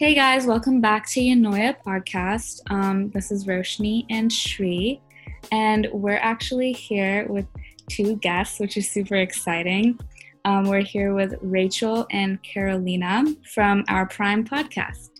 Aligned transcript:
Hey 0.00 0.14
guys, 0.14 0.46
welcome 0.46 0.80
back 0.80 1.06
to 1.10 1.20
Yanoya 1.20 1.76
podcast. 1.84 2.62
Um, 2.70 3.10
this 3.10 3.30
is 3.30 3.44
Roshni 3.44 4.06
and 4.08 4.32
Shri, 4.32 4.98
and 5.52 5.88
we're 5.92 6.16
actually 6.16 6.72
here 6.72 7.26
with 7.28 7.44
two 7.90 8.16
guests, 8.16 8.58
which 8.60 8.78
is 8.78 8.90
super 8.90 9.16
exciting. 9.16 10.00
Um, 10.46 10.64
we're 10.64 10.80
here 10.80 11.12
with 11.12 11.34
Rachel 11.42 12.06
and 12.12 12.42
Carolina 12.42 13.26
from 13.52 13.84
our 13.88 14.06
Prime 14.06 14.42
podcast. 14.42 15.10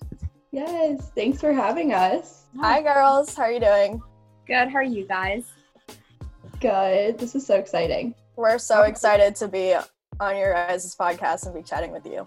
Yes, 0.51 1.11
thanks 1.15 1.43
for 1.43 1.53
having 1.53 1.93
us. 1.93 2.47
Hi, 2.59 2.81
girls. 2.81 3.35
How 3.35 3.43
are 3.43 3.53
you 3.53 3.61
doing? 3.61 4.01
Good. 4.47 4.69
How 4.69 4.77
are 4.77 4.83
you 4.83 5.07
guys? 5.07 5.45
Good. 6.59 7.19
This 7.19 7.35
is 7.35 7.47
so 7.47 7.57
exciting. 7.57 8.15
We're 8.35 8.57
so 8.57 8.85
excited 8.85 9.37
to 9.37 9.49
be 9.49 9.75
on 10.21 10.39
your 10.39 10.55
guys' 10.55 10.97
podcast 10.97 11.45
and 11.45 11.55
be 11.55 11.63
chatting 11.63 11.93
with 11.93 12.07
you. 12.07 12.27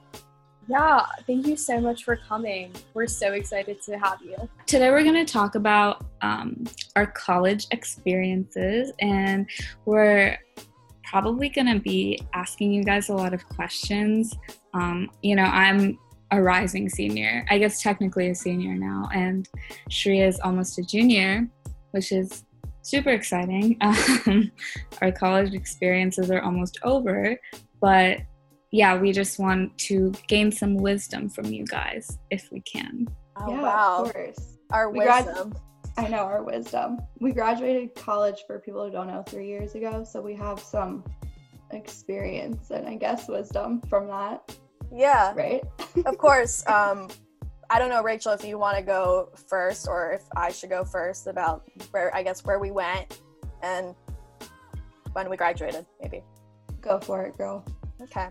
Yeah, 0.67 1.05
thank 1.27 1.45
you 1.45 1.57
so 1.57 1.79
much 1.79 2.03
for 2.03 2.15
coming. 2.15 2.71
We're 2.93 3.07
so 3.07 3.33
excited 3.33 3.81
to 3.83 3.97
have 3.97 4.21
you. 4.21 4.35
Today, 4.65 4.91
we're 4.91 5.03
going 5.03 5.25
to 5.25 5.31
talk 5.31 5.55
about 5.55 6.05
um, 6.21 6.63
our 6.95 7.07
college 7.07 7.67
experiences, 7.71 8.93
and 8.99 9.49
we're 9.85 10.37
probably 11.03 11.49
going 11.49 11.67
to 11.67 11.79
be 11.79 12.21
asking 12.33 12.71
you 12.71 12.83
guys 12.83 13.09
a 13.09 13.13
lot 13.13 13.33
of 13.33 13.47
questions. 13.49 14.33
Um, 14.73 15.09
you 15.21 15.35
know, 15.35 15.43
I'm 15.43 15.99
a 16.31 16.41
rising 16.41 16.89
senior, 16.89 17.45
I 17.49 17.57
guess 17.57 17.81
technically 17.81 18.29
a 18.29 18.35
senior 18.35 18.75
now, 18.75 19.09
and 19.13 19.47
Shri 19.89 20.21
is 20.21 20.39
almost 20.39 20.79
a 20.79 20.83
junior, 20.83 21.47
which 21.91 22.11
is 22.11 22.45
super 22.81 23.09
exciting. 23.09 23.77
Um, 24.25 24.51
our 25.01 25.11
college 25.11 25.53
experiences 25.53 26.31
are 26.31 26.41
almost 26.41 26.79
over, 26.83 27.37
but 27.81 28.19
yeah, 28.73 28.97
we 28.99 29.11
just 29.11 29.37
want 29.37 29.77
to 29.77 30.11
gain 30.27 30.51
some 30.51 30.75
wisdom 30.75 31.29
from 31.29 31.45
you 31.45 31.63
guys 31.63 32.17
if 32.31 32.49
we 32.51 32.59
can. 32.61 33.07
Oh, 33.35 33.51
yeah, 33.51 33.61
wow. 33.61 34.03
of 34.03 34.13
course. 34.13 34.57
Our 34.71 34.89
We 34.89 35.01
grad- 35.01 35.27
wisdom. 35.27 35.53
I 35.95 36.07
know 36.07 36.23
our 36.23 36.41
wisdom. 36.41 36.97
We 37.19 37.33
graduated 37.33 37.93
college 37.93 38.45
for 38.47 38.57
people 38.59 38.83
who 38.83 38.91
don't 38.91 39.05
know 39.05 39.21
three 39.27 39.45
years 39.47 39.75
ago, 39.75 40.03
so 40.03 40.21
we 40.21 40.33
have 40.37 40.59
some 40.59 41.03
experience 41.69 42.71
and 42.71 42.87
I 42.87 42.95
guess 42.95 43.29
wisdom 43.29 43.79
from 43.89 44.07
that, 44.07 44.57
yeah, 44.91 45.33
right? 45.35 45.61
of 46.07 46.17
course. 46.27 46.65
Um, 46.65 47.09
I 47.69 47.77
don't 47.77 47.89
know, 47.89 48.01
Rachel, 48.01 48.31
if 48.31 48.43
you 48.43 48.57
want 48.57 48.75
to 48.77 48.81
go 48.83 49.29
first 49.47 49.87
or 49.87 50.13
if 50.13 50.23
I 50.35 50.51
should 50.51 50.71
go 50.71 50.83
first 50.83 51.27
about 51.27 51.69
where, 51.91 52.13
I 52.15 52.23
guess, 52.23 52.43
where 52.43 52.57
we 52.57 52.71
went 52.71 53.19
and 53.61 53.93
when 55.11 55.29
we 55.29 55.37
graduated, 55.37 55.85
maybe. 56.01 56.23
Go 56.81 56.99
for 56.99 57.21
it, 57.23 57.37
girl. 57.37 57.63
Okay. 58.03 58.27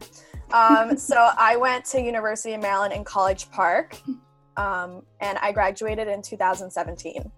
Um, 0.52 0.96
so 0.96 1.30
I 1.36 1.56
went 1.56 1.84
to 1.86 2.00
University 2.00 2.54
of 2.54 2.60
Maryland 2.62 2.92
in 2.92 3.04
College 3.04 3.50
Park, 3.50 3.96
um, 4.56 5.02
and 5.20 5.38
I 5.38 5.52
graduated 5.52 6.08
in 6.08 6.22
2017. 6.22 7.30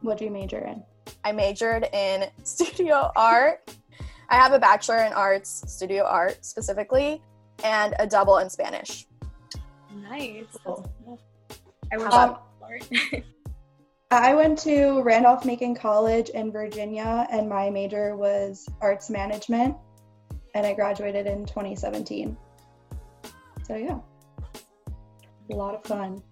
What 0.00 0.18
do 0.18 0.24
you 0.24 0.30
major 0.30 0.58
in? 0.58 0.82
I 1.24 1.32
majored 1.32 1.88
in 1.92 2.24
studio 2.42 3.10
art. 3.16 3.70
I 4.28 4.36
have 4.36 4.52
a 4.52 4.58
bachelor 4.58 5.04
in 5.04 5.12
arts, 5.12 5.62
studio 5.66 6.04
art 6.04 6.44
specifically, 6.44 7.22
and 7.62 7.94
a 7.98 8.06
double 8.06 8.38
in 8.38 8.50
Spanish. 8.50 9.06
Nice. 10.10 10.44
Cool. 10.64 10.90
I 11.92 11.96
wish 11.96 12.12
Um, 12.12 12.36
I 12.62 13.22
I 14.10 14.34
went 14.34 14.58
to 14.60 15.02
Randolph 15.02 15.44
Macon 15.44 15.74
College 15.74 16.28
in 16.30 16.52
Virginia, 16.52 17.26
and 17.30 17.48
my 17.48 17.70
major 17.70 18.16
was 18.16 18.68
arts 18.80 19.10
management, 19.10 19.76
and 20.54 20.66
I 20.66 20.72
graduated 20.72 21.26
in 21.26 21.44
2017. 21.46 22.36
So, 23.66 23.76
yeah, 23.76 23.98
a 25.50 25.54
lot 25.54 25.74
of 25.74 25.84
fun. 25.84 26.22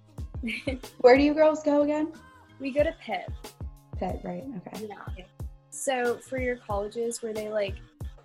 Where 1.01 1.17
do 1.17 1.23
you 1.23 1.35
girls 1.35 1.63
go 1.63 1.83
again? 1.83 2.13
we 2.63 2.71
go 2.71 2.83
to 2.83 2.95
Pitt. 3.05 3.29
Pitt, 3.99 4.21
right? 4.23 4.45
Okay. 4.67 4.87
Yeah. 4.89 5.25
So 5.71 6.17
for 6.17 6.39
your 6.39 6.57
colleges, 6.57 7.21
were 7.23 7.33
they 7.33 7.49
like 7.49 7.75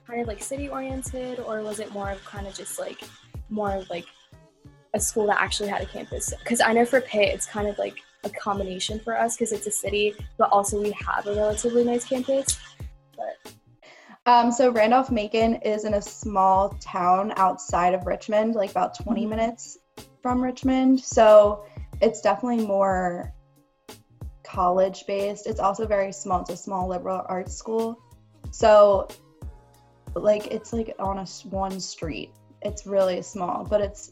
kind 0.06 0.22
of 0.22 0.28
like 0.28 0.42
city 0.42 0.70
oriented, 0.70 1.40
or 1.40 1.62
was 1.62 1.80
it 1.80 1.92
more 1.92 2.12
of 2.12 2.24
kind 2.24 2.48
of 2.48 2.54
just 2.54 2.80
like 2.80 3.02
more 3.50 3.76
of 3.76 3.90
like 3.90 4.06
a 4.94 5.00
school 5.00 5.26
that 5.28 5.42
actually 5.42 5.70
had 5.70 5.82
a 5.82 5.86
campus? 5.86 6.34
Because 6.40 6.62
I 6.62 6.72
know 6.72 6.86
for 6.86 7.02
Pitt, 7.02 7.34
it's 7.34 7.46
kind 7.46 7.68
of 7.68 7.78
like 7.78 7.98
a 8.24 8.30
combination 8.30 9.00
for 9.00 9.18
us 9.18 9.36
because 9.36 9.52
it's 9.52 9.68
a 9.68 9.72
city, 9.72 10.14
but 10.38 10.50
also 10.52 10.82
we 10.82 10.92
have 10.92 11.26
a 11.28 11.34
relatively 11.34 11.84
nice 11.84 12.06
campus. 12.06 12.60
But 13.16 13.54
Um, 14.28 14.52
so 14.52 14.70
Randolph 14.72 15.10
Macon 15.10 15.56
is 15.62 15.86
in 15.86 15.94
a 15.94 16.02
small 16.02 16.78
town 16.82 17.32
outside 17.38 17.94
of 17.94 18.06
Richmond, 18.06 18.56
like 18.56 18.72
about 18.72 18.94
20 18.94 19.26
Mhm. 19.26 19.30
minutes 19.30 19.78
from 20.22 20.44
Richmond. 20.44 21.00
So 21.00 21.64
it's 22.02 22.20
definitely 22.20 22.68
more 22.68 23.34
college 24.44 25.08
based. 25.08 25.48
It's 25.48 25.62
also 25.62 25.88
very 25.88 26.12
small. 26.12 26.42
It's 26.42 26.50
a 26.50 26.58
small 26.58 26.90
liberal 26.90 27.22
arts 27.30 27.56
school. 27.56 27.98
So 28.52 29.08
like 30.14 30.48
it's 30.48 30.74
like 30.74 30.94
on 31.00 31.20
a 31.20 31.26
one 31.50 31.80
street. 31.80 32.34
It's 32.64 32.86
really 32.86 33.22
small, 33.22 33.64
but 33.64 33.80
it's 33.80 34.12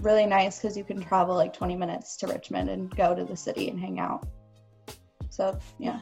really 0.00 0.26
nice 0.26 0.58
because 0.58 0.76
you 0.76 0.82
can 0.82 1.00
travel 1.00 1.36
like 1.36 1.52
20 1.52 1.76
minutes 1.76 2.16
to 2.16 2.26
Richmond 2.26 2.68
and 2.68 2.90
go 2.96 3.14
to 3.14 3.24
the 3.24 3.36
city 3.36 3.68
and 3.68 3.78
hang 3.78 4.00
out. 4.00 4.26
So 5.30 5.56
yeah. 5.78 6.00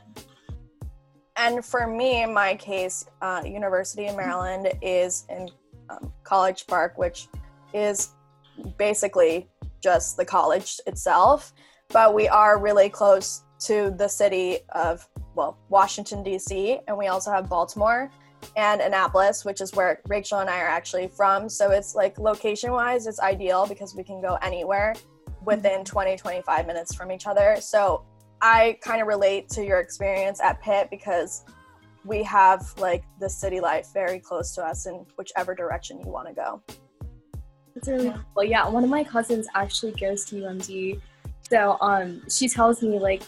And 1.41 1.65
for 1.65 1.87
me, 1.87 2.23
in 2.23 2.35
my 2.35 2.55
case, 2.55 3.07
uh, 3.23 3.41
University 3.47 4.07
of 4.09 4.15
Maryland 4.15 4.71
is 4.83 5.25
in 5.31 5.49
um, 5.89 6.13
College 6.23 6.67
Park, 6.67 6.99
which 6.99 7.29
is 7.73 8.11
basically 8.77 9.49
just 9.83 10.19
the 10.19 10.25
college 10.25 10.79
itself. 10.87 11.55
But 11.89 12.13
we 12.13 12.29
are 12.29 12.59
really 12.59 12.91
close 12.91 13.45
to 13.61 13.91
the 13.97 14.07
city 14.07 14.59
of, 14.75 15.09
well, 15.35 15.57
Washington, 15.71 16.23
D.C., 16.23 16.79
and 16.87 16.99
we 16.99 17.07
also 17.07 17.31
have 17.31 17.49
Baltimore 17.49 18.11
and 18.57 18.83
Annapolis, 18.83 19.43
which 19.43 19.63
is 19.63 19.73
where 19.73 20.03
Rachel 20.09 20.41
and 20.41 20.51
I 20.51 20.61
are 20.61 20.69
actually 20.69 21.09
from. 21.09 21.49
So 21.49 21.71
it's 21.71 21.95
like 21.95 22.19
location 22.19 22.71
wise, 22.71 23.07
it's 23.07 23.19
ideal 23.19 23.67
because 23.67 23.95
we 23.95 24.05
can 24.05 24.21
go 24.21 24.37
anywhere 24.43 24.95
within 25.47 25.87
20, 25.87 26.19
25 26.19 26.67
minutes 26.67 26.95
from 26.95 27.11
each 27.11 27.27
other. 27.27 27.57
So 27.61 28.05
I 28.43 28.79
kind 28.81 29.01
of 29.01 29.09
relate 29.09 29.49
to 29.51 29.65
your 29.65 29.81
experience 29.81 30.41
at 30.41 30.61
Pitt 30.63 30.89
because 30.91 31.45
we 32.05 32.23
have 32.23 32.73
like 32.79 33.05
the 33.19 33.29
city 33.29 33.61
life 33.61 33.89
very 33.93 34.19
close 34.19 34.55
to 34.55 34.65
us 34.65 34.87
in 34.87 35.05
whichever 35.17 35.55
direction 35.55 36.01
you 36.01 36.11
want 36.11 36.29
to 36.29 36.35
go. 36.35 36.63
That's 37.75 37.89
really 37.89 38.15
cool. 38.35 38.45
Yeah, 38.45 38.69
one 38.69 38.85
of 38.85 38.91
my 38.91 39.05
cousins 39.05 39.47
actually 39.55 39.93
goes 39.93 40.25
to 40.27 40.37
UMD. 40.37 41.01
So 41.51 41.77
um 41.81 42.23
she 42.29 42.49
tells 42.49 42.83
me 42.83 42.99
like 42.99 43.23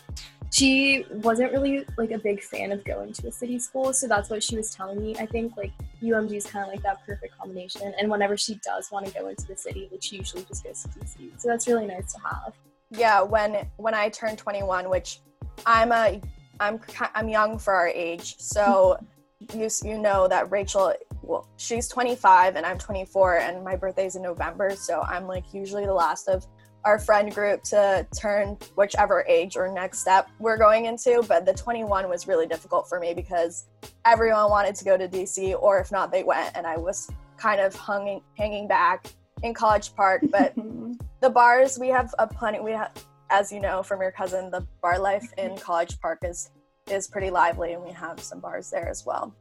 she 0.52 1.06
wasn't 1.10 1.50
really 1.52 1.84
like 1.96 2.10
a 2.10 2.18
big 2.18 2.42
fan 2.42 2.72
of 2.72 2.84
going 2.84 3.12
to 3.14 3.28
a 3.28 3.32
city 3.32 3.58
school, 3.58 3.94
so 3.94 4.06
that's 4.06 4.28
what 4.28 4.42
she 4.42 4.54
was 4.54 4.70
telling 4.70 5.00
me. 5.00 5.16
I 5.16 5.24
think 5.24 5.56
like 5.56 5.72
UMD 6.02 6.32
is 6.32 6.46
kind 6.46 6.66
of 6.66 6.70
like 6.70 6.82
that 6.82 7.06
perfect 7.06 7.38
combination. 7.38 7.94
And 7.98 8.10
whenever 8.10 8.36
she 8.36 8.56
does 8.56 8.90
want 8.90 9.06
to 9.06 9.12
go 9.14 9.28
into 9.28 9.46
the 9.46 9.56
city, 9.56 9.88
like 9.90 10.02
she 10.02 10.16
usually 10.16 10.44
just 10.44 10.62
goes 10.62 10.82
to 10.82 10.88
DC. 10.88 11.40
So 11.40 11.48
that's 11.48 11.66
really 11.66 11.86
nice 11.86 12.12
to 12.12 12.18
have. 12.20 12.52
Yeah, 12.92 13.22
when 13.22 13.66
when 13.76 13.94
I 13.94 14.10
turned 14.10 14.38
21, 14.38 14.88
which 14.90 15.20
I'm 15.66 15.92
a 15.92 16.20
I'm 16.60 16.80
I'm 17.14 17.28
young 17.28 17.58
for 17.58 17.72
our 17.72 17.88
age, 17.88 18.36
so 18.38 18.98
you 19.54 19.68
you 19.82 19.98
know 19.98 20.28
that 20.28 20.50
Rachel 20.50 20.94
well 21.22 21.48
she's 21.56 21.88
25 21.88 22.56
and 22.56 22.66
I'm 22.66 22.78
24 22.78 23.38
and 23.38 23.64
my 23.64 23.76
birthday's 23.76 24.16
in 24.16 24.22
November, 24.22 24.70
so 24.76 25.02
I'm 25.02 25.26
like 25.26 25.54
usually 25.54 25.86
the 25.86 25.94
last 25.94 26.28
of 26.28 26.46
our 26.84 26.98
friend 26.98 27.32
group 27.32 27.62
to 27.62 28.06
turn 28.18 28.58
whichever 28.74 29.24
age 29.28 29.56
or 29.56 29.72
next 29.72 30.00
step 30.00 30.28
we're 30.40 30.58
going 30.58 30.86
into, 30.86 31.22
but 31.28 31.46
the 31.46 31.54
21 31.54 32.08
was 32.08 32.26
really 32.26 32.46
difficult 32.46 32.88
for 32.88 32.98
me 32.98 33.14
because 33.14 33.66
everyone 34.04 34.50
wanted 34.50 34.74
to 34.74 34.84
go 34.84 34.96
to 34.96 35.08
DC 35.08 35.56
or 35.60 35.78
if 35.78 35.92
not 35.92 36.10
they 36.10 36.24
went 36.24 36.54
and 36.56 36.66
I 36.66 36.76
was 36.76 37.08
kind 37.36 37.60
of 37.60 37.74
hanging 37.74 38.20
hanging 38.36 38.68
back 38.68 39.06
in 39.42 39.54
College 39.54 39.94
Park, 39.94 40.22
but 40.30 40.54
the 41.22 41.30
bars 41.30 41.78
we 41.78 41.88
have 41.88 42.12
a 42.18 42.26
plenty 42.26 42.60
we 42.60 42.72
have 42.72 42.92
as 43.30 43.50
you 43.50 43.60
know 43.60 43.82
from 43.82 44.02
your 44.02 44.10
cousin 44.10 44.50
the 44.50 44.66
bar 44.82 44.98
life 44.98 45.32
in 45.38 45.56
college 45.56 45.98
park 46.00 46.18
is 46.22 46.50
is 46.90 47.06
pretty 47.08 47.30
lively 47.30 47.72
and 47.72 47.82
we 47.82 47.90
have 47.90 48.20
some 48.20 48.40
bars 48.40 48.70
there 48.70 48.88
as 48.88 49.06
well 49.06 49.34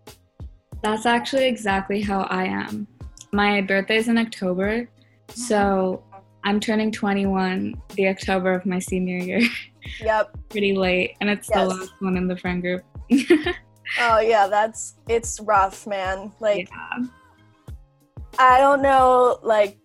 That's 0.83 1.05
actually 1.05 1.47
exactly 1.47 2.01
how 2.01 2.21
I 2.21 2.45
am. 2.45 2.87
My 3.33 3.61
birthday 3.61 3.97
is 3.97 4.07
in 4.07 4.17
October, 4.17 4.89
so 5.29 6.03
mm-hmm. 6.13 6.19
I'm 6.43 6.59
turning 6.59 6.91
21 6.91 7.75
the 7.95 8.07
October 8.07 8.53
of 8.53 8.65
my 8.65 8.79
senior 8.79 9.17
year, 9.17 9.41
yep 10.01 10.29
pretty 10.49 10.75
late, 10.75 11.15
and 11.19 11.29
it's 11.29 11.49
Yes. 11.49 11.57
the 11.57 11.75
last 11.75 11.93
one 11.99 12.15
in 12.15 12.27
the 12.27 12.37
friend 12.37 12.61
group. 12.61 12.83
oh 13.99 14.19
yeah 14.19 14.47
that's 14.47 14.95
it's 15.09 15.39
rough 15.41 15.85
man 15.85 16.31
like 16.39 16.69
yeah. 16.69 17.05
i 18.39 18.57
don't 18.57 18.81
know 18.81 19.37
like 19.43 19.75
this 19.75 19.80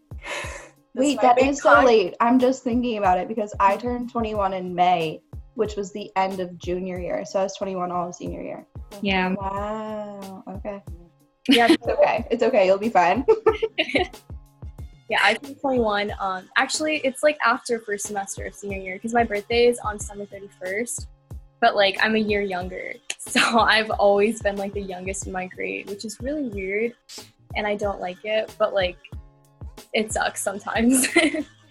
Wait, 0.95 1.21
that 1.21 1.37
is 1.37 1.37
that 1.37 1.37
be 1.37 1.49
is 1.49 1.63
so 1.63 1.83
late. 1.83 2.15
I'm 2.21 2.39
just 2.39 2.63
thinking 2.65 2.99
about 2.99 3.19
it 3.19 3.29
because 3.29 3.55
I 3.61 3.77
turned 3.77 4.11
21 4.11 4.55
in 4.55 4.75
May, 4.75 5.21
which 5.55 5.77
was 5.77 5.93
the 5.93 6.11
end 6.17 6.41
of 6.41 6.57
junior 6.59 6.99
year. 6.99 7.25
So 7.25 7.41
I 7.41 7.43
was 7.43 7.57
21 7.57 7.93
all 7.93 8.09
of 8.09 8.15
senior 8.15 8.43
year. 8.43 8.67
Yeah. 9.03 9.35
Wow. 9.35 10.43
Okay. 10.49 10.83
Yeah, 11.49 11.69
It's 11.71 11.87
okay. 11.87 12.27
It's 12.31 12.43
okay. 12.43 12.67
You'll 12.67 12.79
be 12.79 12.89
fine. 12.89 13.27
Yeah, 15.09 15.19
I 15.23 15.35
turned 15.35 15.61
21. 15.61 16.13
Um, 16.19 16.49
actually, 16.57 16.97
it's 17.05 17.23
like 17.23 17.39
after 17.45 17.79
first 17.79 18.07
semester 18.07 18.45
of 18.45 18.55
senior 18.55 18.79
year 18.79 18.97
because 18.97 19.15
my 19.15 19.23
birthday 19.23 19.67
is 19.67 19.79
on 19.79 19.99
December 19.99 20.27
31st. 20.27 21.07
But 21.61 21.77
like, 21.77 21.97
I'm 22.03 22.17
a 22.17 22.19
year 22.19 22.43
younger, 22.43 22.95
so 23.19 23.61
I've 23.61 23.91
always 23.91 24.43
been 24.43 24.57
like 24.57 24.75
the 24.75 24.83
youngest 24.83 25.27
in 25.27 25.33
my 25.33 25.47
grade, 25.47 25.89
which 25.89 26.05
is 26.05 26.19
really 26.21 26.49
weird, 26.49 26.95
and 27.55 27.67
I 27.67 27.77
don't 27.77 28.01
like 28.01 28.25
it. 28.25 28.55
But 28.59 28.75
like, 28.75 28.97
it 29.93 30.13
sucks 30.13 30.43
sometimes. 30.43 31.09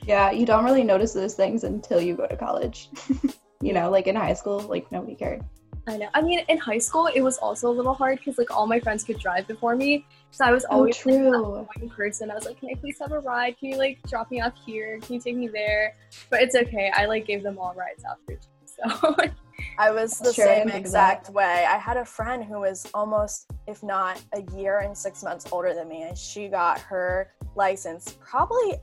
Yeah, 0.07 0.29
you 0.29 0.45
don't 0.45 0.63
really 0.63 0.83
notice 0.83 1.13
those 1.13 1.33
things 1.33 1.63
until 1.63 1.99
you 1.99 2.15
go 2.15 2.27
to 2.27 2.37
college. 2.37 2.89
you 3.61 3.73
know, 3.73 3.89
like 3.89 4.05
in 4.05 4.15
high 4.15 4.33
school, 4.33 4.59
like 4.59 4.91
nobody 4.91 5.15
cared. 5.15 5.43
I 5.87 5.97
know. 5.97 6.09
I 6.13 6.21
mean, 6.21 6.41
in 6.47 6.59
high 6.59 6.77
school, 6.77 7.07
it 7.13 7.21
was 7.21 7.37
also 7.39 7.69
a 7.69 7.73
little 7.73 7.93
hard 7.93 8.19
because 8.19 8.37
like 8.37 8.55
all 8.55 8.67
my 8.67 8.79
friends 8.79 9.03
could 9.03 9.19
drive 9.19 9.47
before 9.47 9.75
me, 9.75 10.05
so 10.31 10.45
I 10.45 10.51
was 10.51 10.65
Oh, 10.65 10.75
always 10.77 10.95
like, 11.05 11.15
that 11.15 11.21
true. 11.21 11.55
annoying 11.55 11.89
person. 11.89 12.29
I 12.29 12.35
was 12.35 12.45
like, 12.45 12.59
"Can 12.59 12.69
I 12.69 12.75
please 12.75 12.97
have 12.99 13.11
a 13.11 13.19
ride? 13.19 13.57
Can 13.59 13.69
you 13.69 13.77
like 13.77 13.99
drop 14.07 14.29
me 14.29 14.41
off 14.41 14.53
here? 14.65 14.99
Can 14.99 15.15
you 15.15 15.19
take 15.21 15.37
me 15.37 15.47
there?" 15.47 15.95
But 16.29 16.41
it's 16.41 16.55
okay. 16.55 16.91
I 16.93 17.05
like 17.05 17.25
gave 17.25 17.41
them 17.41 17.57
all 17.57 17.73
rides 17.73 18.03
after, 18.03 18.39
so 18.65 19.15
I 19.77 19.92
was 19.92 20.19
the 20.19 20.33
Sure, 20.33 20.45
same 20.45 20.69
exact 20.69 21.30
way. 21.30 21.66
I 21.68 21.77
had 21.77 21.98
a 21.98 22.06
friend 22.06 22.44
who 22.44 22.62
was 22.62 22.88
almost, 22.94 23.48
if 23.68 23.83
not 23.83 24.22
a 24.33 24.42
year 24.57 24.80
and 24.80 24.98
six 24.98 25.24
months 25.24 25.45
older 25.51 25.74
than 25.74 25.88
me, 25.88 26.04
and 26.04 26.18
she 26.18 26.48
got 26.48 26.80
her 26.80 27.31
license 27.56 28.18
probably 28.19 28.75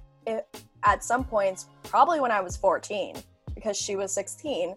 at 0.84 1.04
some 1.04 1.24
points, 1.24 1.66
probably 1.84 2.20
when 2.20 2.30
I 2.30 2.40
was 2.40 2.56
14, 2.56 3.16
because 3.54 3.76
she 3.76 3.96
was 3.96 4.12
16. 4.12 4.74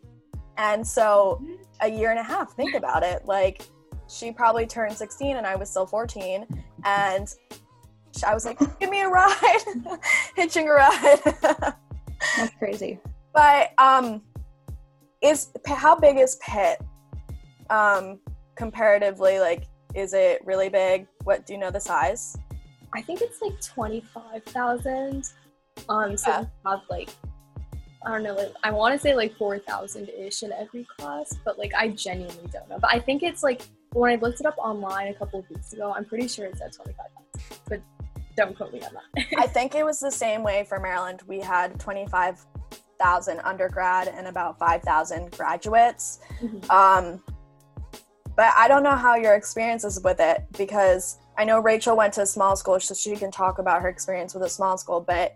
And 0.58 0.86
so 0.86 1.44
a 1.82 1.90
year 1.90 2.12
and 2.12 2.20
a 2.20 2.24
half, 2.24 2.54
think 2.54 2.76
about 2.76 3.04
it. 3.04 3.26
Like, 3.26 3.64
she 4.08 4.32
probably 4.32 4.66
turned 4.66 4.96
16 4.96 5.38
and 5.38 5.46
I 5.46 5.56
was 5.56 5.70
still 5.70 5.86
14. 5.86 6.46
And 6.86 7.28
I 8.26 8.34
was 8.34 8.46
like, 8.46 8.60
give 8.80 8.90
me 8.90 9.02
a 9.02 9.10
ride, 9.10 9.64
hitching 10.36 10.70
a 10.70 10.74
ride. 10.74 11.20
That's 12.38 12.56
crazy. 12.58 13.00
But 13.34 13.74
um, 13.78 14.22
is 15.26 15.50
how 15.66 15.96
big 15.96 16.18
is 16.18 16.38
Pitt? 16.38 16.80
Um, 17.70 18.20
comparatively, 18.56 19.40
like, 19.40 19.64
is 19.94 20.14
it 20.14 20.42
really 20.46 20.70
big? 20.70 21.08
What 21.24 21.46
do 21.46 21.54
you 21.54 21.60
know 21.60 21.72
the 21.72 21.80
size? 21.80 22.38
I 22.94 23.02
think 23.02 23.22
it's 23.22 23.42
like 23.42 23.60
twenty 23.62 24.02
five 24.14 24.44
thousand. 24.46 25.26
Um, 25.90 26.16
so 26.18 26.30
Yeah. 26.32 26.40
we 26.42 26.48
have 26.72 26.82
like 26.90 27.10
I 28.06 28.12
don't 28.12 28.24
know, 28.24 28.36
like 28.36 28.54
I 28.64 28.72
want 28.72 28.94
to 28.94 29.00
say 29.00 29.16
like 29.16 29.36
four 29.36 29.58
thousand 29.60 30.10
ish 30.10 30.44
in 30.44 30.52
every 30.54 30.86
class, 30.98 31.36
but 31.44 31.58
like 31.58 31.74
I 31.76 31.90
genuinely 31.90 32.48
don't 32.54 32.70
know. 32.70 32.78
But 32.80 32.92
I 32.94 33.00
think 33.00 33.24
it's 33.24 33.42
like 33.44 33.64
when 33.94 34.12
I 34.12 34.16
looked 34.16 34.40
it 34.40 34.46
up 34.46 34.58
online 34.58 35.08
a 35.08 35.14
couple 35.14 35.40
of 35.40 35.50
weeks 35.50 35.74
ago, 35.74 35.94
I'm 35.96 36.06
pretty 36.06 36.28
sure 36.28 36.46
it 36.46 36.58
said 36.58 36.72
twenty 36.74 36.94
five 36.94 37.08
thousand, 37.16 37.60
but 37.68 37.82
don't 38.38 38.56
quote 38.56 38.72
me 38.74 38.82
on 38.82 38.94
that. 38.94 39.26
I 39.40 39.48
think 39.56 39.76
it 39.76 39.84
was 39.86 40.00
the 40.00 40.12
same 40.12 40.44
way 40.44 40.66
for 40.68 40.80
Maryland. 40.80 41.22
We 41.28 41.40
had 41.40 41.80
twenty 41.80 42.06
thousand 43.00 43.40
undergrad 43.44 44.08
and 44.08 44.28
about 44.28 44.58
five 44.60 44.82
thousand 44.84 45.32
graduates. 45.32 46.20
Mhm. 46.42 46.70
Um, 46.70 47.24
but 48.36 48.54
I 48.58 48.68
don't 48.68 48.84
know 48.84 48.96
how 48.96 49.16
your 49.16 49.36
experience 49.36 49.84
is 49.84 50.02
with 50.02 50.20
it 50.20 50.46
because 50.58 51.18
I 51.38 51.46
know 51.46 51.60
Rachel 51.60 51.96
went 51.96 52.14
to 52.16 52.22
a 52.22 52.26
small 52.26 52.56
school, 52.56 52.80
so 52.80 52.94
she 52.94 53.16
can 53.16 53.32
talk 53.32 53.60
about 53.60 53.82
her 53.82 53.90
experience 53.90 54.34
with 54.34 54.44
a 54.44 54.50
small 54.50 54.78
school. 54.78 55.02
But 55.02 55.36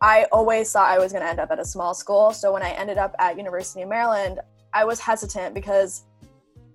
I 0.00 0.26
always 0.30 0.70
thought 0.72 0.88
I 0.88 0.98
was 0.98 1.12
going 1.12 1.24
to 1.24 1.28
end 1.28 1.40
up 1.40 1.50
at 1.50 1.58
a 1.58 1.64
small 1.64 1.92
school. 1.92 2.32
So 2.32 2.52
when 2.52 2.62
I 2.62 2.70
ended 2.70 2.98
up 2.98 3.14
at 3.18 3.36
University 3.36 3.82
of 3.82 3.88
Maryland, 3.88 4.40
I 4.72 4.84
was 4.84 5.00
hesitant 5.00 5.54
because 5.54 6.04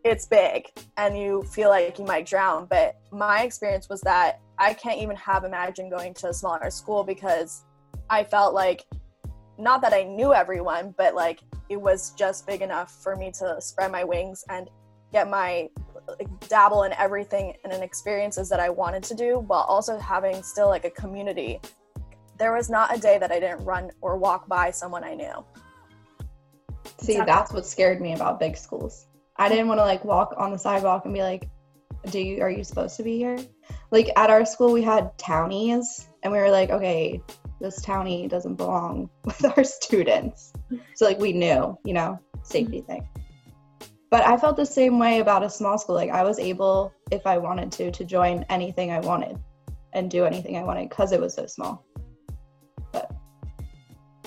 it's 0.03 0.25
big 0.25 0.69
and 0.97 1.17
you 1.17 1.43
feel 1.43 1.69
like 1.69 1.97
you 1.97 2.05
might 2.05 2.25
drown. 2.25 2.65
But 2.69 2.97
my 3.11 3.43
experience 3.43 3.87
was 3.87 4.01
that 4.01 4.41
I 4.57 4.73
can't 4.73 4.99
even 4.99 5.15
have 5.15 5.45
imagined 5.45 5.91
going 5.91 6.13
to 6.15 6.29
a 6.29 6.33
smaller 6.33 6.69
school 6.69 7.03
because 7.03 7.63
I 8.09 8.23
felt 8.23 8.53
like 8.53 8.85
not 9.57 9.81
that 9.81 9.93
I 9.93 10.03
knew 10.03 10.33
everyone, 10.33 10.93
but 10.97 11.15
like 11.15 11.39
it 11.69 11.77
was 11.79 12.11
just 12.11 12.45
big 12.47 12.61
enough 12.61 12.91
for 13.03 13.15
me 13.15 13.31
to 13.39 13.59
spread 13.59 13.91
my 13.91 14.03
wings 14.03 14.43
and 14.49 14.69
get 15.11 15.29
my 15.29 15.69
like, 16.07 16.27
dabble 16.49 16.83
in 16.83 16.93
everything 16.93 17.55
and 17.63 17.71
in 17.71 17.81
experiences 17.81 18.49
that 18.49 18.59
I 18.59 18.69
wanted 18.69 19.03
to 19.03 19.15
do 19.15 19.39
while 19.39 19.61
also 19.61 19.97
having 19.97 20.41
still 20.43 20.67
like 20.67 20.85
a 20.85 20.89
community. 20.89 21.59
There 22.37 22.53
was 22.53 22.69
not 22.69 22.95
a 22.95 22.99
day 22.99 23.17
that 23.19 23.31
I 23.31 23.39
didn't 23.39 23.63
run 23.63 23.91
or 24.01 24.17
walk 24.17 24.47
by 24.47 24.71
someone 24.71 25.03
I 25.03 25.13
knew. 25.13 25.45
See, 26.99 27.13
Exactly. 27.13 27.25
that's 27.25 27.53
what 27.53 27.65
scared 27.65 28.01
me 28.01 28.13
about 28.13 28.39
big 28.39 28.57
schools. 28.57 29.07
I 29.37 29.49
didn't 29.49 29.67
want 29.67 29.79
to 29.79 29.83
like 29.83 30.03
walk 30.03 30.33
on 30.37 30.51
the 30.51 30.59
sidewalk 30.59 31.05
and 31.05 31.13
be 31.13 31.21
like, 31.21 31.49
"Do 32.09 32.19
you 32.19 32.41
are 32.41 32.49
you 32.49 32.63
supposed 32.63 32.97
to 32.97 33.03
be 33.03 33.17
here?" 33.17 33.37
Like 33.91 34.09
at 34.15 34.29
our 34.29 34.45
school, 34.45 34.71
we 34.71 34.81
had 34.81 35.17
townies, 35.17 36.07
and 36.21 36.31
we 36.31 36.39
were 36.39 36.51
like, 36.51 36.69
"Okay, 36.69 37.21
this 37.63 37.83
townie 37.83 38.29
doesn't 38.29 38.55
belong 38.55 39.09
with 39.25 39.43
our 39.45 39.63
students." 39.63 40.53
So 40.95 41.05
like 41.05 41.19
we 41.19 41.33
knew, 41.33 41.75
you 41.83 41.93
know, 41.93 42.19
safety 42.43 42.81
thing. 42.81 43.07
But 44.13 44.27
I 44.27 44.37
felt 44.37 44.57
the 44.57 44.65
same 44.65 44.99
way 44.99 45.21
about 45.21 45.41
a 45.41 45.49
small 45.49 45.79
school. 45.79 45.95
Like 45.95 46.11
I 46.11 46.21
was 46.23 46.37
able, 46.37 46.93
if 47.09 47.25
I 47.25 47.39
wanted 47.39 47.71
to, 47.71 47.89
to 47.89 48.05
join 48.05 48.45
anything 48.47 48.91
I 48.91 48.99
wanted 48.99 49.39
and 49.93 50.11
do 50.11 50.23
anything 50.25 50.55
I 50.55 50.63
wanted 50.63 50.87
because 50.87 51.11
it 51.13 51.19
was 51.19 51.33
so 51.33 51.47
small. 51.47 51.83
But 52.91 53.11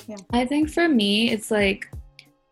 yeah. 0.08 0.16
I 0.30 0.44
think 0.44 0.70
for 0.70 0.88
me, 0.88 1.30
it's 1.30 1.52
like, 1.52 1.88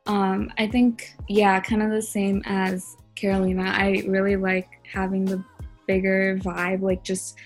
um, 0.07 0.53
I 0.59 0.69
think, 0.69 1.13
yeah, 1.29 1.59
kind 1.59 1.83
of 1.83 1.91
the 1.91 2.03
same 2.03 2.41
as 2.45 2.97
Carolina. 3.17 3.65
I 3.65 4.05
really 4.07 4.37
like 4.37 4.69
having 4.93 5.25
the 5.25 5.43
bigger 5.89 6.39
vibe, 6.39 6.83
like 6.83 7.03
just 7.03 7.37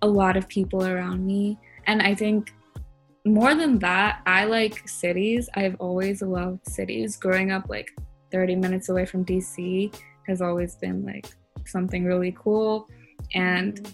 a 0.00 0.08
lot 0.08 0.38
of 0.38 0.48
people 0.48 0.86
around 0.86 1.26
me. 1.26 1.58
And 1.86 2.02
I 2.02 2.14
think 2.14 2.52
more 3.24 3.54
than 3.54 3.78
that, 3.80 4.22
I 4.26 4.44
like 4.44 4.88
cities. 4.88 5.48
I've 5.54 5.76
always 5.80 6.22
loved 6.22 6.66
cities. 6.66 7.16
Growing 7.16 7.50
up, 7.50 7.68
like 7.68 7.90
30 8.32 8.56
minutes 8.56 8.88
away 8.88 9.06
from 9.06 9.24
DC 9.24 9.94
has 10.26 10.40
always 10.40 10.76
been 10.76 11.04
like 11.04 11.26
something 11.64 12.04
really 12.04 12.36
cool. 12.38 12.88
And 13.34 13.92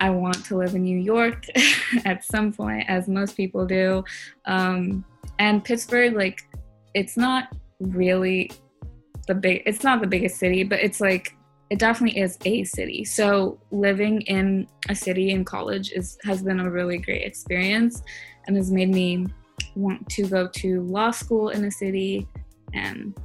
I 0.00 0.10
want 0.10 0.44
to 0.46 0.56
live 0.56 0.74
in 0.74 0.82
New 0.82 0.98
York 0.98 1.44
at 2.04 2.24
some 2.24 2.52
point, 2.52 2.84
as 2.88 3.08
most 3.08 3.36
people 3.36 3.66
do. 3.66 4.04
Um, 4.44 5.04
and 5.38 5.64
Pittsburgh, 5.64 6.14
like, 6.14 6.40
it's 6.94 7.16
not 7.16 7.48
really 7.80 8.50
the 9.26 9.34
big. 9.34 9.62
It's 9.66 9.84
not 9.84 10.00
the 10.00 10.06
biggest 10.06 10.38
city, 10.38 10.64
but 10.64 10.80
it's 10.80 11.00
like 11.00 11.34
it 11.70 11.78
definitely 11.78 12.20
is 12.20 12.38
a 12.44 12.64
city. 12.64 13.04
So 13.04 13.58
living 13.70 14.22
in 14.22 14.66
a 14.88 14.94
city 14.94 15.30
in 15.30 15.44
college 15.44 15.92
is 15.92 16.18
has 16.24 16.42
been 16.42 16.60
a 16.60 16.70
really 16.70 16.98
great 16.98 17.22
experience, 17.22 18.02
and 18.46 18.56
has 18.56 18.70
made 18.70 18.88
me 18.88 19.26
want 19.74 20.08
to 20.10 20.26
go 20.26 20.48
to 20.48 20.82
law 20.82 21.10
school 21.10 21.50
in 21.50 21.64
a 21.64 21.70
city, 21.70 22.26
and 22.74 23.16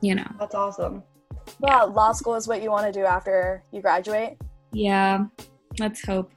you 0.00 0.14
know, 0.14 0.30
That's 0.38 0.54
awesome. 0.54 1.02
Well, 1.58 1.88
law 1.92 2.12
school 2.12 2.34
is 2.36 2.48
what 2.48 2.62
you 2.62 2.70
want 2.70 2.86
to 2.86 2.92
do 2.92 3.04
after 3.04 3.62
you 3.72 3.80
graduate. 3.82 4.36
yeah. 4.72 5.26
Let's 5.78 6.04
hope. 6.04 6.32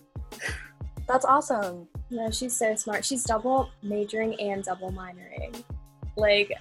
That's 1.08 1.26
awesome. 1.26 1.88
No, 2.12 2.30
she's 2.30 2.56
so 2.56 2.76
smart. 2.76 3.04
She's 3.04 3.24
double 3.24 3.72
majoring 3.82 4.40
and 4.40 4.64
double 4.64 4.92
minoring. 4.92 5.64
Like, 6.16 6.52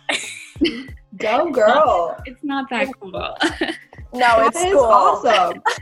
Go 1.19 1.50
girl. 1.50 2.17
It's 2.25 2.43
not 2.43 2.71
that 2.71 2.88
cool. 2.99 3.37
No, 4.12 4.47
it's 4.47 4.62
cool. 4.62 4.81
awesome. 4.81 5.62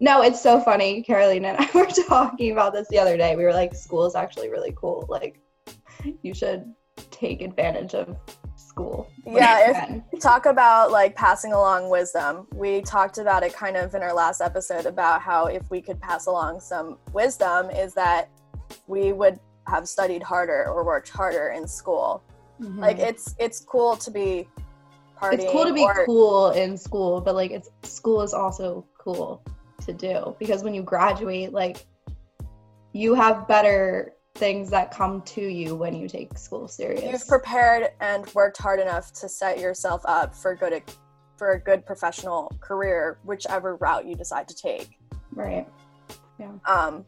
No, 0.00 0.20
it's 0.20 0.42
so 0.42 0.58
funny. 0.58 1.00
Caroline 1.00 1.44
and 1.44 1.56
I 1.56 1.70
were 1.74 1.86
talking 1.86 2.50
about 2.50 2.72
this 2.72 2.88
the 2.88 2.98
other 2.98 3.16
day. 3.16 3.36
We 3.36 3.44
were 3.44 3.52
like, 3.52 3.72
school 3.72 4.04
is 4.04 4.16
actually 4.16 4.50
really 4.50 4.74
cool. 4.76 5.06
Like, 5.08 5.38
you 6.22 6.34
should 6.34 6.64
take 7.12 7.40
advantage 7.40 7.94
of 7.94 8.16
school. 8.56 9.08
Yeah, 9.24 10.02
if- 10.12 10.20
talk 10.20 10.46
about 10.46 10.90
like 10.90 11.14
passing 11.14 11.52
along 11.52 11.88
wisdom. 11.88 12.48
We 12.52 12.80
talked 12.80 13.18
about 13.18 13.44
it 13.44 13.54
kind 13.54 13.76
of 13.76 13.94
in 13.94 14.02
our 14.02 14.12
last 14.12 14.40
episode 14.40 14.86
about 14.86 15.22
how 15.22 15.46
if 15.46 15.70
we 15.70 15.80
could 15.80 16.00
pass 16.00 16.26
along 16.26 16.58
some 16.58 16.98
wisdom 17.12 17.70
is 17.70 17.94
that 17.94 18.28
we 18.88 19.12
would 19.12 19.38
have 19.68 19.88
studied 19.88 20.22
harder 20.22 20.66
or 20.68 20.84
worked 20.84 21.10
harder 21.10 21.50
in 21.50 21.68
school. 21.68 22.24
Like 22.58 22.96
mm-hmm. 22.96 23.06
it's 23.06 23.34
it's 23.38 23.60
cool 23.60 23.96
to 23.96 24.10
be. 24.10 24.48
It's 25.30 25.50
cool 25.50 25.64
to 25.64 25.72
be 25.72 25.82
or- 25.82 26.04
cool 26.06 26.50
in 26.50 26.76
school, 26.76 27.20
but 27.20 27.34
like, 27.34 27.50
it's 27.50 27.70
school 27.82 28.22
is 28.22 28.34
also 28.34 28.84
cool 28.98 29.42
to 29.84 29.92
do 29.92 30.36
because 30.38 30.62
when 30.62 30.74
you 30.74 30.82
graduate, 30.82 31.52
like, 31.52 31.84
you 32.92 33.14
have 33.14 33.48
better 33.48 34.12
things 34.34 34.70
that 34.70 34.90
come 34.90 35.22
to 35.22 35.42
you 35.42 35.76
when 35.76 35.94
you 35.94 36.08
take 36.08 36.36
school 36.38 36.66
serious. 36.68 37.02
You've 37.04 37.28
prepared 37.28 37.90
and 38.00 38.26
worked 38.34 38.58
hard 38.58 38.80
enough 38.80 39.12
to 39.14 39.28
set 39.28 39.58
yourself 39.58 40.02
up 40.06 40.34
for 40.34 40.54
good 40.54 40.82
for 41.36 41.52
a 41.52 41.60
good 41.60 41.84
professional 41.84 42.52
career, 42.60 43.18
whichever 43.24 43.76
route 43.76 44.06
you 44.06 44.14
decide 44.14 44.48
to 44.48 44.54
take. 44.54 44.90
right. 45.34 45.66
Yeah. 46.38 46.52
Um, 46.66 47.04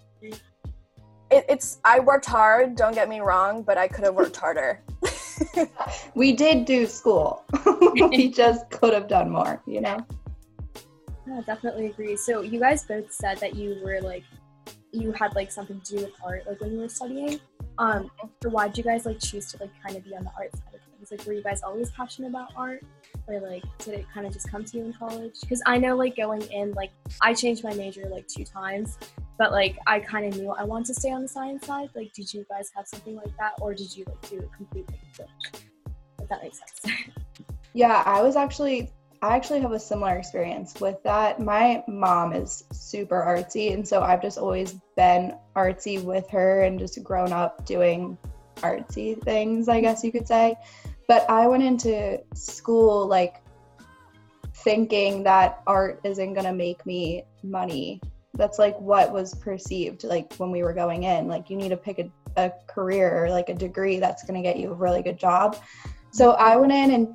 it, 1.34 1.44
it's 1.48 1.80
I 1.84 2.00
worked 2.00 2.26
hard. 2.26 2.76
Don't 2.76 2.94
get 2.94 3.08
me 3.08 3.20
wrong, 3.20 3.62
but 3.62 3.76
I 3.78 3.88
could 3.88 4.04
have 4.04 4.14
worked 4.14 4.36
harder. 4.36 4.82
We 6.14 6.32
did 6.32 6.64
do 6.64 6.86
school. 6.86 7.44
we 7.92 8.28
just 8.42 8.70
could 8.70 8.94
have 8.94 9.08
done 9.08 9.30
more, 9.30 9.60
you 9.66 9.80
know? 9.80 9.98
no, 11.26 11.42
definitely 11.42 11.86
agree. 11.86 12.16
So, 12.16 12.42
you 12.42 12.60
guys 12.60 12.84
both 12.84 13.10
said 13.10 13.38
that 13.38 13.56
you 13.56 13.80
were 13.84 14.00
like 14.00 14.22
you 14.92 15.10
had 15.10 15.34
like 15.34 15.50
something 15.50 15.80
to 15.80 15.96
do 15.96 16.04
with 16.04 16.12
art, 16.24 16.44
like 16.46 16.60
when 16.60 16.72
you 16.72 16.78
were 16.78 16.88
studying. 16.88 17.40
Um, 17.78 18.10
so 18.42 18.50
why 18.50 18.68
did 18.68 18.78
you 18.78 18.84
guys 18.84 19.04
like 19.04 19.18
choose 19.18 19.50
to 19.52 19.58
like 19.58 19.70
kind 19.84 19.96
of 19.96 20.04
be 20.04 20.14
on 20.14 20.22
the 20.22 20.30
art 20.38 20.52
side 20.52 20.74
of 20.74 20.80
things? 20.80 21.10
Like, 21.10 21.26
were 21.26 21.32
you 21.32 21.42
guys 21.42 21.62
always 21.62 21.90
passionate 21.90 22.28
about 22.28 22.52
art, 22.56 22.84
or 23.26 23.40
like 23.40 23.64
did 23.78 23.94
it 23.94 24.06
kind 24.14 24.26
of 24.26 24.32
just 24.32 24.48
come 24.48 24.64
to 24.64 24.78
you 24.78 24.84
in 24.84 24.92
college? 24.92 25.40
Because 25.40 25.62
I 25.66 25.78
know 25.78 25.96
like 25.96 26.16
going 26.16 26.42
in, 26.42 26.72
like 26.72 26.92
I 27.20 27.34
changed 27.34 27.64
my 27.64 27.74
major 27.74 28.04
like 28.08 28.28
two 28.28 28.44
times, 28.44 28.98
but 29.38 29.52
like 29.52 29.78
I 29.86 30.00
kind 30.00 30.26
of 30.26 30.38
knew 30.38 30.50
I 30.50 30.64
wanted 30.64 30.86
to 30.86 30.94
stay 30.94 31.10
on 31.10 31.22
the 31.22 31.28
science 31.28 31.66
side. 31.66 31.90
Like, 31.94 32.12
did 32.12 32.32
you 32.32 32.44
guys 32.48 32.70
have 32.76 32.86
something 32.86 33.16
like 33.16 33.36
that, 33.38 33.52
or 33.60 33.74
did 33.74 33.96
you 33.96 34.04
like 34.06 34.30
do 34.30 34.38
it 34.38 34.50
completely? 34.56 34.98
If 36.20 36.28
that 36.28 36.42
makes 36.42 36.58
sense. 36.58 36.96
Yeah, 37.76 38.04
I 38.06 38.22
was 38.22 38.36
actually 38.36 38.92
I 39.20 39.34
actually 39.36 39.60
have 39.60 39.72
a 39.72 39.80
similar 39.80 40.16
experience 40.16 40.80
with 40.80 41.02
that. 41.02 41.40
My 41.40 41.82
mom 41.88 42.32
is 42.32 42.64
super 42.72 43.20
artsy, 43.20 43.72
and 43.72 43.86
so 43.86 44.02
I've 44.02 44.22
just 44.22 44.38
always 44.38 44.76
been 44.96 45.34
artsy 45.56 46.02
with 46.02 46.28
her 46.30 46.62
and 46.62 46.78
just 46.78 47.02
grown 47.02 47.32
up 47.32 47.64
doing 47.64 48.16
artsy 48.58 49.20
things, 49.22 49.68
I 49.68 49.80
guess 49.80 50.04
you 50.04 50.12
could 50.12 50.28
say. 50.28 50.54
But 51.08 51.28
I 51.28 51.46
went 51.48 51.62
into 51.62 52.20
school 52.34 53.08
like 53.08 53.42
thinking 54.56 55.22
that 55.24 55.62
art 55.66 56.00
isn't 56.04 56.34
going 56.34 56.46
to 56.46 56.52
make 56.52 56.84
me 56.86 57.24
money. 57.42 58.00
That's 58.34 58.58
like 58.58 58.78
what 58.80 59.12
was 59.12 59.34
perceived 59.34 60.04
like 60.04 60.34
when 60.36 60.50
we 60.50 60.62
were 60.62 60.72
going 60.72 61.04
in. 61.04 61.28
Like 61.28 61.50
you 61.50 61.56
need 61.56 61.70
to 61.70 61.76
pick 61.76 61.98
a, 61.98 62.10
a 62.36 62.52
career 62.66 63.24
or 63.24 63.30
like 63.30 63.48
a 63.48 63.54
degree 63.54 63.98
that's 63.98 64.24
going 64.24 64.42
to 64.42 64.42
get 64.42 64.58
you 64.58 64.70
a 64.70 64.74
really 64.74 65.02
good 65.02 65.18
job. 65.18 65.56
So 66.10 66.32
I 66.32 66.56
went 66.56 66.72
in 66.72 66.90
and 66.92 67.14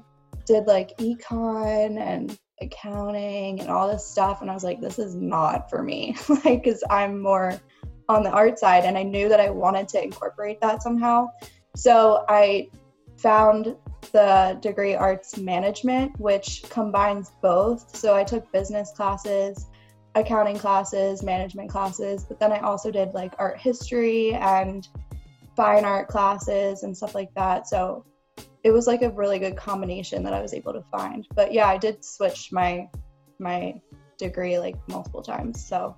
did 0.50 0.66
like 0.66 0.98
econ 0.98 2.00
and 2.00 2.38
accounting 2.62 3.60
and 3.60 3.70
all 3.70 3.88
this 3.88 4.06
stuff 4.06 4.42
and 4.42 4.50
i 4.50 4.54
was 4.54 4.64
like 4.64 4.82
this 4.82 5.00
is 5.00 5.16
not 5.16 5.70
for 5.70 5.84
me 5.84 6.16
like 6.30 6.64
because 6.64 6.84
i'm 6.90 7.22
more 7.22 7.60
on 8.10 8.24
the 8.24 8.30
art 8.30 8.58
side 8.58 8.84
and 8.84 8.98
i 8.98 9.04
knew 9.04 9.30
that 9.30 9.40
i 9.40 9.50
wanted 9.50 9.88
to 9.88 10.04
incorporate 10.04 10.60
that 10.60 10.82
somehow 10.82 11.28
so 11.76 12.26
i 12.28 12.68
found 13.18 13.76
the 14.12 14.58
degree 14.62 14.96
arts 14.96 15.38
management 15.38 16.20
which 16.20 16.64
combines 16.70 17.32
both 17.42 17.96
so 17.96 18.16
i 18.16 18.24
took 18.24 18.52
business 18.52 18.92
classes 18.96 19.68
accounting 20.16 20.58
classes 20.58 21.24
management 21.24 21.70
classes 21.70 22.24
but 22.24 22.40
then 22.40 22.52
i 22.52 22.60
also 22.60 22.92
did 22.92 23.14
like 23.14 23.34
art 23.38 23.60
history 23.60 24.34
and 24.34 24.88
fine 25.56 25.86
art 25.86 26.08
classes 26.08 26.84
and 26.84 26.96
stuff 26.96 27.14
like 27.14 27.34
that 27.36 27.68
so 27.68 28.04
it 28.64 28.72
was 28.72 28.88
like 28.88 29.02
a 29.02 29.10
really 29.12 29.40
good 29.40 29.56
combination 29.56 30.24
that 30.24 30.34
I 30.34 30.42
was 30.42 30.54
able 30.54 30.74
to 30.74 30.84
find. 30.92 31.28
But 31.36 31.54
yeah, 31.54 31.68
I 31.68 31.78
did 31.78 32.04
switch 32.04 32.52
my 32.52 32.90
my 33.40 33.80
degree 34.18 34.60
like 34.60 34.76
multiple 34.90 35.22
times. 35.22 35.66
So 35.66 35.96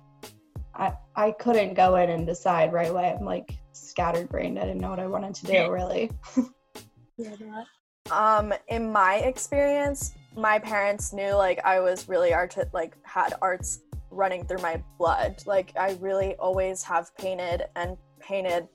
I 0.74 0.92
I 1.16 1.32
couldn't 1.32 1.74
go 1.74 1.96
in 1.96 2.10
and 2.10 2.26
decide 2.26 2.72
right 2.72 2.90
away. 2.90 3.14
I'm 3.18 3.24
like 3.24 3.58
scattered 3.72 4.28
brained. 4.28 4.58
I 4.58 4.62
didn't 4.62 4.80
know 4.80 4.90
what 4.90 5.00
I 5.00 5.06
wanted 5.06 5.34
to 5.36 5.46
do 5.46 5.72
really. 5.72 6.10
yeah, 7.16 7.64
um 8.10 8.54
in 8.68 8.92
my 8.92 9.16
experience, 9.16 10.14
my 10.36 10.58
parents 10.58 11.12
knew 11.12 11.32
like 11.32 11.60
I 11.64 11.80
was 11.80 12.08
really 12.08 12.32
art 12.32 12.56
like 12.72 12.96
had 13.02 13.34
arts 13.42 13.80
running 14.12 14.44
through 14.46 14.62
my 14.62 14.82
blood. 14.98 15.42
Like 15.46 15.72
I 15.78 15.96
really 16.00 16.34
always 16.36 16.82
have 16.84 17.14
painted 17.16 17.64
and 17.76 17.96
painted 18.20 18.68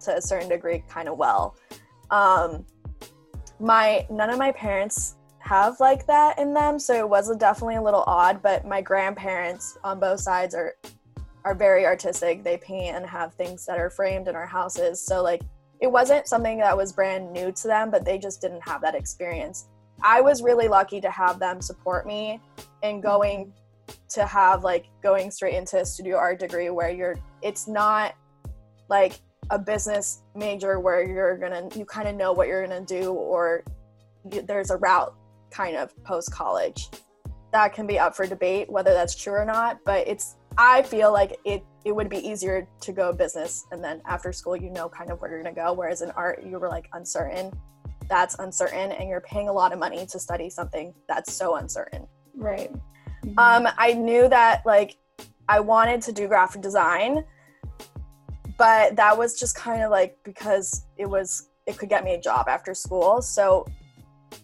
to 0.00 0.16
a 0.16 0.20
certain 0.20 0.48
degree 0.48 0.84
kind 0.88 1.08
of 1.08 1.16
well. 1.16 1.56
Um 2.10 2.66
my 3.60 4.06
none 4.10 4.30
of 4.30 4.38
my 4.38 4.52
parents 4.52 5.16
have 5.38 5.78
like 5.78 6.06
that 6.06 6.38
in 6.38 6.54
them 6.54 6.78
so 6.78 6.94
it 6.94 7.08
was 7.08 7.34
definitely 7.36 7.76
a 7.76 7.82
little 7.82 8.04
odd 8.06 8.42
but 8.42 8.66
my 8.66 8.80
grandparents 8.80 9.76
on 9.84 10.00
both 10.00 10.20
sides 10.20 10.54
are 10.54 10.74
are 11.44 11.54
very 11.54 11.84
artistic 11.84 12.42
they 12.42 12.56
paint 12.56 12.96
and 12.96 13.06
have 13.06 13.34
things 13.34 13.66
that 13.66 13.78
are 13.78 13.90
framed 13.90 14.26
in 14.26 14.34
our 14.34 14.46
houses 14.46 15.04
so 15.04 15.22
like 15.22 15.42
it 15.80 15.86
wasn't 15.86 16.26
something 16.26 16.58
that 16.58 16.76
was 16.76 16.92
brand 16.92 17.30
new 17.32 17.52
to 17.52 17.68
them 17.68 17.90
but 17.90 18.04
they 18.04 18.18
just 18.18 18.40
didn't 18.40 18.62
have 18.62 18.80
that 18.80 18.94
experience 18.94 19.68
i 20.02 20.20
was 20.20 20.42
really 20.42 20.66
lucky 20.66 21.00
to 21.00 21.10
have 21.10 21.38
them 21.38 21.60
support 21.60 22.06
me 22.06 22.40
in 22.82 23.00
going 23.00 23.52
to 24.10 24.26
have 24.26 24.64
like 24.64 24.86
going 25.02 25.30
straight 25.30 25.54
into 25.54 25.80
a 25.80 25.84
studio 25.84 26.16
art 26.16 26.38
degree 26.38 26.70
where 26.70 26.90
you're 26.90 27.16
it's 27.42 27.66
not 27.68 28.14
like 28.88 29.20
a 29.50 29.58
business 29.58 30.22
major 30.34 30.80
where 30.80 31.06
you're 31.06 31.36
gonna 31.36 31.68
you 31.74 31.84
kind 31.84 32.08
of 32.08 32.14
know 32.14 32.32
what 32.32 32.48
you're 32.48 32.66
gonna 32.66 32.84
do 32.84 33.12
or 33.12 33.64
there's 34.24 34.70
a 34.70 34.76
route 34.76 35.14
kind 35.50 35.76
of 35.76 35.90
post 36.04 36.32
college 36.32 36.88
that 37.52 37.72
can 37.72 37.86
be 37.86 37.98
up 37.98 38.16
for 38.16 38.26
debate 38.26 38.70
whether 38.70 38.92
that's 38.92 39.14
true 39.14 39.34
or 39.34 39.44
not 39.44 39.78
but 39.84 40.06
it's 40.08 40.36
i 40.56 40.82
feel 40.82 41.12
like 41.12 41.36
it 41.44 41.62
it 41.84 41.94
would 41.94 42.08
be 42.08 42.16
easier 42.16 42.66
to 42.80 42.92
go 42.92 43.12
business 43.12 43.66
and 43.70 43.84
then 43.84 44.00
after 44.06 44.32
school 44.32 44.56
you 44.56 44.70
know 44.70 44.88
kind 44.88 45.10
of 45.10 45.20
where 45.20 45.30
you're 45.30 45.42
gonna 45.42 45.54
go 45.54 45.72
whereas 45.72 46.00
in 46.00 46.10
art 46.12 46.42
you 46.44 46.58
were 46.58 46.68
like 46.68 46.88
uncertain. 46.94 47.52
That's 48.08 48.38
uncertain 48.38 48.92
and 48.92 49.08
you're 49.08 49.22
paying 49.22 49.48
a 49.48 49.52
lot 49.52 49.72
of 49.72 49.78
money 49.78 50.04
to 50.06 50.18
study 50.18 50.50
something 50.50 50.94
that's 51.08 51.32
so 51.32 51.56
uncertain. 51.56 52.06
Right. 52.34 52.70
Um 53.38 53.68
i 53.78 53.92
knew 53.92 54.28
that 54.28 54.62
like 54.64 54.96
i 55.48 55.60
wanted 55.60 56.00
to 56.00 56.12
do 56.12 56.28
graphic 56.28 56.60
design 56.60 57.24
but 58.56 58.96
that 58.96 59.16
was 59.16 59.38
just 59.38 59.56
kind 59.56 59.82
of 59.82 59.90
like 59.90 60.16
because 60.24 60.86
it 60.96 61.06
was 61.06 61.48
it 61.66 61.78
could 61.78 61.88
get 61.88 62.04
me 62.04 62.14
a 62.14 62.20
job 62.20 62.46
after 62.48 62.74
school. 62.74 63.22
So 63.22 63.66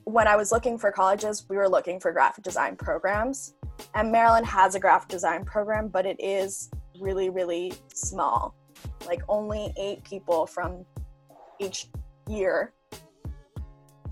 when 0.04 0.28
i 0.28 0.36
was 0.36 0.52
looking 0.52 0.78
for 0.78 0.92
colleges 0.92 1.46
we 1.48 1.56
were 1.56 1.68
looking 1.68 1.98
for 1.98 2.12
graphic 2.12 2.44
design 2.44 2.76
programs 2.76 3.54
and 3.94 4.12
maryland 4.12 4.46
has 4.46 4.76
a 4.76 4.80
graphic 4.80 5.08
design 5.08 5.44
program 5.44 5.88
but 5.88 6.06
it 6.06 6.16
is 6.20 6.70
really 7.00 7.28
really 7.28 7.72
small. 7.92 8.54
Like 9.06 9.22
only 9.28 9.72
eight 9.76 10.04
people 10.04 10.46
from 10.46 10.84
each 11.58 11.88
year 12.28 12.72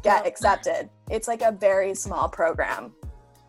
get 0.03 0.27
accepted. 0.27 0.91
It's 1.11 1.29
like 1.29 1.43
a 1.43 1.53
very 1.53 1.95
small 1.95 2.29
program 2.29 2.93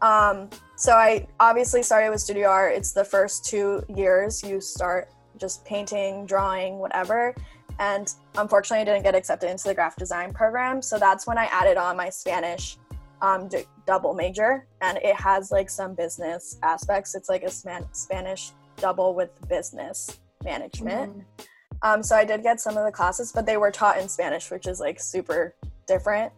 um, 0.01 0.49
so 0.75 0.93
i 0.93 1.27
obviously 1.39 1.83
started 1.83 2.09
with 2.09 2.21
studio 2.21 2.47
art 2.47 2.73
it's 2.73 2.91
the 2.91 3.03
first 3.03 3.45
two 3.45 3.83
years 3.89 4.43
you 4.43 4.61
start 4.61 5.09
just 5.39 5.65
painting, 5.65 6.25
drawing, 6.25 6.77
whatever. 6.77 7.33
And 7.79 8.13
unfortunately, 8.35 8.81
I 8.81 8.85
didn't 8.85 9.03
get 9.03 9.15
accepted 9.15 9.49
into 9.49 9.63
the 9.67 9.73
graphic 9.73 9.99
design 9.99 10.33
program. 10.33 10.81
So 10.81 10.99
that's 10.99 11.25
when 11.25 11.37
I 11.37 11.45
added 11.45 11.77
on 11.77 11.95
my 11.95 12.09
Spanish 12.09 12.77
um, 13.21 13.47
d- 13.47 13.63
double 13.87 14.13
major. 14.13 14.67
And 14.81 14.97
it 14.97 15.15
has 15.15 15.51
like 15.51 15.69
some 15.69 15.95
business 15.95 16.57
aspects. 16.61 17.15
It's 17.15 17.29
like 17.29 17.43
a 17.43 17.49
Span- 17.49 17.87
Spanish 17.93 18.51
double 18.77 19.15
with 19.15 19.29
business 19.47 20.19
management. 20.43 21.17
Mm-hmm. 21.17 21.41
Um, 21.81 22.03
so 22.03 22.15
I 22.17 22.25
did 22.25 22.43
get 22.43 22.59
some 22.59 22.75
of 22.75 22.85
the 22.85 22.91
classes, 22.91 23.31
but 23.31 23.45
they 23.45 23.55
were 23.55 23.71
taught 23.71 23.97
in 23.97 24.09
Spanish, 24.09 24.51
which 24.51 24.67
is 24.67 24.81
like 24.81 24.99
super 24.99 25.55
different 25.87 26.33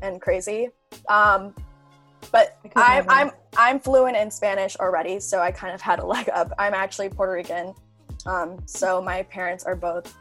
and 0.00 0.20
crazy. 0.20 0.70
Um, 1.10 1.54
but 2.32 2.58
I'm, 2.76 3.04
I'm 3.08 3.30
I'm 3.56 3.80
fluent 3.80 4.16
in 4.16 4.30
Spanish 4.30 4.76
already, 4.76 5.20
so 5.20 5.40
I 5.40 5.50
kind 5.50 5.74
of 5.74 5.80
had 5.80 5.98
a 5.98 6.06
leg 6.14 6.28
up. 6.32 6.52
I'm 6.58 6.74
actually 6.74 7.08
Puerto 7.08 7.32
Rican, 7.32 7.74
um, 8.26 8.58
so 8.66 9.00
my 9.02 9.22
parents 9.24 9.64
are 9.64 9.76
both. 9.76 10.14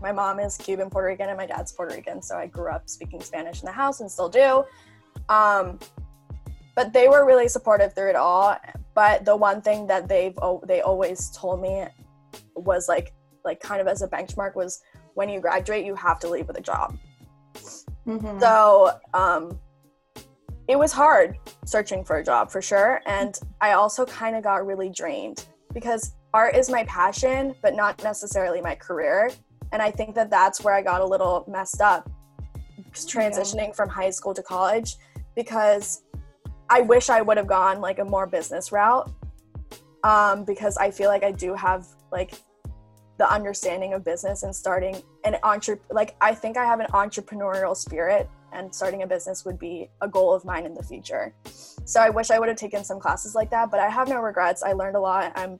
My 0.00 0.12
mom 0.12 0.38
is 0.38 0.56
Cuban 0.58 0.90
Puerto 0.90 1.08
Rican 1.08 1.28
and 1.28 1.38
my 1.38 1.46
dad's 1.46 1.72
Puerto 1.72 1.94
Rican. 1.94 2.20
So 2.20 2.36
I 2.36 2.46
grew 2.46 2.70
up 2.70 2.90
speaking 2.90 3.22
Spanish 3.22 3.62
in 3.62 3.66
the 3.66 3.72
house 3.72 4.00
and 4.00 4.10
still 4.10 4.28
do. 4.28 4.64
Um, 5.28 5.78
but 6.74 6.92
they 6.92 7.08
were 7.08 7.24
really 7.24 7.48
supportive 7.48 7.94
through 7.94 8.10
it 8.10 8.16
all. 8.16 8.56
But 8.94 9.24
the 9.24 9.36
one 9.36 9.62
thing 9.62 9.86
that 9.86 10.08
they've 10.08 10.36
they 10.66 10.82
always 10.82 11.30
told 11.30 11.62
me 11.62 11.84
was 12.54 12.88
like 12.88 13.14
like 13.44 13.60
kind 13.60 13.80
of 13.80 13.86
as 13.86 14.02
a 14.02 14.08
benchmark 14.08 14.54
was 14.54 14.80
when 15.14 15.28
you 15.28 15.40
graduate 15.40 15.84
you 15.84 15.94
have 15.94 16.18
to 16.20 16.28
leave 16.28 16.48
with 16.48 16.58
a 16.58 16.62
job. 16.62 16.96
Mm-hmm. 18.06 18.38
So 18.40 18.98
um, 19.14 19.58
it 20.68 20.78
was 20.78 20.92
hard 20.92 21.38
searching 21.64 22.04
for 22.04 22.16
a 22.16 22.24
job 22.24 22.50
for 22.50 22.62
sure, 22.62 23.00
and 23.06 23.38
I 23.60 23.72
also 23.72 24.04
kind 24.06 24.36
of 24.36 24.42
got 24.42 24.66
really 24.66 24.88
drained 24.88 25.46
because 25.72 26.14
art 26.32 26.56
is 26.56 26.70
my 26.70 26.84
passion, 26.84 27.54
but 27.62 27.74
not 27.74 28.02
necessarily 28.02 28.60
my 28.60 28.74
career. 28.74 29.30
And 29.72 29.82
I 29.82 29.90
think 29.90 30.14
that 30.14 30.30
that's 30.30 30.62
where 30.62 30.74
I 30.74 30.82
got 30.82 31.00
a 31.00 31.04
little 31.04 31.44
messed 31.48 31.80
up 31.80 32.10
transitioning 32.92 33.68
yeah. 33.68 33.72
from 33.72 33.88
high 33.88 34.10
school 34.10 34.34
to 34.34 34.42
college 34.42 34.96
because 35.34 36.02
I 36.70 36.80
wish 36.80 37.10
I 37.10 37.20
would 37.20 37.36
have 37.36 37.46
gone 37.46 37.80
like 37.80 37.98
a 37.98 38.04
more 38.04 38.26
business 38.26 38.72
route 38.72 39.10
um, 40.02 40.44
because 40.44 40.76
I 40.76 40.90
feel 40.90 41.08
like 41.08 41.24
I 41.24 41.32
do 41.32 41.54
have 41.54 41.86
like 42.12 42.34
the 43.18 43.30
understanding 43.30 43.94
of 43.94 44.04
business 44.04 44.42
and 44.42 44.54
starting 44.54 45.00
an 45.24 45.36
entre 45.42 45.78
like 45.90 46.16
I 46.20 46.34
think 46.34 46.56
I 46.56 46.64
have 46.64 46.80
an 46.80 46.86
entrepreneurial 46.92 47.76
spirit 47.76 48.28
and 48.54 48.74
starting 48.74 49.02
a 49.02 49.06
business 49.06 49.44
would 49.44 49.58
be 49.58 49.90
a 50.00 50.08
goal 50.08 50.32
of 50.32 50.44
mine 50.44 50.66
in 50.66 50.74
the 50.74 50.82
future. 50.82 51.34
So 51.84 52.00
I 52.00 52.10
wish 52.10 52.30
I 52.30 52.38
would 52.38 52.48
have 52.48 52.56
taken 52.56 52.84
some 52.84 52.98
classes 52.98 53.34
like 53.34 53.50
that, 53.50 53.70
but 53.70 53.80
I 53.80 53.88
have 53.88 54.08
no 54.08 54.20
regrets. 54.20 54.62
I 54.62 54.72
learned 54.72 54.96
a 54.96 55.00
lot. 55.00 55.32
I'm 55.36 55.58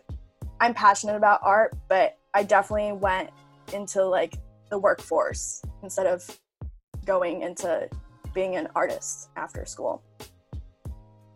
I'm 0.60 0.72
passionate 0.72 1.16
about 1.16 1.40
art, 1.42 1.74
but 1.88 2.16
I 2.32 2.44
definitely 2.44 2.92
went 2.92 3.30
into 3.72 4.04
like 4.04 4.34
the 4.70 4.78
workforce 4.78 5.62
instead 5.82 6.06
of 6.06 6.24
going 7.04 7.42
into 7.42 7.88
being 8.32 8.56
an 8.56 8.68
artist 8.74 9.28
after 9.36 9.66
school. 9.66 10.02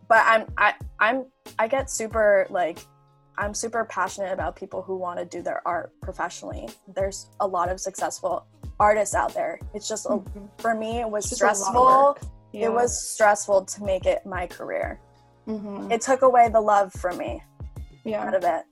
But 0.07 0.23
I'm 0.25 0.45
I 0.57 0.73
I'm 0.99 1.25
I 1.57 1.67
get 1.67 1.89
super 1.89 2.47
like 2.49 2.79
I'm 3.37 3.53
super 3.53 3.85
passionate 3.85 4.33
about 4.33 4.55
people 4.55 4.81
who 4.81 4.97
want 4.97 5.19
to 5.19 5.25
do 5.25 5.41
their 5.41 5.61
art 5.65 5.93
professionally. 6.01 6.67
There's 6.93 7.27
a 7.39 7.47
lot 7.47 7.69
of 7.69 7.79
successful 7.79 8.45
artists 8.79 9.15
out 9.15 9.33
there. 9.33 9.59
It's 9.73 9.87
just 9.87 10.05
a, 10.05 10.21
for 10.57 10.73
me, 10.75 10.99
it 11.01 11.09
was 11.09 11.29
just 11.29 11.41
a 11.41 11.45
lot 11.45 11.51
of 11.51 11.57
stressful. 11.57 12.17
Yeah. 12.51 12.65
It 12.67 12.73
was 12.73 13.09
stressful 13.13 13.65
to 13.65 13.83
make 13.83 14.05
it 14.05 14.25
my 14.25 14.47
career. 14.47 14.99
Mhm. 15.47 15.91
It 15.91 16.01
took 16.01 16.21
away 16.21 16.49
the 16.49 16.61
love 16.61 16.91
from 16.93 17.17
me 17.17 17.43
Yeah. 18.03 18.23
out 18.25 18.33
of 18.33 18.43
it. 18.43 18.63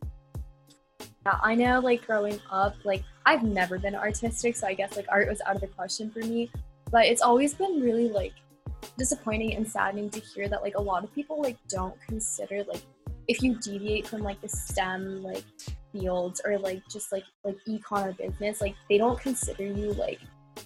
Yeah, 1.26 1.40
I 1.44 1.56
know 1.56 1.80
like 1.80 2.06
growing 2.06 2.40
up, 2.52 2.76
like 2.86 3.04
I've 3.26 3.44
never 3.44 3.78
been 3.78 3.96
artistic, 3.96 4.56
so 4.56 4.68
I 4.68 4.74
guess 4.74 4.96
like 4.96 5.06
art 5.10 5.28
was 5.28 5.42
out 5.46 5.56
of 5.56 5.62
the 5.62 5.68
question 5.68 6.10
for 6.10 6.20
me. 6.20 6.50
But 6.92 7.06
it's 7.06 7.22
always 7.22 7.54
been 7.54 7.82
really 7.82 8.08
like 8.10 8.34
disappointing 8.98 9.54
and 9.56 9.68
saddening 9.68 10.10
to 10.12 10.20
hear 10.20 10.48
that 10.48 10.62
like 10.62 10.76
a 10.78 10.82
lot 10.82 11.04
of 11.04 11.14
people 11.14 11.42
like 11.42 11.58
don't 11.68 12.00
consider 12.08 12.64
like 12.64 12.82
if 13.28 13.42
you 13.42 13.56
deviate 13.56 14.08
from 14.08 14.22
like 14.22 14.40
the 14.40 14.48
STEM 14.48 15.22
like 15.24 15.44
fields 15.98 16.42
or 16.46 16.58
like 16.58 16.82
just 16.90 17.12
like 17.12 17.24
like 17.44 17.58
econ 17.68 18.08
or 18.08 18.14
business, 18.14 18.62
like 18.62 18.76
they 18.90 18.98
don't 18.98 19.20
consider 19.20 19.64
you 19.64 19.94
like 19.94 20.20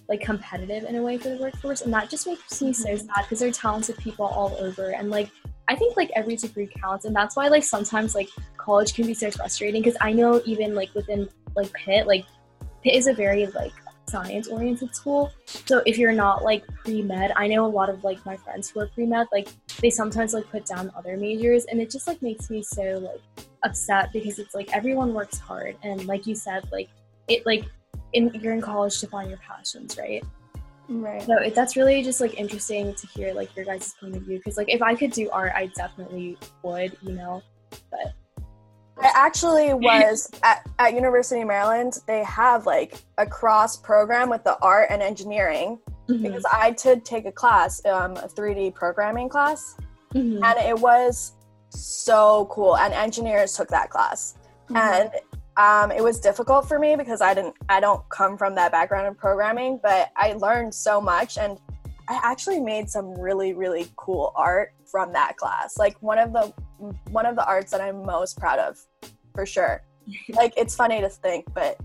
like 0.07 0.21
competitive 0.21 0.83
in 0.83 0.95
a 0.95 1.01
way 1.01 1.17
for 1.17 1.29
the 1.29 1.37
workforce 1.37 1.81
and 1.81 1.93
that 1.93 2.09
just 2.09 2.25
makes 2.25 2.61
me 2.61 2.71
so 2.71 2.89
Mhm. 2.89 2.99
sad 2.99 3.23
because 3.23 3.39
there 3.39 3.49
are 3.49 3.53
talented 3.53 3.97
people 3.97 4.25
all 4.25 4.55
over 4.59 4.91
and 4.91 5.09
like 5.09 5.29
I 5.67 5.75
think 5.75 5.95
like 5.97 6.11
every 6.15 6.35
degree 6.35 6.69
counts 6.81 7.05
and 7.05 7.15
that's 7.15 7.35
why 7.35 7.47
like 7.47 7.63
sometimes 7.63 8.15
like 8.15 8.29
college 8.57 8.93
can 8.93 9.05
be 9.05 9.13
so 9.13 9.31
frustrating 9.31 9.81
because 9.81 9.97
I 10.01 10.11
know 10.11 10.41
even 10.45 10.75
like 10.75 10.93
within 10.93 11.29
like 11.55 11.71
Pitt, 11.73 12.07
like 12.07 12.25
Pitt 12.83 12.95
is 12.95 13.07
a 13.07 13.13
very 13.13 13.47
like 13.47 13.73
science 14.07 14.47
oriented 14.47 14.93
school. 14.95 15.31
So 15.45 15.81
if 15.85 15.97
you're 15.97 16.11
not 16.11 16.43
like 16.43 16.65
pre 16.83 17.01
med, 17.01 17.31
I 17.35 17.47
know 17.47 17.65
a 17.65 17.67
lot 17.67 17.89
of 17.89 18.03
like 18.03 18.25
my 18.25 18.35
friends 18.37 18.69
who 18.69 18.81
are 18.81 18.87
pre 18.87 19.05
med, 19.05 19.27
like 19.31 19.47
they 19.79 19.89
sometimes 19.89 20.33
like 20.33 20.49
put 20.49 20.65
down 20.65 20.91
other 20.95 21.15
majors 21.15 21.65
and 21.65 21.79
it 21.79 21.89
just 21.89 22.07
like 22.07 22.21
makes 22.21 22.49
me 22.49 22.61
so 22.63 22.99
like 22.99 23.47
upset 23.63 24.11
because 24.13 24.39
it's 24.39 24.55
like 24.55 24.71
everyone 24.75 25.13
works 25.13 25.37
hard 25.37 25.75
and 25.83 26.05
like 26.05 26.25
you 26.27 26.35
said, 26.35 26.67
like 26.71 26.89
it 27.27 27.45
like 27.45 27.65
in 28.13 28.31
you're 28.41 28.53
in 28.53 28.61
college 28.61 28.99
to 28.99 29.07
find 29.07 29.29
your 29.29 29.39
passions, 29.39 29.97
right? 29.97 30.23
Right. 30.89 31.21
So 31.21 31.37
it, 31.37 31.55
that's 31.55 31.75
really 31.77 32.03
just 32.03 32.19
like 32.19 32.39
interesting 32.39 32.93
to 32.93 33.07
hear 33.07 33.33
like 33.33 33.55
your 33.55 33.65
guys' 33.65 33.93
point 33.99 34.15
of 34.15 34.23
view 34.23 34.37
because 34.37 34.57
like 34.57 34.69
if 34.69 34.81
I 34.81 34.95
could 34.95 35.11
do 35.11 35.29
art, 35.31 35.53
I 35.55 35.67
definitely 35.67 36.37
would, 36.63 36.97
you 37.01 37.13
know. 37.13 37.41
But 37.89 38.13
I 38.97 39.11
actually 39.15 39.73
was 39.73 40.29
at, 40.43 40.67
at 40.79 40.93
University 40.93 41.41
of 41.41 41.47
Maryland. 41.47 41.99
They 42.07 42.23
have 42.23 42.65
like 42.65 42.95
a 43.17 43.25
cross 43.25 43.77
program 43.77 44.29
with 44.29 44.43
the 44.43 44.57
art 44.61 44.87
and 44.89 45.01
engineering 45.01 45.79
Mm-hmm. 46.11 46.23
because 46.23 46.43
I 46.51 46.71
did 46.71 47.05
take 47.05 47.25
a 47.25 47.31
class, 47.31 47.83
um, 47.85 48.13
a 48.17 48.27
3D 48.27 48.73
programming 48.73 49.29
class, 49.29 49.77
Mhm. 50.13 50.43
and 50.43 50.59
it 50.59 50.77
was 50.77 51.33
so 51.71 52.47
cool. 52.51 52.77
And 52.77 52.93
engineers 52.93 53.55
took 53.55 53.67
that 53.69 53.89
class, 53.89 54.35
Mhm. 54.69 54.75
and 54.75 55.11
um, 55.57 55.91
it 55.91 56.01
was 56.03 56.19
difficult 56.19 56.67
for 56.67 56.79
me 56.79 56.95
because 56.95 57.21
I 57.21 57.33
didn't, 57.33 57.55
I 57.67 57.79
don't 57.79 58.07
come 58.09 58.37
from 58.37 58.55
that 58.55 58.71
background 58.71 59.07
in 59.07 59.15
programming, 59.15 59.79
but 59.83 60.09
I 60.15 60.33
learned 60.33 60.73
so 60.73 61.01
much, 61.01 61.37
and 61.37 61.59
I 62.07 62.19
actually 62.23 62.59
made 62.59 62.89
some 62.89 63.13
really, 63.19 63.53
really 63.53 63.91
cool 63.95 64.31
art 64.35 64.73
from 64.89 65.11
that 65.13 65.37
class. 65.37 65.77
Like 65.77 66.01
one 66.01 66.17
of 66.17 66.33
the, 66.33 66.53
one 67.09 67.25
of 67.25 67.35
the 67.35 67.45
arts 67.45 67.71
that 67.71 67.81
I'm 67.81 68.05
most 68.05 68.39
proud 68.39 68.59
of, 68.59 68.77
for 69.35 69.45
sure. 69.45 69.83
like 70.29 70.53
it's 70.57 70.75
funny 70.75 70.99
to 71.01 71.09
think, 71.09 71.45
but 71.53 71.77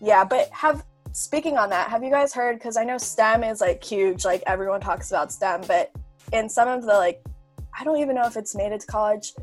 yeah. 0.00 0.24
But 0.24 0.48
have 0.50 0.84
speaking 1.12 1.56
on 1.56 1.70
that, 1.70 1.90
have 1.90 2.04
you 2.04 2.10
guys 2.10 2.34
heard? 2.34 2.58
Because 2.58 2.76
I 2.76 2.84
know 2.84 2.98
STEM 2.98 3.42
is 3.42 3.60
like 3.60 3.82
huge. 3.82 4.24
Like 4.24 4.42
everyone 4.46 4.80
talks 4.80 5.10
about 5.10 5.32
STEM, 5.32 5.62
but 5.66 5.90
in 6.32 6.48
some 6.48 6.68
of 6.68 6.82
the 6.82 6.94
like, 6.94 7.22
I 7.78 7.84
don't 7.84 7.98
even 7.98 8.14
know 8.14 8.26
if 8.26 8.36
it's 8.36 8.54
made 8.54 8.72
it 8.72 8.80
to 8.80 8.86
college. 8.86 9.34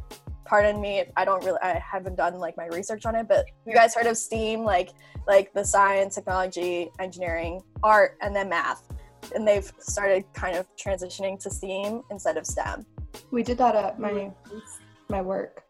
Pardon 0.45 0.79
me, 0.79 1.03
I 1.17 1.25
don't 1.25 1.43
really, 1.43 1.57
I 1.61 1.79
haven't 1.79 2.15
done 2.15 2.35
like 2.35 2.55
my 2.55 2.67
research 2.67 3.05
on 3.05 3.15
it. 3.15 3.27
But 3.27 3.45
you 3.65 3.73
guys 3.73 3.95
heard 3.95 4.05
of 4.05 4.17
STEAM? 4.17 4.63
Like, 4.63 4.91
like 5.27 5.53
the 5.53 5.65
science, 5.65 6.15
technology, 6.15 6.91
engineering, 6.99 7.61
art, 7.81 8.17
and 8.21 8.35
then 8.35 8.49
math. 8.49 8.83
And 9.33 9.47
they've 9.47 9.71
started 9.79 10.23
kind 10.33 10.55
of 10.55 10.67
transitioning 10.75 11.39
to 11.39 11.49
STEAM 11.49 12.03
instead 12.11 12.37
of 12.37 12.45
STEM. 12.45 12.85
We 13.31 13.41
did 13.41 13.57
that 13.57 13.75
at 13.75 13.99
my 13.99 14.11
mm-hmm. 14.11 14.57
my 15.09 15.21
work. 15.21 15.63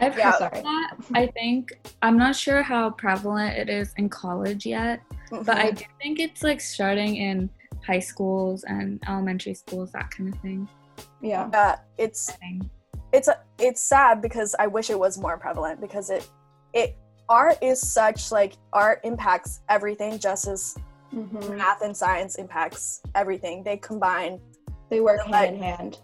I've 0.00 0.18
Yeah. 0.18 0.32
heard 0.32 0.38
Sorry. 0.38 0.62
that. 0.62 0.96
I 1.14 1.26
think 1.28 1.72
I'm 2.02 2.18
not 2.18 2.34
sure 2.34 2.62
how 2.62 2.90
prevalent 2.90 3.56
it 3.56 3.68
is 3.68 3.92
in 3.96 4.08
college 4.08 4.66
yet, 4.66 5.00
but 5.30 5.50
I 5.50 5.68
mm-hmm. 5.68 5.76
do 5.76 5.84
think 6.02 6.18
it's 6.18 6.42
like 6.42 6.60
starting 6.60 7.16
in 7.16 7.48
high 7.86 8.00
schools 8.00 8.64
and 8.64 9.00
elementary 9.06 9.54
schools, 9.54 9.92
that 9.92 10.10
kind 10.10 10.34
of 10.34 10.40
thing. 10.40 10.68
Yeah. 11.24 11.48
uh, 11.54 11.76
it's 11.96 12.30
it's 13.12 13.28
a, 13.28 13.38
it's 13.58 13.82
sad 13.82 14.20
because 14.20 14.54
I 14.58 14.66
wish 14.66 14.90
it 14.90 14.98
was 14.98 15.16
more 15.18 15.38
prevalent 15.38 15.80
because 15.80 16.10
it 16.10 16.28
it 16.74 16.96
art 17.28 17.56
is 17.62 17.80
such 17.80 18.30
like 18.30 18.54
art 18.72 19.00
impacts 19.04 19.60
everything 19.70 20.18
just 20.18 20.46
as 20.46 20.76
hmm 21.10 21.56
math 21.56 21.80
and 21.82 21.96
science 21.96 22.34
impacts 22.36 23.00
everything. 23.14 23.62
They 23.62 23.76
combine. 23.78 24.38
They 24.90 25.00
work 25.00 25.20
So, 25.24 25.30
like- 25.30 25.50
hand 25.50 25.56
in 25.56 25.62
hand. 25.62 25.98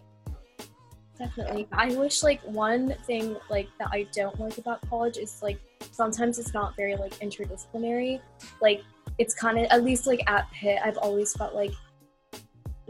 Definitely. 1.18 1.68
I 1.72 1.94
wish 1.96 2.22
like 2.22 2.40
one 2.44 2.94
thing 3.06 3.36
like 3.50 3.68
that 3.78 3.88
I 3.92 4.06
don't 4.14 4.40
like 4.40 4.56
about 4.56 4.80
college 4.88 5.18
is 5.18 5.42
like 5.42 5.58
sometimes 5.92 6.38
it's 6.38 6.54
not 6.54 6.74
very 6.76 6.96
like 6.96 7.12
interdisciplinary. 7.18 8.20
Like 8.62 8.82
it's 9.18 9.34
kind 9.34 9.58
of 9.58 9.66
at 9.66 9.84
least 9.84 10.06
like 10.06 10.22
at 10.26 10.50
Pitt, 10.50 10.78
I've 10.82 10.96
always 10.96 11.34
felt 11.34 11.54
like 11.54 11.72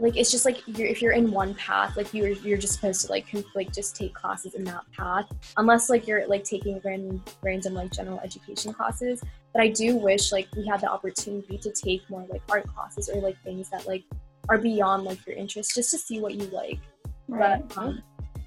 like 0.01 0.17
it's 0.17 0.31
just 0.31 0.45
like 0.45 0.63
you're, 0.65 0.87
if 0.87 0.99
you're 0.99 1.11
in 1.11 1.29
one 1.31 1.53
path, 1.53 1.95
like 1.95 2.11
you're 2.11 2.29
you're 2.29 2.57
just 2.57 2.73
supposed 2.73 3.05
to 3.05 3.11
like 3.11 3.29
con- 3.29 3.45
like 3.53 3.71
just 3.71 3.95
take 3.95 4.15
classes 4.15 4.55
in 4.55 4.63
that 4.63 4.83
path, 4.97 5.31
unless 5.57 5.89
like 5.89 6.07
you're 6.07 6.27
like 6.27 6.43
taking 6.43 6.81
random 6.83 7.23
random 7.43 7.75
like 7.75 7.91
general 7.91 8.19
education 8.21 8.73
classes. 8.73 9.21
But 9.53 9.61
I 9.61 9.67
do 9.67 9.95
wish 9.97 10.31
like 10.31 10.47
we 10.55 10.65
had 10.65 10.81
the 10.81 10.91
opportunity 10.91 11.59
to 11.59 11.71
take 11.71 12.09
more 12.09 12.25
like 12.29 12.41
art 12.49 12.67
classes 12.67 13.09
or 13.09 13.21
like 13.21 13.39
things 13.43 13.69
that 13.69 13.87
like 13.87 14.03
are 14.49 14.57
beyond 14.57 15.03
like 15.03 15.25
your 15.27 15.35
interests, 15.35 15.75
just 15.75 15.91
to 15.91 15.99
see 15.99 16.19
what 16.19 16.33
you 16.33 16.47
like. 16.47 16.79
Right. 17.27 17.61
But 17.69 17.77
um, 17.77 18.01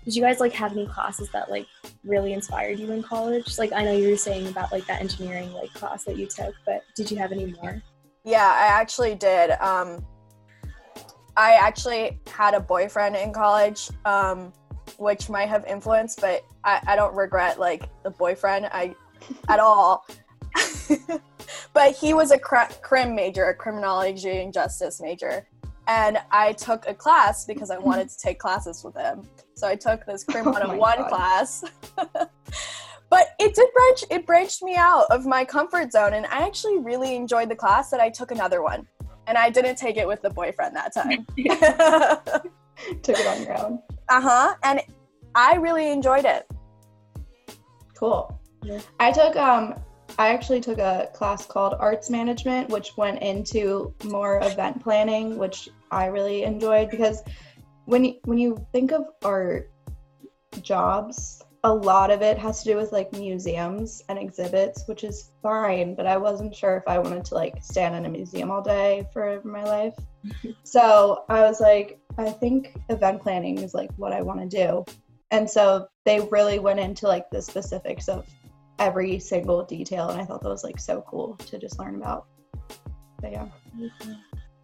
did 0.05 0.17
you 0.17 0.23
guys 0.23 0.41
like 0.41 0.53
have 0.55 0.73
any 0.73 0.89
classes 0.89 1.31
that 1.33 1.53
like 1.53 1.69
really 2.03 2.33
inspired 2.33 2.81
you 2.81 2.91
in 2.91 3.01
college? 3.05 3.59
Like 3.59 3.73
I 3.73 3.85
know 3.85 3.93
you 3.93 4.11
were 4.11 4.17
saying 4.17 4.49
about 4.49 4.73
like 4.73 4.87
that 4.87 5.01
engineering 5.01 5.53
like 5.53 5.73
class 5.73 6.03
that 6.05 6.17
you 6.17 6.27
took, 6.27 6.53
but 6.67 6.83
did 6.97 7.13
you 7.13 7.17
have 7.19 7.31
any 7.31 7.55
more? 7.63 7.81
Yeah, 8.25 8.51
I 8.53 8.67
actually 8.67 9.15
did. 9.15 9.53
Um, 9.61 10.05
I 11.37 11.55
actually 11.55 12.21
had 12.29 12.55
a 12.55 12.61
boyfriend 12.61 13.17
in 13.17 13.33
college, 13.33 13.91
um, 14.05 14.53
which 14.99 15.29
might 15.29 15.49
have 15.49 15.65
influenced, 15.67 16.21
but 16.21 16.45
I, 16.65 16.81
I 16.87 16.97
don't 16.97 17.15
regret 17.15 17.59
like 17.59 17.89
the 18.03 18.11
boyfriend 18.11 18.67
I 18.67 18.95
at 19.49 19.61
all. 19.61 20.07
but 21.73 21.95
he 21.97 22.15
was 22.15 22.31
a 22.31 22.39
cr- 22.39 22.73
crim 22.83 23.15
major, 23.15 23.47
a 23.47 23.55
criminology 23.55 24.39
and 24.39 24.53
justice 24.53 25.01
major, 25.01 25.49
and 25.89 26.19
I 26.31 26.53
took 26.53 26.87
a 26.89 26.95
class 26.95 27.45
because 27.45 27.71
I 27.71 27.79
wanted 27.79 28.09
to 28.09 28.19
take 28.19 28.39
classes 28.39 28.85
with 28.85 28.97
him. 28.97 29.29
So 29.55 29.67
I 29.67 29.75
took 29.75 30.07
this 30.07 30.25
crim 30.25 30.47
Oh 30.49 30.53
101 30.53 30.99
God. 30.99 31.09
class. 31.09 31.65
but 33.11 33.29
it 33.39 33.55
did 33.55 33.69
branch 33.73 34.05
it 34.11 34.27
branched 34.27 34.63
me 34.63 34.77
out 34.77 35.07
of 35.11 35.27
my 35.27 35.45
comfort 35.45 35.93
zone 35.93 36.15
and 36.15 36.27
I 36.27 36.47
actually 36.47 36.79
really 36.79 37.15
enjoyed 37.15 37.49
the 37.49 37.55
class 37.55 37.91
that 37.91 38.01
I 38.01 38.11
took 38.11 38.31
another 38.31 38.63
one. 38.63 38.89
And 39.27 39.39
I 39.39 39.51
didn't 39.51 39.77
take 39.77 39.97
it 39.97 40.07
with 40.07 40.23
the 40.23 40.31
boyfriend 40.31 40.77
that 40.77 40.93
time. 40.93 41.27
Took 43.03 43.19
it 43.19 43.27
on 43.27 43.43
your 43.43 43.59
own. 43.59 43.83
uh-huh. 44.09 44.55
And 44.63 44.81
I 45.35 45.57
really 45.57 45.91
enjoyed 45.91 46.25
it. 46.25 46.47
Cool. 47.95 48.39
Yeah. 48.63 48.81
I 48.99 49.13
took 49.13 49.37
um 49.37 49.75
I 50.19 50.29
actually 50.29 50.61
took 50.61 50.79
a 50.79 51.09
class 51.13 51.45
called 51.45 51.75
Arts 51.79 52.09
Management, 52.09 52.69
which 52.69 52.97
went 52.97 53.21
into 53.23 53.95
more 54.05 54.41
event 54.43 54.83
planning, 54.83 55.39
which 55.39 55.69
I 55.91 56.07
really 56.07 56.45
enjoyed 56.45 56.91
because 56.91 57.23
when 57.87 58.05
you, 58.05 58.15
when 58.25 58.39
you 58.39 58.65
think 58.73 58.93
of 58.93 59.07
art 59.25 59.71
jobs, 60.63 61.43
a 61.65 61.73
lot 61.73 62.11
of 62.11 62.21
it 62.21 62.37
has 62.37 62.63
to 62.63 62.73
do 62.73 62.77
with 62.77 62.93
like 62.93 63.11
museums 63.13 64.03
and 64.11 64.19
exhibits, 64.19 64.87
which 64.87 65.03
is 65.03 65.31
fine, 65.43 65.95
but 65.95 66.07
I 66.07 66.19
wasn't 66.19 66.55
sure 66.55 66.77
if 66.77 66.83
I 66.87 66.99
wanted 66.99 67.25
to 67.25 67.35
like 67.35 67.63
stand 67.63 67.95
in 67.95 68.05
a 68.05 68.09
museum 68.09 68.51
all 68.51 68.61
day 68.61 69.09
for 69.15 69.41
my 69.45 69.65
life. 69.65 69.95
so 70.63 71.25
I 71.31 71.41
was 71.41 71.61
like, 71.61 71.99
I 72.19 72.29
think 72.29 72.77
event 72.91 73.23
planning 73.23 73.59
is 73.59 73.73
like 73.73 73.91
what 73.97 74.13
I 74.13 74.21
want 74.21 74.41
to 74.41 74.47
do. 74.47 74.85
And 75.31 75.49
so 75.49 75.89
they 76.05 76.21
really 76.31 76.59
went 76.59 76.81
into 76.81 77.09
like 77.09 77.31
the 77.31 77.41
specifics 77.41 78.09
of 78.09 78.27
every 78.79 79.19
single 79.19 79.65
detail 79.65 80.11
and 80.11 80.21
I 80.21 80.25
thought 80.27 80.43
that 80.43 80.51
was 80.51 80.65
like 80.65 80.79
so 80.79 81.03
cool 81.09 81.35
to 81.47 81.59
just 81.59 81.79
learn 81.79 81.95
about. 81.95 82.27
But 83.23 83.33
yeah. 83.33 83.49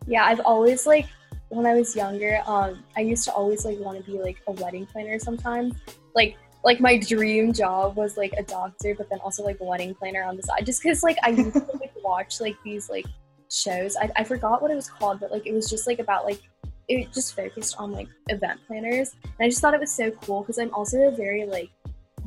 Yeah, 0.07 0.27
I've 0.27 0.41
always 0.41 0.87
like 0.87 1.07
when 1.49 1.65
I 1.65 1.75
was 1.75 1.97
younger, 1.97 2.43
um, 2.45 2.85
I 2.95 3.01
used 3.01 3.25
to 3.25 3.33
always 3.33 3.65
like 3.65 3.79
want 3.79 4.05
to 4.05 4.05
be 4.05 4.19
like 4.19 4.43
a 4.47 4.53
wedding 4.53 4.85
planner 4.85 5.19
sometimes. 5.19 5.75
Like 6.15 6.37
like 6.65 6.81
my 6.81 6.99
dream 6.99 7.53
job 7.53 7.97
was 7.97 8.17
like 8.17 8.33
a 8.37 8.43
doctor, 8.43 8.95
but 8.95 9.09
then 9.09 9.19
also 9.21 9.43
like 9.43 9.59
a 9.61 9.65
wedding 9.65 9.95
planner 9.95 10.23
on 10.23 10.37
the 10.37 10.43
side. 10.43 10.67
Just 10.67 10.83
because 10.83 11.03
like 11.03 11.17
I 11.23 11.31
used 11.31 11.55
to 11.55 11.67
like 11.81 11.93
watch 12.03 12.41
like 12.41 12.57
these 12.65 12.91
like 12.91 13.07
shows. 13.51 13.97
I, 13.97 14.11
I 14.17 14.25
forgot 14.25 14.63
what 14.63 14.71
it 14.71 14.75
was 14.75 14.89
called, 14.89 15.21
but 15.21 15.31
like 15.31 15.47
it 15.47 15.53
was 15.53 15.69
just 15.71 15.87
like 15.87 15.99
about 15.99 16.25
like 16.25 16.41
it 16.89 17.13
just 17.13 17.37
focused 17.37 17.77
on 17.79 17.93
like 17.93 18.09
event 18.29 18.61
planners. 18.67 19.15
And 19.23 19.47
I 19.47 19.49
just 19.49 19.61
thought 19.61 19.75
it 19.75 19.81
was 19.81 19.93
so 19.93 20.11
cool 20.11 20.41
because 20.41 20.59
I'm 20.59 20.73
also 20.75 20.99
a 21.03 21.11
very 21.11 21.47
like 21.47 21.71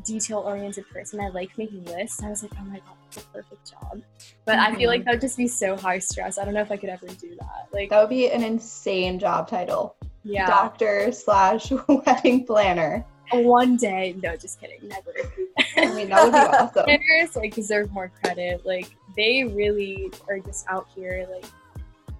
detail 0.03 0.39
oriented 0.39 0.89
person. 0.89 1.19
I 1.19 1.29
like 1.29 1.57
making 1.57 1.85
lists. 1.85 2.23
I 2.23 2.29
was 2.29 2.43
like, 2.43 2.53
oh 2.59 2.63
my 2.65 2.77
god, 2.79 2.95
that's 3.03 3.25
the 3.25 3.31
perfect 3.33 3.71
job. 3.71 4.01
But 4.45 4.59
I 4.59 4.75
feel 4.75 4.89
like 4.89 5.01
mm-hmm. 5.01 5.05
that 5.05 5.11
would 5.11 5.21
just 5.21 5.37
be 5.37 5.47
so 5.47 5.77
high 5.77 5.99
stress. 5.99 6.37
I 6.37 6.45
don't 6.45 6.53
know 6.53 6.61
if 6.61 6.71
I 6.71 6.77
could 6.77 6.89
ever 6.89 7.07
do 7.07 7.35
that. 7.39 7.67
Like, 7.71 7.89
That 7.89 7.99
would 8.01 8.09
be 8.09 8.29
an 8.31 8.43
insane 8.43 9.19
job 9.19 9.47
title. 9.47 9.95
yeah, 10.23 10.47
Doctor 10.47 11.11
slash 11.11 11.71
wedding 11.87 12.45
planner. 12.45 13.05
One 13.31 13.77
day. 13.77 14.15
No, 14.21 14.35
just 14.35 14.59
kidding. 14.59 14.79
Never. 14.87 15.13
I 15.77 15.93
mean, 15.93 16.09
that 16.09 16.23
would 16.23 16.31
be 16.31 16.37
awesome. 16.57 16.83
planners 16.83 17.35
like 17.35 17.53
deserve 17.55 17.91
more 17.91 18.11
credit. 18.23 18.65
Like 18.65 18.89
they 19.15 19.43
really 19.43 20.11
are 20.27 20.39
just 20.39 20.65
out 20.69 20.87
here 20.95 21.27
like 21.31 21.45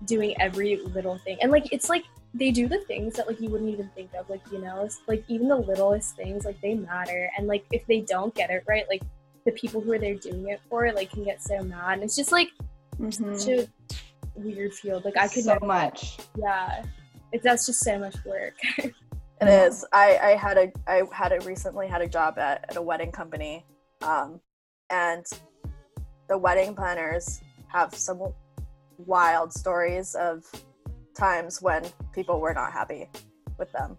doing 0.06 0.36
every 0.42 0.78
little 0.78 1.18
thing, 1.20 1.38
and 1.42 1.52
like 1.52 1.72
it's 1.72 1.90
like 1.90 2.04
they 2.34 2.50
do 2.52 2.68
the 2.68 2.80
things 2.80 3.14
that 3.16 3.28
like 3.28 3.40
you 3.40 3.50
wouldn't 3.50 3.70
even 3.70 3.90
think 3.96 4.10
of. 4.18 4.30
Like 4.30 4.42
you 4.52 4.60
know, 4.60 4.90
like 5.08 5.24
even 5.28 5.48
the 5.48 5.56
littlest 5.58 6.16
things 6.16 6.46
like 6.46 6.60
they 6.62 6.74
matter, 6.76 7.30
and 7.38 7.48
like 7.48 7.66
if 7.72 7.86
they 7.86 8.02
don't 8.02 8.34
get 8.36 8.50
it 8.50 8.64
right, 8.68 8.86
like 8.90 9.04
the 9.46 9.52
people 9.52 9.82
who 9.82 9.92
are 9.92 10.00
there 10.00 10.16
doing 10.16 10.48
it 10.50 10.62
for 10.70 10.92
like 10.94 11.12
can 11.12 11.24
get 11.24 11.42
so 11.44 11.60
mad. 11.64 11.94
And 11.96 12.04
it's 12.04 12.16
just 12.16 12.32
like 12.32 12.50
Mhm. 13.00 13.38
such 13.40 13.50
a 13.50 13.68
weird 14.36 14.74
field. 14.74 15.04
Like 15.06 15.18
I 15.18 15.28
could 15.28 15.44
so 15.44 15.54
never. 15.54 15.66
much. 15.66 16.18
Yeah, 16.38 16.86
it, 17.32 17.42
that's 17.44 17.66
just 17.66 17.80
so 17.82 17.98
much 18.00 18.16
work. 18.26 18.54
It 19.42 19.48
is. 19.48 19.86
I, 19.92 20.18
I 20.18 20.30
had 20.36 20.58
a 20.58 20.72
I 20.88 21.04
had 21.12 21.32
a 21.34 21.40
recently 21.42 21.88
had 21.88 22.02
a 22.02 22.08
job 22.08 22.38
at, 22.38 22.66
at 22.70 22.78
a 22.78 22.82
wedding 22.82 23.12
company, 23.12 23.66
um, 24.02 24.40
and 24.90 25.26
the 26.30 26.38
wedding 26.38 26.76
planners 26.76 27.42
have 27.68 27.94
some 27.94 28.34
wild 28.98 29.52
stories 29.52 30.16
of 30.16 30.46
times 31.16 31.62
when 31.62 31.84
people 32.14 32.40
were 32.40 32.54
not 32.54 32.72
happy 32.72 33.10
with 33.58 33.72
them. 33.74 33.98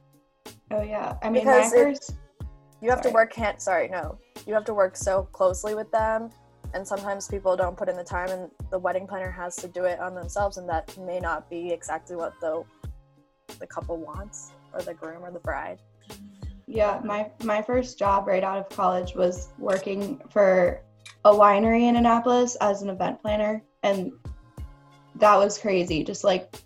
Oh 0.70 0.82
yeah. 0.82 1.16
I 1.22 1.30
mean, 1.30 1.44
Because 1.44 1.72
it-. 1.72 2.10
You 2.80 2.90
have 2.90 2.98
Sorry. 2.98 3.10
to 3.10 3.14
work 3.14 3.32
can't 3.32 3.62
sorry 3.62 3.88
no 3.88 4.18
you 4.46 4.52
have 4.52 4.64
to 4.66 4.74
work 4.74 4.96
so 4.96 5.22
closely 5.32 5.74
with 5.74 5.90
them, 5.90 6.30
and 6.74 6.86
sometimes 6.86 7.28
people 7.28 7.56
don't 7.56 7.76
put 7.76 7.88
in 7.88 7.96
the 7.96 8.04
time, 8.04 8.28
and 8.30 8.50
the 8.70 8.78
wedding 8.78 9.06
planner 9.06 9.30
has 9.30 9.56
to 9.56 9.68
do 9.68 9.84
it 9.84 10.00
on 10.00 10.14
themselves, 10.14 10.58
and 10.58 10.68
that 10.68 10.96
may 10.98 11.18
not 11.18 11.48
be 11.48 11.72
exactly 11.72 12.16
what 12.16 12.34
the 12.40 12.62
the 13.58 13.66
couple 13.66 13.96
wants 13.96 14.52
or 14.74 14.82
the 14.82 14.94
groom 14.94 15.24
or 15.24 15.30
the 15.30 15.38
bride. 15.40 15.78
Yeah, 16.66 17.00
my 17.04 17.30
my 17.42 17.62
first 17.62 17.98
job 17.98 18.26
right 18.26 18.42
out 18.42 18.58
of 18.58 18.68
college 18.68 19.14
was 19.14 19.48
working 19.58 20.20
for 20.30 20.80
a 21.24 21.30
winery 21.30 21.82
in 21.82 21.96
Annapolis 21.96 22.56
as 22.60 22.82
an 22.82 22.90
event 22.90 23.20
planner, 23.20 23.62
and 23.82 24.12
that 25.16 25.36
was 25.36 25.58
crazy. 25.58 26.04
Just 26.04 26.24
like 26.24 26.56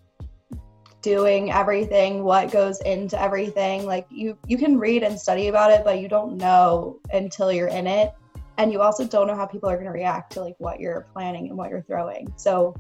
doing 1.03 1.51
everything, 1.51 2.23
what 2.25 2.51
goes 2.51 2.81
into 2.83 3.21
everything. 3.21 3.87
Like 3.87 4.07
you 4.11 4.39
you 4.47 4.57
can 4.57 4.79
read 4.79 5.03
and 5.03 5.19
study 5.19 5.49
about 5.49 5.71
it, 5.71 5.85
but 5.85 6.01
you 6.01 6.09
don't 6.09 6.37
know 6.37 7.01
until 7.13 7.53
you're 7.53 7.69
in 7.69 7.87
it, 7.87 8.13
and 8.57 8.73
you 8.73 8.81
also 8.81 9.07
don't 9.07 9.27
know 9.27 9.37
how 9.37 9.47
people 9.47 9.69
are 9.69 9.77
going 9.77 9.87
to 9.87 9.93
react 9.93 10.33
to 10.33 10.41
like 10.41 10.57
what 10.59 10.81
you're 10.81 11.07
planning 11.13 11.49
and 11.49 11.57
what 11.57 11.71
you're 11.71 11.83
throwing. 11.83 12.33
So 12.37 12.75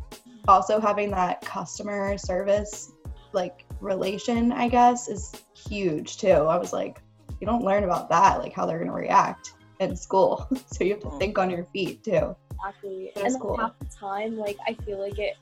also 0.47 0.81
having 0.81 1.11
that 1.11 1.41
customer 1.43 2.17
service 2.19 2.93
like 3.33 3.65
relation, 3.81 4.53
I 4.53 4.69
guess, 4.69 5.09
is 5.09 5.35
huge 5.55 6.19
too. 6.19 6.29
I 6.29 6.57
was 6.59 6.73
like 6.73 7.01
you 7.41 7.47
don't 7.47 7.65
learn 7.65 7.85
about 7.85 8.09
that, 8.09 8.39
like 8.41 8.53
how 8.53 8.67
they're 8.67 8.79
gonna 8.79 8.93
react 8.93 9.55
in 9.81 9.97
school. 9.97 10.49
so 10.67 10.85
you 10.85 10.95
have 10.95 11.03
to 11.03 11.09
mm. 11.09 11.19
think 11.19 11.39
on 11.39 11.51
your 11.51 11.65
feet 11.65 12.03
too. 12.03 12.35
Exactly. 12.53 13.13
That's 13.15 13.35
and 13.35 13.43
cool. 13.43 13.57
half 13.57 13.79
the 13.79 13.87
time, 13.87 14.37
like 14.37 14.59
I 14.67 14.75
feel 14.85 14.99
like 14.99 15.19
it 15.19 15.37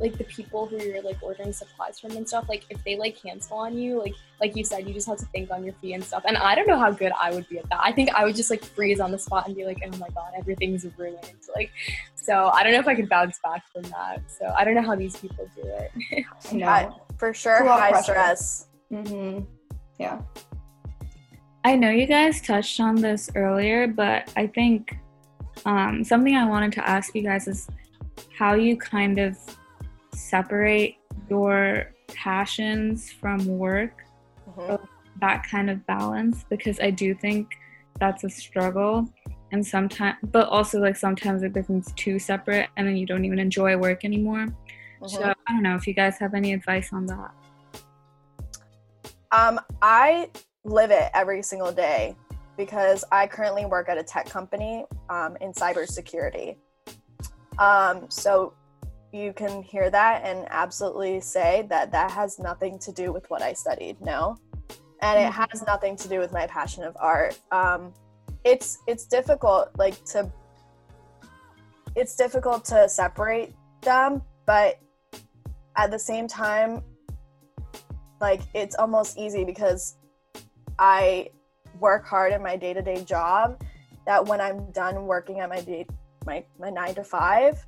like 0.00 0.16
the 0.18 0.24
people 0.24 0.66
who 0.66 0.78
you're 0.78 1.02
like 1.02 1.18
ordering 1.22 1.52
supplies 1.52 2.00
from 2.00 2.12
and 2.16 2.26
stuff, 2.26 2.48
like 2.48 2.64
if 2.70 2.82
they 2.84 2.96
like 2.96 3.20
cancel 3.20 3.58
on 3.58 3.76
you, 3.76 3.98
like 3.98 4.14
like 4.40 4.56
you 4.56 4.64
said, 4.64 4.88
you 4.88 4.94
just 4.94 5.06
have 5.06 5.18
to 5.18 5.26
think 5.26 5.50
on 5.50 5.62
your 5.64 5.74
feet 5.74 5.92
and 5.94 6.02
stuff. 6.02 6.22
And 6.26 6.36
I 6.38 6.54
don't 6.54 6.66
know 6.66 6.78
how 6.78 6.90
good 6.90 7.12
I 7.20 7.30
would 7.32 7.46
be 7.48 7.58
at 7.58 7.68
that. 7.68 7.80
I 7.82 7.92
think 7.92 8.10
I 8.14 8.24
would 8.24 8.34
just 8.34 8.50
like 8.50 8.64
freeze 8.64 8.98
on 9.00 9.10
the 9.12 9.18
spot 9.18 9.46
and 9.46 9.54
be 9.54 9.64
like, 9.66 9.78
oh 9.84 9.96
my 9.98 10.08
god, 10.08 10.32
everything's 10.38 10.86
ruined. 10.96 11.18
Like 11.54 11.70
so 12.14 12.48
I 12.54 12.62
don't 12.62 12.72
know 12.72 12.78
if 12.80 12.88
I 12.88 12.94
could 12.94 13.08
bounce 13.08 13.38
back 13.44 13.62
from 13.72 13.82
that. 13.82 14.22
So 14.30 14.52
I 14.58 14.64
don't 14.64 14.74
know 14.74 14.82
how 14.82 14.96
these 14.96 15.16
people 15.16 15.48
do 15.54 15.62
it. 15.64 16.24
I 16.50 16.54
know. 16.54 16.66
I- 16.66 16.90
For 17.18 17.34
sure, 17.34 17.56
It's 17.56 17.62
a 17.62 17.64
lot 17.64 17.76
of 17.78 17.82
high 17.82 17.90
pressure. 17.90 18.02
stress. 18.12 18.66
hmm 18.90 19.40
Yeah. 19.98 20.20
I 21.64 21.76
know 21.76 21.90
you 21.90 22.06
guys 22.06 22.40
touched 22.40 22.80
on 22.80 22.94
this 22.96 23.30
earlier, 23.34 23.86
but 23.86 24.32
I 24.36 24.46
think 24.46 24.96
um, 25.66 26.02
something 26.04 26.34
I 26.34 26.48
wanted 26.48 26.72
to 26.72 26.88
ask 26.88 27.14
you 27.14 27.22
guys 27.22 27.46
is 27.46 27.68
how 28.38 28.54
you 28.54 28.78
kind 28.78 29.18
of 29.18 29.36
separate 30.20 30.96
your 31.28 31.92
passions 32.08 33.10
from 33.10 33.46
work, 33.46 34.04
Mhm. 34.48 34.86
that 35.20 35.46
kind 35.46 35.70
of 35.70 35.86
balance, 35.86 36.44
because 36.48 36.80
I 36.80 36.90
do 36.90 37.14
think 37.14 37.48
that's 37.98 38.24
a 38.24 38.30
struggle. 38.30 39.08
And 39.52 39.66
sometimes, 39.66 40.16
but 40.22 40.48
also 40.48 40.78
like 40.78 40.96
sometimes 40.96 41.42
it 41.42 41.52
becomes 41.52 41.92
too 41.92 42.18
separate 42.18 42.68
and 42.76 42.86
then 42.86 42.96
you 42.96 43.06
don't 43.06 43.24
even 43.24 43.38
enjoy 43.38 43.76
work 43.76 44.04
anymore. 44.04 44.46
So 45.06 45.24
I 45.24 45.52
don't 45.52 45.62
know 45.62 45.74
if 45.74 45.86
you 45.86 45.94
guys 45.94 46.18
have 46.18 46.34
any 46.34 46.52
advice 46.52 46.92
on 46.92 47.06
that. 47.06 47.32
Um, 49.32 49.58
I 49.80 50.30
live 50.64 50.90
it 50.90 51.10
every 51.14 51.42
single 51.42 51.72
day 51.72 52.14
because 52.56 53.04
I 53.10 53.26
currently 53.26 53.64
work 53.64 53.88
at 53.88 53.96
a 53.96 54.02
tech 54.02 54.28
company 54.28 54.84
um, 55.08 55.36
in 55.40 55.52
cybersecurity. 55.52 56.56
Um, 57.58 58.10
so 58.10 58.52
you 59.12 59.32
can 59.32 59.62
hear 59.62 59.90
that 59.90 60.22
and 60.24 60.46
absolutely 60.50 61.20
say 61.20 61.66
that 61.68 61.90
that 61.92 62.10
has 62.10 62.38
nothing 62.38 62.78
to 62.80 62.92
do 62.92 63.12
with 63.12 63.28
what 63.28 63.42
I 63.42 63.52
studied. 63.52 64.00
No, 64.00 64.36
and 65.02 65.20
it 65.20 65.32
has 65.32 65.64
nothing 65.66 65.96
to 65.96 66.08
do 66.08 66.18
with 66.18 66.32
my 66.32 66.46
passion 66.46 66.84
of 66.84 66.96
art. 67.00 67.38
Um, 67.50 67.92
it's 68.44 68.78
it's 68.86 69.06
difficult, 69.06 69.70
like 69.78 70.02
to. 70.06 70.30
It's 71.96 72.14
difficult 72.14 72.64
to 72.66 72.88
separate 72.88 73.52
them, 73.82 74.22
but 74.46 74.78
at 75.76 75.90
the 75.90 75.98
same 75.98 76.28
time, 76.28 76.82
like 78.20 78.42
it's 78.54 78.76
almost 78.76 79.18
easy 79.18 79.44
because 79.44 79.96
I 80.78 81.30
work 81.80 82.06
hard 82.06 82.32
in 82.32 82.42
my 82.42 82.56
day 82.56 82.74
to 82.74 82.82
day 82.82 83.02
job. 83.04 83.60
That 84.06 84.24
when 84.26 84.40
I'm 84.40 84.70
done 84.72 85.06
working 85.06 85.40
at 85.40 85.48
my 85.48 85.60
day, 85.60 85.86
my 86.26 86.44
my 86.58 86.70
nine 86.70 86.94
to 86.94 87.04
five, 87.04 87.64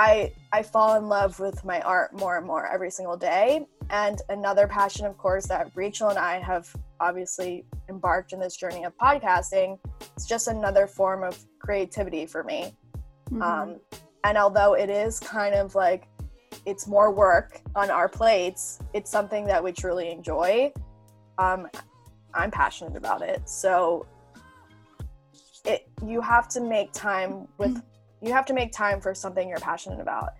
I 0.00 0.32
I 0.50 0.62
fall 0.62 0.96
in 0.96 1.08
love 1.08 1.38
with 1.38 1.62
my 1.62 1.82
art 1.82 2.18
more 2.18 2.38
and 2.38 2.46
more 2.46 2.66
every 2.66 2.90
single 2.90 3.18
day. 3.18 3.66
And 3.90 4.22
another 4.30 4.66
passion, 4.66 5.04
of 5.04 5.18
course, 5.18 5.46
that 5.48 5.70
Rachel 5.74 6.08
and 6.08 6.18
I 6.18 6.38
have 6.38 6.74
obviously 7.00 7.66
embarked 7.90 8.32
in 8.32 8.40
this 8.40 8.56
journey 8.56 8.84
of 8.84 8.96
podcasting. 8.96 9.78
It's 10.16 10.26
just 10.26 10.48
another 10.48 10.86
form 10.86 11.22
of 11.22 11.38
creativity 11.58 12.24
for 12.24 12.42
me. 12.42 12.74
Mhm. 13.30 13.42
Um, 13.42 13.80
and 14.24 14.38
although 14.38 14.72
it 14.72 14.88
is 14.88 15.20
kind 15.20 15.54
of 15.54 15.74
like 15.74 16.08
it's 16.64 16.86
more 16.86 17.10
work 17.10 17.60
on 17.76 17.90
our 17.90 18.08
plates, 18.08 18.78
it's 18.94 19.10
something 19.10 19.44
that 19.46 19.62
we 19.62 19.70
truly 19.70 20.10
enjoy. 20.10 20.72
Um, 21.36 21.68
I'm 22.32 22.50
passionate 22.50 22.96
about 22.96 23.20
it, 23.20 23.46
so 23.48 24.06
it 25.66 25.86
you 26.02 26.22
have 26.22 26.48
to 26.48 26.60
make 26.60 26.92
time 26.92 27.48
with 27.58 27.82
you 28.20 28.32
have 28.32 28.44
to 28.46 28.54
make 28.54 28.72
time 28.72 29.00
for 29.00 29.14
something 29.14 29.48
you're 29.48 29.58
passionate 29.58 30.00
about. 30.00 30.30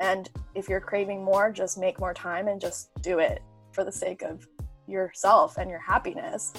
And 0.00 0.28
if 0.54 0.68
you're 0.68 0.80
craving 0.80 1.24
more, 1.24 1.50
just 1.50 1.78
make 1.78 1.98
more 2.00 2.14
time 2.14 2.48
and 2.48 2.60
just 2.60 2.90
do 3.02 3.18
it 3.18 3.42
for 3.72 3.84
the 3.84 3.92
sake 3.92 4.22
of 4.22 4.46
yourself 4.86 5.56
and 5.58 5.70
your 5.70 5.80
happiness. 5.80 6.52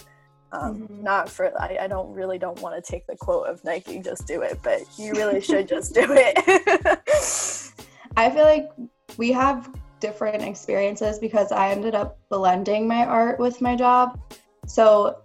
Um, 0.51 0.87
Mhm. 0.87 1.03
Not 1.03 1.29
for 1.29 1.51
I, 1.59 1.77
I 1.81 1.87
don't 1.87 2.13
really 2.13 2.37
don't 2.37 2.59
want 2.61 2.81
to 2.83 2.91
take 2.91 3.05
the 3.05 3.17
quote 3.17 3.47
of 3.47 3.63
Nike, 3.65 3.99
just 3.99 4.25
do 4.27 4.41
it, 4.41 4.59
but 4.63 4.81
you 4.97 5.13
really 5.13 5.41
should 5.41 5.67
just 5.67 5.93
do 5.93 6.05
it. 6.09 6.37
I 8.17 8.29
feel 8.29 8.45
like 8.45 8.69
we 9.17 9.31
have 9.33 9.69
different 9.99 10.43
experiences 10.43 11.19
because 11.19 11.51
I 11.51 11.69
ended 11.71 11.95
up 11.95 12.17
blending 12.29 12.87
my 12.87 13.05
art 13.05 13.39
with 13.39 13.61
my 13.61 13.75
job. 13.75 14.19
So 14.67 15.17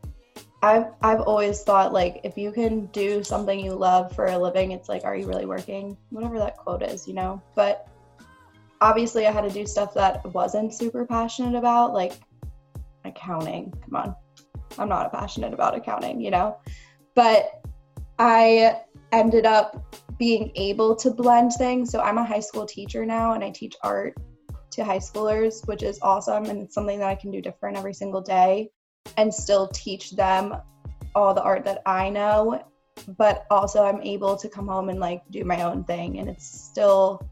I've 0.63 0.87
I've 1.03 1.21
always 1.23 1.63
thought 1.63 1.93
like 1.93 2.21
if 2.23 2.39
you 2.39 2.53
can 2.53 2.87
do 2.87 3.25
something 3.25 3.59
you 3.59 3.73
love 3.73 4.15
for 4.15 4.27
a 4.27 4.39
living, 4.39 4.71
it's 4.71 4.89
like 4.89 5.05
are 5.05 5.17
you 5.17 5.27
really 5.27 5.45
working? 5.45 5.97
Whatever 6.11 6.39
that 6.39 6.57
quote 6.57 6.83
is, 6.83 7.09
you 7.09 7.15
know. 7.15 7.43
But 7.57 7.89
obviously 8.81 9.27
I 9.27 9.33
had 9.33 9.43
to 9.43 9.51
do 9.51 9.67
stuff 9.67 9.93
that 9.95 10.25
wasn't 10.33 10.73
super 10.73 11.05
passionate 11.05 11.59
about, 11.59 11.95
like 11.95 12.13
accounting. 13.05 13.73
Come 13.85 13.97
on. 13.97 14.17
I'm 14.79 14.89
not 14.89 15.13
passionate 15.13 15.53
about 15.53 15.77
accounting, 15.77 16.21
you 16.21 16.31
know. 16.31 16.57
But 17.17 17.61
I 18.21 18.83
ended 19.11 19.47
up 19.47 19.97
being 20.17 20.53
able 20.55 20.95
to 20.95 21.11
blend 21.11 21.53
things. 21.55 21.91
So 21.91 22.01
I'm 22.01 22.19
a 22.19 22.25
high 22.25 22.41
school 22.41 22.67
teacher 22.67 23.05
now 23.05 23.33
and 23.33 23.43
I 23.43 23.51
teach 23.51 23.75
art 23.83 24.17
to 24.71 24.85
high 24.85 24.99
schoolers, 24.99 25.67
which 25.67 25.83
is 25.83 25.99
awesome 26.03 26.45
and 26.45 26.63
it's 26.63 26.75
something 26.75 27.01
that 27.01 27.09
I 27.09 27.17
can 27.17 27.33
do 27.33 27.43
different 27.43 27.77
every 27.77 27.93
single 27.93 28.21
day 28.21 28.71
and 29.17 29.33
still 29.33 29.69
teach 29.69 30.13
them 30.13 30.57
all 31.15 31.35
the 31.35 31.43
art 31.43 31.65
that 31.65 31.83
I 31.87 32.09
know, 32.09 32.65
but 33.17 33.47
also 33.51 33.85
I'm 33.85 34.01
able 34.03 34.37
to 34.37 34.49
come 34.49 34.69
home 34.69 34.89
and 34.89 35.01
like 35.01 35.23
do 35.31 35.45
my 35.45 35.63
own 35.63 35.85
thing 35.85 36.19
and 36.19 36.29
it's 36.29 36.47
still 36.47 37.29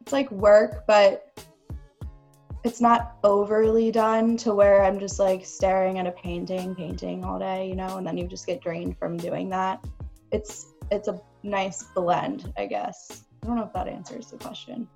it's 0.00 0.12
like 0.12 0.30
work, 0.30 0.84
but 0.86 1.40
it's 2.64 2.80
not 2.80 3.16
overly 3.24 3.90
done 3.90 4.36
to 4.38 4.54
where 4.54 4.84
I'm 4.84 4.98
just 4.98 5.18
like 5.18 5.46
staring 5.46 5.98
at 5.98 6.06
a 6.06 6.12
painting, 6.12 6.74
painting 6.74 7.24
all 7.24 7.38
day, 7.38 7.68
you 7.68 7.76
know, 7.76 7.96
and 7.96 8.06
then 8.06 8.18
you 8.18 8.26
just 8.26 8.46
get 8.46 8.60
drained 8.60 8.98
from 8.98 9.16
doing 9.16 9.48
that. 9.50 9.84
It's 10.32 10.66
it's 10.90 11.08
a 11.08 11.20
nice 11.42 11.84
blend, 11.94 12.52
I 12.58 12.66
guess. 12.66 13.24
I 13.42 13.46
don't 13.46 13.56
know 13.56 13.64
if 13.64 13.72
that 13.72 13.88
answers 13.88 14.30
the 14.30 14.36
question. 14.38 14.88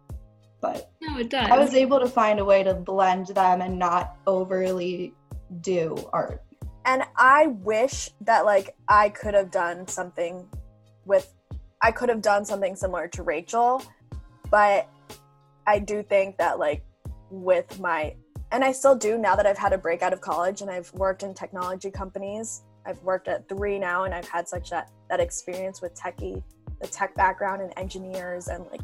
But 0.61 0.91
No, 1.01 1.19
it 1.19 1.31
does. 1.31 1.51
I 1.51 1.59
was 1.59 1.75
able 1.75 2.01
to 2.01 2.09
find 2.09 2.41
a 2.41 2.45
way 2.45 2.63
to 2.63 2.75
blend 2.75 3.29
them 3.29 3.61
and 3.61 3.79
not 3.79 4.17
overly 4.27 5.15
do 5.61 5.97
art. 6.13 6.43
and 6.85 7.03
I 7.17 7.47
wish 7.47 8.11
that 8.23 8.45
like 8.45 8.75
I 8.89 9.09
could 9.09 9.35
have 9.35 9.51
done 9.51 9.87
something 9.89 10.47
with 11.05 11.33
I 11.83 11.93
could 11.93 12.09
have 12.09 12.23
done 12.23 12.45
something 12.45 12.77
similar 12.77 13.09
to 13.09 13.23
Rachel, 13.23 13.83
but 14.51 14.89
I 15.67 15.79
do 15.79 16.03
think 16.03 16.39
that 16.39 16.59
like 16.59 16.83
with 17.31 17.79
my 17.81 18.15
and 18.53 18.65
I 18.65 18.73
still 18.73 18.95
do 18.95 19.19
now 19.19 19.35
that 19.35 19.47
I've 19.47 19.59
had 19.59 19.73
a 19.73 19.79
break 19.79 20.03
out 20.03 20.13
of 20.13 20.21
college 20.21 20.61
and 20.63 20.71
I've 20.71 20.93
worked 20.95 21.23
in 21.23 21.35
technology 21.35 21.91
companies. 21.91 22.63
I've 22.87 23.03
worked 23.03 23.29
at 23.29 23.49
three 23.49 23.79
now 23.79 24.05
and 24.05 24.15
I've 24.15 24.29
had 24.29 24.47
such 24.49 24.71
that 24.71 24.91
that 25.11 25.21
experience 25.21 25.83
with 25.83 25.95
techie, 25.95 26.43
the 26.81 26.87
tech 26.89 27.15
background 27.15 27.63
and 27.63 27.73
engineers 27.77 28.49
and 28.49 28.65
like 28.71 28.83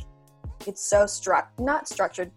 it's 0.66 0.82
so 0.84 1.06
struck 1.06 1.52
not 1.58 1.88
structured. 1.88 2.30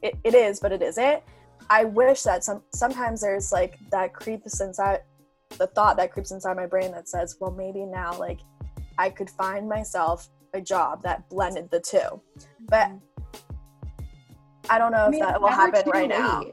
It, 0.00 0.16
it 0.22 0.34
is, 0.34 0.60
but 0.60 0.70
it 0.72 0.80
isn't. 0.80 1.22
I 1.70 1.84
wish 1.84 2.22
that 2.22 2.44
some 2.44 2.62
sometimes 2.72 3.20
there's 3.20 3.52
like 3.52 3.78
that 3.90 4.14
creeps 4.14 4.60
inside 4.60 5.00
the 5.58 5.66
thought 5.66 5.96
that 5.96 6.12
creeps 6.12 6.30
inside 6.30 6.56
my 6.56 6.66
brain 6.66 6.92
that 6.92 7.08
says, 7.08 7.36
well, 7.40 7.50
maybe 7.50 7.84
now 7.84 8.18
like 8.18 8.40
I 8.98 9.10
could 9.10 9.30
find 9.30 9.68
myself 9.68 10.28
a 10.54 10.60
job 10.60 11.02
that 11.02 11.28
blended 11.28 11.70
the 11.70 11.80
two. 11.80 12.20
But 12.68 12.88
mm-hmm. 12.88 12.98
I 14.70 14.78
don't 14.78 14.92
know 14.92 15.06
if 15.06 15.12
mean, 15.12 15.20
that 15.20 15.40
will 15.40 15.48
happen 15.48 15.82
right 15.90 16.08
now. 16.08 16.44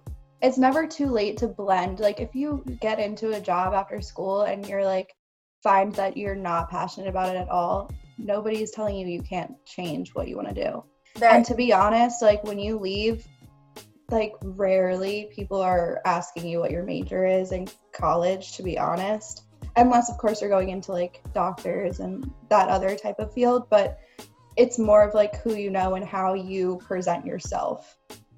It's 0.41 0.57
never 0.57 0.85
too 0.85 1.07
late 1.07 1.37
to 1.37 1.47
blend. 1.47 1.99
Like 1.99 2.19
if 2.19 2.35
you 2.35 2.63
get 2.81 2.99
into 2.99 3.33
a 3.33 3.39
job 3.39 3.73
after 3.73 4.01
school 4.01 4.43
and 4.43 4.67
you're 4.67 4.85
like 4.85 5.13
find 5.63 5.93
that 5.93 6.15
you're 6.15 6.35
not 6.35 6.69
passionate 6.69 7.07
about 7.07 7.35
it 7.35 7.37
at 7.37 7.49
all, 7.49 7.91
nobody's 8.17 8.71
telling 8.71 8.95
you 8.95 9.07
you 9.07 9.21
can't 9.21 9.53
change 9.65 10.13
what 10.13 10.27
you 10.27 10.35
want 10.35 10.47
to 10.47 10.53
do. 10.53 10.83
There, 11.15 11.31
And 11.31 11.45
to 11.45 11.55
be 11.55 11.73
honest, 11.73 12.21
like 12.21 12.43
when 12.43 12.59
you 12.59 12.77
leave, 12.77 13.25
like 14.09 14.33
rarely 14.43 15.29
people 15.35 15.61
are 15.61 16.01
asking 16.05 16.47
you 16.47 16.59
what 16.59 16.71
your 16.71 16.83
major 16.83 17.25
is 17.25 17.51
in 17.51 17.67
college, 17.91 18.55
to 18.57 18.63
be 18.63 18.77
honest. 18.77 19.43
Unless 19.75 20.09
of 20.09 20.17
course 20.17 20.41
you're 20.41 20.49
going 20.49 20.69
into 20.69 20.91
like 20.91 21.21
doctors 21.33 21.99
and 21.99 22.29
that 22.49 22.69
other 22.69 22.95
type 22.95 23.19
of 23.19 23.33
field, 23.33 23.67
but 23.69 23.99
it's 24.57 24.79
more 24.79 25.03
of 25.03 25.13
like 25.13 25.41
who 25.41 25.55
you 25.55 25.69
know 25.69 25.95
and 25.95 26.05
how 26.05 26.33
you 26.33 26.79
present 26.85 27.25
yourself. 27.25 27.97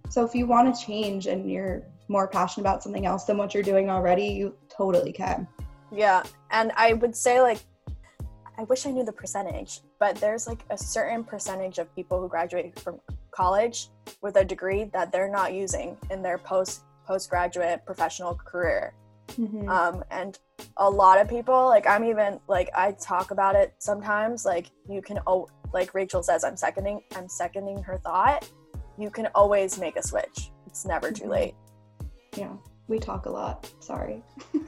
So 0.10 0.26
if 0.26 0.34
you 0.34 0.48
want 0.48 0.74
to 0.74 0.86
change 0.86 1.28
and 1.28 1.52
you're 1.52 1.84
more 2.08 2.28
passionate 2.28 2.64
about 2.64 2.82
something 2.82 3.06
else 3.06 3.26
than 3.26 3.38
what 3.38 3.54
you're 3.54 3.62
doing 3.62 3.90
already, 3.90 4.28
you 4.28 4.56
totally 4.70 5.12
can. 5.12 5.48
yeah. 5.92 6.24
And 6.50 6.72
I 6.76 6.94
would 6.94 7.16
say 7.16 7.42
like 7.42 7.60
I 8.60 8.64
wish 8.64 8.88
I 8.88 8.92
knew 8.92 9.04
the 9.04 9.12
percentage, 9.12 9.82
but 10.00 10.16
there's 10.16 10.48
like 10.48 10.66
a 10.72 10.78
certain 10.78 11.24
percentage 11.24 11.78
of 11.78 11.94
people 11.94 12.20
who 12.20 12.28
graduate 12.28 12.80
from 12.80 13.00
college 13.42 13.90
with 14.24 14.36
a 14.38 14.46
degree 14.54 14.84
that 14.96 15.12
they're 15.12 15.30
not 15.40 15.54
using 15.54 15.96
in 16.12 16.22
their 16.22 16.38
post 16.52 16.82
postgraduate 17.08 17.86
professional 17.86 18.34
career. 18.52 18.94
Mhm. 19.38 19.68
um 19.80 19.96
and 20.10 20.40
a 20.78 20.90
lot 21.02 21.20
of 21.22 21.26
people 21.28 21.62
like 21.76 21.86
i'm 21.94 22.04
even 22.12 22.40
like 22.48 22.70
i 22.84 22.88
talk 22.94 23.28
about 23.32 23.56
it 23.62 23.70
sometimes 23.90 24.46
like 24.46 24.68
you 24.94 25.02
can 25.08 25.20
oh 25.28 25.42
like 25.78 25.90
rachel 26.00 26.24
says 26.24 26.42
i'm 26.48 26.56
seconding 26.56 26.98
i'm 27.18 27.28
seconding 27.28 27.80
her 27.88 27.98
thought 28.08 28.42
you 28.98 29.10
can 29.18 29.28
always 29.36 29.78
make 29.86 29.96
a 29.98 30.04
switch 30.12 30.38
it's 30.66 30.86
never 30.94 31.12
too 31.12 31.26
Mhm. 31.26 31.38
late 31.38 31.56
yeah, 32.42 32.54
we 32.88 32.98
talk 33.00 33.26
a 33.26 33.30
lot. 33.40 33.56
Sorry. 33.80 34.18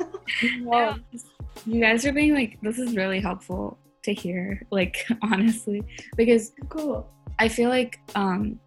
Yeah. 0.72 0.96
You 1.66 1.80
guys 1.82 2.06
are 2.06 2.14
being 2.14 2.34
like, 2.34 2.52
this 2.62 2.78
is 2.80 2.96
really 2.96 3.20
helpful 3.20 3.78
to 4.04 4.12
hear, 4.14 4.62
like, 4.72 4.96
honestly, 5.32 5.84
because 6.18 6.52
Cool. 6.70 7.08
I 7.40 7.48
feel 7.48 7.70
like, 7.70 8.00
um, 8.16 8.60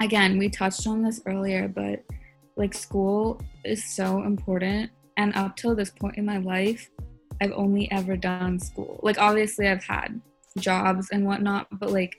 again, 0.00 0.38
we 0.38 0.48
touched 0.48 0.86
on 0.86 1.02
this 1.02 1.20
earlier, 1.26 1.68
but 1.68 2.02
like, 2.56 2.72
school 2.72 3.42
is 3.64 3.84
so 3.84 4.22
important. 4.22 4.90
And 5.16 5.34
up 5.34 5.56
till 5.56 5.74
this 5.74 5.90
point 5.90 6.16
in 6.16 6.24
my 6.24 6.38
life, 6.38 6.88
I've 7.40 7.52
only 7.52 7.90
ever 7.90 8.16
done 8.16 8.58
school. 8.60 9.00
Like, 9.02 9.18
obviously, 9.18 9.68
I've 9.68 9.84
had 9.84 10.20
jobs 10.58 11.08
and 11.10 11.26
whatnot, 11.26 11.66
but 11.72 11.90
like, 11.90 12.16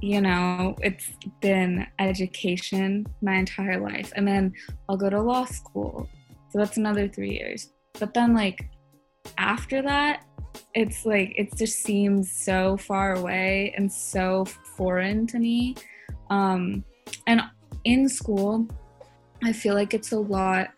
you 0.00 0.20
know, 0.20 0.76
it's 0.80 1.10
been 1.40 1.86
education 1.98 3.06
my 3.22 3.34
entire 3.34 3.80
life. 3.80 4.12
And 4.14 4.28
then 4.28 4.52
I'll 4.88 4.96
go 4.96 5.10
to 5.10 5.20
law 5.20 5.46
school. 5.46 6.08
So 6.50 6.58
that's 6.58 6.76
another 6.76 7.08
three 7.08 7.32
years. 7.32 7.72
But 7.98 8.14
then, 8.14 8.34
like, 8.34 8.70
after 9.38 9.82
that, 9.82 10.24
it's 10.74 11.06
like, 11.06 11.34
it 11.36 11.56
just 11.56 11.82
seems 11.82 12.30
so 12.30 12.76
far 12.76 13.14
away 13.14 13.74
and 13.76 13.90
so 13.92 14.44
foreign 14.44 15.26
to 15.28 15.38
me. 15.38 15.74
Um, 16.30 16.84
and 17.26 17.42
in 17.84 18.08
school, 18.08 18.66
I 19.42 19.52
feel 19.52 19.74
like 19.74 19.94
it's 19.94 20.12
a 20.12 20.18
lot, 20.18 20.70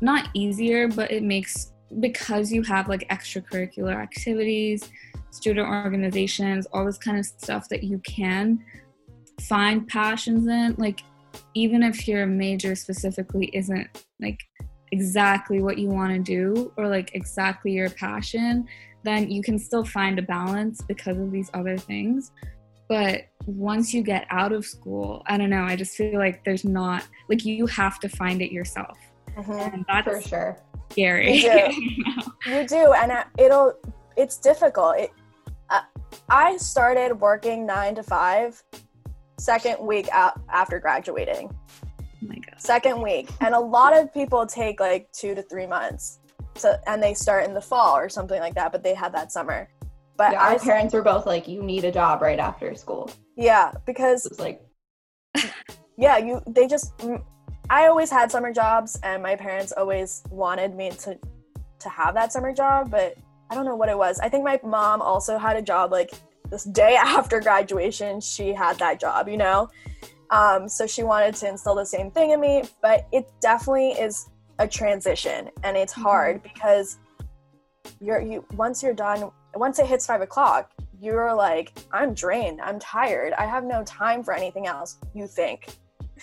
not 0.00 0.28
easier, 0.34 0.88
but 0.88 1.10
it 1.10 1.22
makes, 1.22 1.72
because 2.00 2.52
you 2.52 2.62
have 2.62 2.88
like 2.88 3.08
extracurricular 3.08 3.94
activities, 3.94 4.90
student 5.30 5.68
organizations, 5.68 6.66
all 6.72 6.84
this 6.84 6.98
kind 6.98 7.18
of 7.18 7.26
stuff 7.26 7.68
that 7.68 7.84
you 7.84 7.98
can 8.00 8.64
find 9.42 9.86
passions 9.88 10.46
in, 10.48 10.74
like, 10.76 11.02
even 11.54 11.82
if 11.82 12.08
your 12.08 12.26
major 12.26 12.74
specifically 12.74 13.46
isn't 13.54 14.04
like 14.20 14.40
exactly 14.92 15.62
what 15.62 15.78
you 15.78 15.88
want 15.88 16.12
to 16.12 16.18
do 16.18 16.72
or 16.76 16.88
like 16.88 17.14
exactly 17.14 17.70
your 17.72 17.88
passion, 17.90 18.66
then 19.02 19.30
you 19.30 19.42
can 19.42 19.58
still 19.58 19.84
find 19.84 20.18
a 20.18 20.22
balance 20.22 20.80
because 20.82 21.18
of 21.18 21.30
these 21.30 21.50
other 21.54 21.76
things. 21.78 22.32
But 22.88 23.22
once 23.46 23.94
you 23.94 24.02
get 24.02 24.26
out 24.30 24.52
of 24.52 24.64
school, 24.66 25.22
I 25.26 25.36
don't 25.38 25.50
know, 25.50 25.62
I 25.62 25.76
just 25.76 25.94
feel 25.96 26.18
like 26.18 26.44
there's 26.44 26.64
not, 26.64 27.06
like, 27.28 27.44
you 27.44 27.66
have 27.66 28.00
to 28.00 28.08
find 28.08 28.42
it 28.42 28.50
yourself. 28.52 28.98
Mhm. 29.36 29.74
And 29.74 29.84
that's 29.88 30.08
For 30.24 30.28
sure. 30.28 30.56
scary. 30.90 31.34
You 31.34 31.42
do. 31.42 32.50
you 32.50 32.66
do 32.66 32.92
and 32.94 33.12
uh, 33.12 33.24
it'll 33.38 33.74
it's 34.16 34.38
difficult 34.38 34.96
it, 34.98 35.10
uh, 35.70 35.82
i 36.28 36.56
started 36.56 37.14
working 37.20 37.64
nine 37.64 37.94
to 37.94 38.02
five 38.02 38.60
second 39.38 39.76
week 39.78 40.08
out 40.10 40.40
after 40.48 40.78
graduating 40.80 41.48
oh 41.82 41.94
my 42.22 42.34
God. 42.34 42.54
second 42.58 43.00
week 43.00 43.28
and 43.40 43.54
a 43.54 43.60
lot 43.60 43.96
of 43.96 44.12
people 44.12 44.46
take 44.46 44.80
like 44.80 45.10
two 45.12 45.34
to 45.34 45.42
three 45.42 45.66
months 45.66 46.18
so 46.56 46.76
and 46.86 47.02
they 47.02 47.14
start 47.14 47.44
in 47.44 47.54
the 47.54 47.60
fall 47.60 47.96
or 47.96 48.08
something 48.08 48.40
like 48.40 48.54
that 48.54 48.72
but 48.72 48.82
they 48.82 48.94
had 48.94 49.12
that 49.12 49.32
summer. 49.32 49.68
But 50.16 50.32
yeah, 50.32 50.42
i 50.42 50.52
our 50.52 50.58
parents 50.58 50.92
were 50.92 51.02
both 51.02 51.24
like, 51.26 51.48
you 51.48 51.62
need 51.62 51.84
a 51.84 51.92
job 51.92 52.20
right 52.20 52.38
after 52.38 52.74
school. 52.74 53.10
yeah 53.36 53.72
because 53.86 54.26
It 54.26 54.32
was 54.32 54.40
like, 54.40 54.62
yeah 55.96 56.18
you 56.18 56.42
they 56.46 56.66
just 56.66 56.92
i 57.68 57.86
always 57.86 58.10
had 58.10 58.30
summer 58.30 58.52
jobs 58.52 58.98
and 59.02 59.22
my 59.22 59.36
parents 59.36 59.72
always 59.76 60.22
wanted 60.30 60.74
me 60.74 60.90
to 60.90 61.16
to 61.78 61.88
have 61.88 62.14
that 62.14 62.32
summer 62.32 62.52
job 62.52 62.90
but 62.90 63.16
i 63.50 63.54
don't 63.54 63.64
know 63.64 63.76
what 63.76 63.88
it 63.88 63.96
was. 63.96 64.18
I 64.20 64.28
think 64.28 64.44
my 64.44 64.58
mom 64.64 65.00
also 65.02 65.38
had 65.38 65.56
a 65.56 65.62
job 65.62 65.92
like 65.92 66.10
this 66.50 66.64
day 66.64 66.96
after 67.00 67.40
graduation 67.40 68.20
she 68.20 68.52
had 68.52 68.78
that 68.78 69.00
job 69.00 69.28
you 69.28 69.36
know? 69.36 69.68
Um, 70.30 70.68
so 70.68 70.86
she 70.86 71.02
wanted 71.02 71.34
to 71.36 71.48
instill 71.48 71.74
the 71.74 71.84
same 71.86 72.10
thing 72.10 72.30
in 72.30 72.40
me 72.40 72.64
but 72.82 73.06
it 73.12 73.24
definitely 73.40 73.90
is 73.92 74.28
a 74.60 74.68
transition 74.68 75.50
and 75.64 75.76
it's 75.76 75.92
hard 75.92 76.42
because 76.42 76.98
you're 78.00 78.20
you 78.20 78.44
once 78.54 78.82
you're 78.82 78.94
done 78.94 79.30
once 79.54 79.78
it 79.78 79.86
hits 79.86 80.06
five 80.06 80.20
o'clock 80.20 80.70
you're 81.00 81.34
like 81.34 81.72
i'm 81.92 82.12
drained. 82.12 82.60
I'm 82.60 82.78
tired. 82.78 83.32
I 83.32 83.46
have 83.46 83.64
no 83.64 83.82
time 83.84 84.22
for 84.22 84.34
anything 84.34 84.66
else 84.66 84.98
you 85.14 85.26
think. 85.26 85.66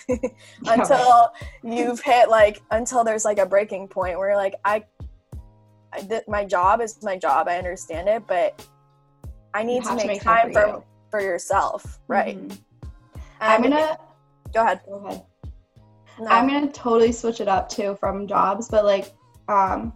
Until 0.66 1.32
you've 1.64 2.00
hit 2.00 2.30
like 2.30 2.62
until 2.70 3.02
there's 3.02 3.24
like 3.24 3.38
a 3.38 3.46
breaking 3.46 3.88
point 3.88 4.16
where 4.16 4.28
you're 4.28 4.36
like 4.36 4.54
I, 4.64 4.84
I 5.92 6.00
th- 6.02 6.22
my 6.28 6.44
job 6.44 6.80
is 6.80 7.02
my 7.02 7.18
job. 7.18 7.48
I 7.48 7.58
understand 7.58 8.08
it 8.08 8.24
but 8.28 8.64
I 9.52 9.64
need 9.64 9.82
to 9.82 9.88
have 9.88 9.98
to 9.98 10.06
make, 10.06 10.18
make 10.18 10.22
time 10.22 10.52
for 10.52 10.60
for 10.60 10.68
you. 10.68 10.84
for 11.10 11.20
yourself. 11.20 11.98
Right. 12.06 12.38
Mhm. 12.38 12.58
I'm 13.40 13.62
gonna 13.62 13.98
go 14.54 14.62
ahead. 14.62 14.80
go 14.86 14.94
ahead. 15.04 15.24
No. 16.20 16.26
I'm 16.26 16.48
gonna 16.48 16.70
totally 16.72 17.12
switch 17.12 17.40
it 17.40 17.48
up 17.48 17.68
too 17.68 17.96
from 18.00 18.26
jobs, 18.26 18.68
but 18.68 18.84
like, 18.84 19.12
um, 19.48 19.92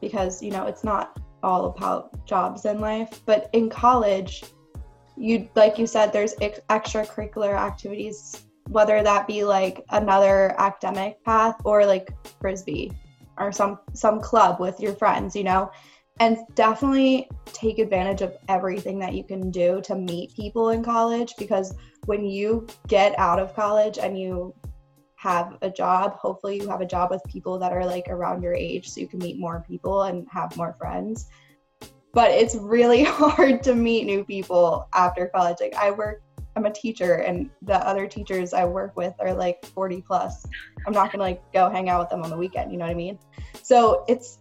because 0.00 0.42
you 0.42 0.50
know 0.50 0.66
it's 0.66 0.84
not 0.84 1.18
all 1.42 1.66
about 1.66 2.26
jobs 2.26 2.64
in 2.64 2.80
life, 2.80 3.22
but 3.24 3.48
in 3.52 3.70
college, 3.70 4.42
you 5.16 5.48
like 5.54 5.78
you 5.78 5.86
said, 5.86 6.12
there's 6.12 6.34
ex- 6.40 6.60
extracurricular 6.70 7.56
activities, 7.56 8.46
whether 8.68 9.02
that 9.02 9.26
be 9.26 9.44
like 9.44 9.84
another 9.90 10.54
academic 10.58 11.22
path 11.24 11.56
or 11.64 11.86
like 11.86 12.10
frisbee 12.40 12.92
or 13.38 13.52
some 13.52 13.78
some 13.92 14.20
club 14.20 14.60
with 14.60 14.80
your 14.80 14.94
friends, 14.94 15.36
you 15.36 15.44
know, 15.44 15.70
and 16.20 16.38
definitely 16.54 17.28
take 17.46 17.78
advantage 17.78 18.22
of 18.22 18.36
everything 18.48 18.98
that 18.98 19.14
you 19.14 19.22
can 19.24 19.50
do 19.50 19.80
to 19.82 19.94
meet 19.94 20.34
people 20.34 20.70
in 20.70 20.82
college 20.82 21.34
because 21.38 21.74
when 22.06 22.24
you 22.24 22.66
get 22.88 23.18
out 23.18 23.38
of 23.38 23.54
college 23.54 23.98
and 23.98 24.18
you 24.18 24.54
have 25.16 25.56
a 25.62 25.70
job. 25.70 26.16
Hopefully, 26.18 26.60
you 26.60 26.68
have 26.68 26.80
a 26.80 26.86
job 26.86 27.10
with 27.10 27.22
people 27.24 27.58
that 27.58 27.72
are 27.72 27.84
like 27.84 28.06
around 28.08 28.42
your 28.42 28.54
age 28.54 28.88
so 28.88 29.00
you 29.00 29.08
can 29.08 29.18
meet 29.18 29.38
more 29.38 29.64
people 29.66 30.04
and 30.04 30.26
have 30.30 30.56
more 30.56 30.74
friends. 30.78 31.28
But 32.12 32.30
it's 32.30 32.54
really 32.54 33.04
hard 33.04 33.62
to 33.64 33.74
meet 33.74 34.04
new 34.06 34.24
people 34.24 34.88
after 34.94 35.26
college. 35.34 35.56
Like, 35.60 35.74
I 35.74 35.90
work, 35.90 36.22
I'm 36.54 36.66
a 36.66 36.72
teacher, 36.72 37.14
and 37.14 37.50
the 37.62 37.76
other 37.86 38.06
teachers 38.06 38.52
I 38.52 38.64
work 38.66 38.96
with 38.96 39.14
are 39.18 39.32
like 39.32 39.64
40 39.66 40.02
plus. 40.02 40.46
I'm 40.86 40.92
not 40.92 41.10
gonna 41.10 41.24
like 41.24 41.42
go 41.52 41.70
hang 41.70 41.88
out 41.88 42.00
with 42.00 42.10
them 42.10 42.22
on 42.22 42.30
the 42.30 42.36
weekend, 42.36 42.70
you 42.70 42.78
know 42.78 42.84
what 42.84 42.92
I 42.92 42.94
mean? 42.94 43.18
So 43.62 44.04
it's 44.08 44.40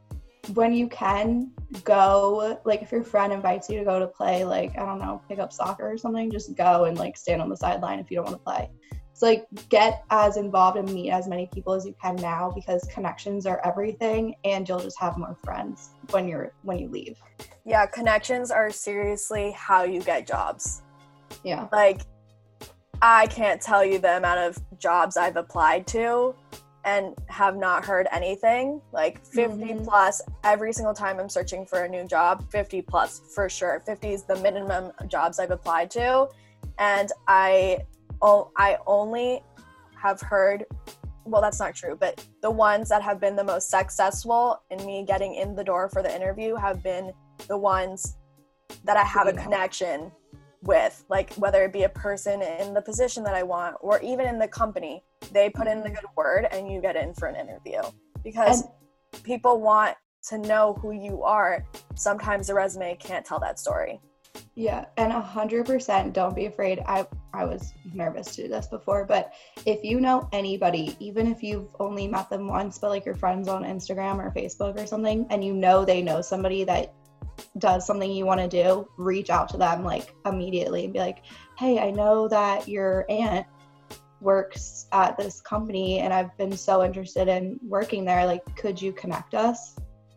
when 0.53 0.73
you 0.73 0.87
can 0.89 1.51
go, 1.83 2.59
like 2.65 2.81
if 2.81 2.91
your 2.91 3.03
friend 3.03 3.33
invites 3.33 3.69
you 3.69 3.79
to 3.79 3.85
go 3.85 3.99
to 3.99 4.07
play, 4.07 4.43
like, 4.43 4.77
I 4.77 4.85
don't 4.85 4.99
know, 4.99 5.21
pick 5.27 5.39
up 5.39 5.51
soccer 5.51 5.89
or 5.89 5.97
something, 5.97 6.29
just 6.29 6.55
go 6.55 6.85
and 6.85 6.97
like 6.97 7.17
stand 7.17 7.41
on 7.41 7.49
the 7.49 7.57
sideline 7.57 7.99
if 7.99 8.11
you 8.11 8.17
don't 8.17 8.25
wanna 8.25 8.37
play 8.37 8.69
like 9.25 9.47
get 9.69 10.05
as 10.11 10.37
involved 10.37 10.77
and 10.77 10.89
meet 10.93 11.09
as 11.09 11.27
many 11.27 11.49
people 11.51 11.73
as 11.73 11.83
you 11.85 11.95
can 12.01 12.15
now 12.17 12.51
because 12.53 12.83
connections 12.93 13.45
are 13.47 13.59
everything 13.65 14.35
and 14.45 14.69
you'll 14.69 14.79
just 14.79 14.99
have 14.99 15.17
more 15.17 15.35
friends 15.43 15.89
when 16.11 16.27
you're 16.27 16.51
when 16.61 16.77
you 16.77 16.87
leave. 16.87 17.17
Yeah, 17.65 17.87
connections 17.87 18.51
are 18.51 18.69
seriously 18.69 19.51
how 19.57 19.83
you 19.83 20.01
get 20.01 20.27
jobs. 20.27 20.83
Yeah. 21.43 21.67
Like 21.71 22.01
I 23.01 23.25
can't 23.27 23.59
tell 23.59 23.83
you 23.83 23.97
the 23.97 24.17
amount 24.17 24.39
of 24.39 24.79
jobs 24.79 25.17
I've 25.17 25.37
applied 25.37 25.87
to 25.87 26.35
and 26.85 27.15
have 27.27 27.57
not 27.57 27.83
heard 27.83 28.07
anything. 28.11 28.79
Like 28.93 29.25
50 29.25 29.57
Mhm. 29.57 29.83
plus 29.83 30.21
every 30.43 30.71
single 30.71 30.93
time 30.93 31.19
I'm 31.19 31.29
searching 31.29 31.65
for 31.65 31.79
a 31.83 31.89
new 31.89 32.05
job, 32.05 32.45
50 32.51 32.83
plus 32.83 33.21
for 33.33 33.49
sure. 33.49 33.81
50 33.87 34.13
is 34.13 34.23
the 34.23 34.35
minimum 34.35 34.91
jobs 35.07 35.39
I've 35.39 35.49
applied 35.49 35.89
to. 35.91 36.29
And 36.77 37.11
I 37.27 37.79
oh, 38.21 38.51
I 38.57 38.77
only 38.85 39.41
have 39.95 40.21
heard 40.21 40.65
well 41.25 41.41
that's 41.41 41.59
not 41.59 41.75
true, 41.75 41.97
but 41.99 42.23
the 42.41 42.51
ones 42.51 42.89
that 42.89 43.01
have 43.01 43.19
been 43.19 43.35
the 43.35 43.43
most 43.43 43.69
successful 43.69 44.61
in 44.69 44.85
me 44.85 45.03
getting 45.05 45.35
in 45.35 45.55
the 45.55 45.63
door 45.63 45.89
for 45.89 46.01
the 46.01 46.15
interview 46.15 46.55
have 46.55 46.83
been 46.83 47.11
the 47.47 47.57
ones 47.57 48.17
that 48.83 48.95
I 48.97 49.03
have 49.03 49.27
a 49.27 49.33
connection 49.33 50.11
with, 50.61 51.03
like 51.09 51.33
whether 51.33 51.63
it 51.63 51.73
be 51.73 51.83
a 51.83 51.89
person 51.89 52.41
in 52.41 52.73
the 52.73 52.81
position 52.81 53.23
that 53.23 53.35
I 53.35 53.43
want 53.43 53.75
or 53.81 53.99
even 54.01 54.27
in 54.27 54.39
the 54.39 54.47
company. 54.47 55.03
They 55.31 55.49
put 55.49 55.67
in 55.67 55.79
the 55.79 55.89
mm-hmm. 55.89 55.95
good 55.95 56.05
word 56.15 56.47
and 56.51 56.71
you 56.71 56.81
get 56.81 56.95
in 56.95 57.13
for 57.13 57.27
an 57.27 57.35
interview 57.35 57.81
because 58.23 58.63
people 59.23 59.61
want 59.61 59.95
to 60.29 60.37
know 60.37 60.77
who 60.81 60.91
you 60.91 61.23
are. 61.23 61.65
Sometimes 61.95 62.47
the 62.47 62.53
resume 62.53 62.95
can't 62.95 63.25
tell 63.25 63.39
that 63.39 63.59
story. 63.59 63.99
Yeah, 64.55 64.85
and 64.97 65.11
a 65.11 65.19
hundred 65.19 65.65
percent 65.65 66.13
don't 66.13 66.35
be 66.35 66.45
afraid. 66.45 66.79
I 66.87 67.05
I 67.33 67.45
was 67.45 67.73
nervous 67.93 68.35
to 68.35 68.43
do 68.43 68.47
this 68.47 68.67
before, 68.67 69.05
but 69.05 69.33
if 69.65 69.83
you 69.83 69.99
know 69.99 70.29
anybody, 70.31 70.95
even 70.99 71.27
if 71.27 71.43
you've 71.43 71.75
only 71.79 72.07
met 72.07 72.29
them 72.29 72.47
once, 72.47 72.77
but 72.77 72.89
like 72.89 73.05
your 73.05 73.15
friends 73.15 73.47
on 73.47 73.63
Instagram 73.63 74.17
or 74.17 74.31
Facebook 74.31 74.81
or 74.81 74.85
something, 74.85 75.27
and 75.29 75.43
you 75.43 75.53
know 75.53 75.85
they 75.85 76.01
know 76.01 76.21
somebody 76.21 76.63
that 76.63 76.93
does 77.57 77.85
something 77.85 78.11
you 78.11 78.25
want 78.25 78.39
to 78.39 78.47
do, 78.47 78.87
reach 78.97 79.29
out 79.29 79.49
to 79.49 79.57
them 79.57 79.83
like 79.83 80.13
immediately 80.25 80.85
and 80.85 80.93
be 80.93 80.99
like, 80.99 81.23
Hey, 81.57 81.79
I 81.79 81.91
know 81.91 82.27
that 82.27 82.67
your 82.67 83.05
aunt 83.09 83.45
works 84.21 84.87
at 84.91 85.17
this 85.17 85.41
company 85.41 85.99
and 85.99 86.13
I've 86.13 86.35
been 86.37 86.55
so 86.55 86.83
interested 86.83 87.27
in 87.27 87.59
working 87.63 88.05
there. 88.05 88.25
Like, 88.25 88.43
could 88.55 88.81
you 88.81 88.91
connect 88.93 89.33
us? 89.33 89.75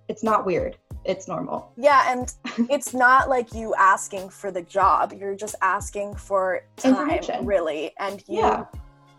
It's 0.08 0.22
not 0.22 0.46
weird. 0.46 0.76
It's 1.08 1.26
normal. 1.26 1.72
Yeah, 1.78 2.12
and 2.12 2.32
it's 2.70 2.92
not 2.92 3.30
like 3.30 3.54
you 3.54 3.74
asking 3.76 4.28
for 4.28 4.50
the 4.50 4.60
job. 4.62 5.14
You're 5.18 5.34
just 5.34 5.54
asking 5.62 6.14
for 6.16 6.62
time, 6.76 7.22
really. 7.42 7.92
And 7.98 8.22
you, 8.28 8.40
Yeah. 8.40 8.66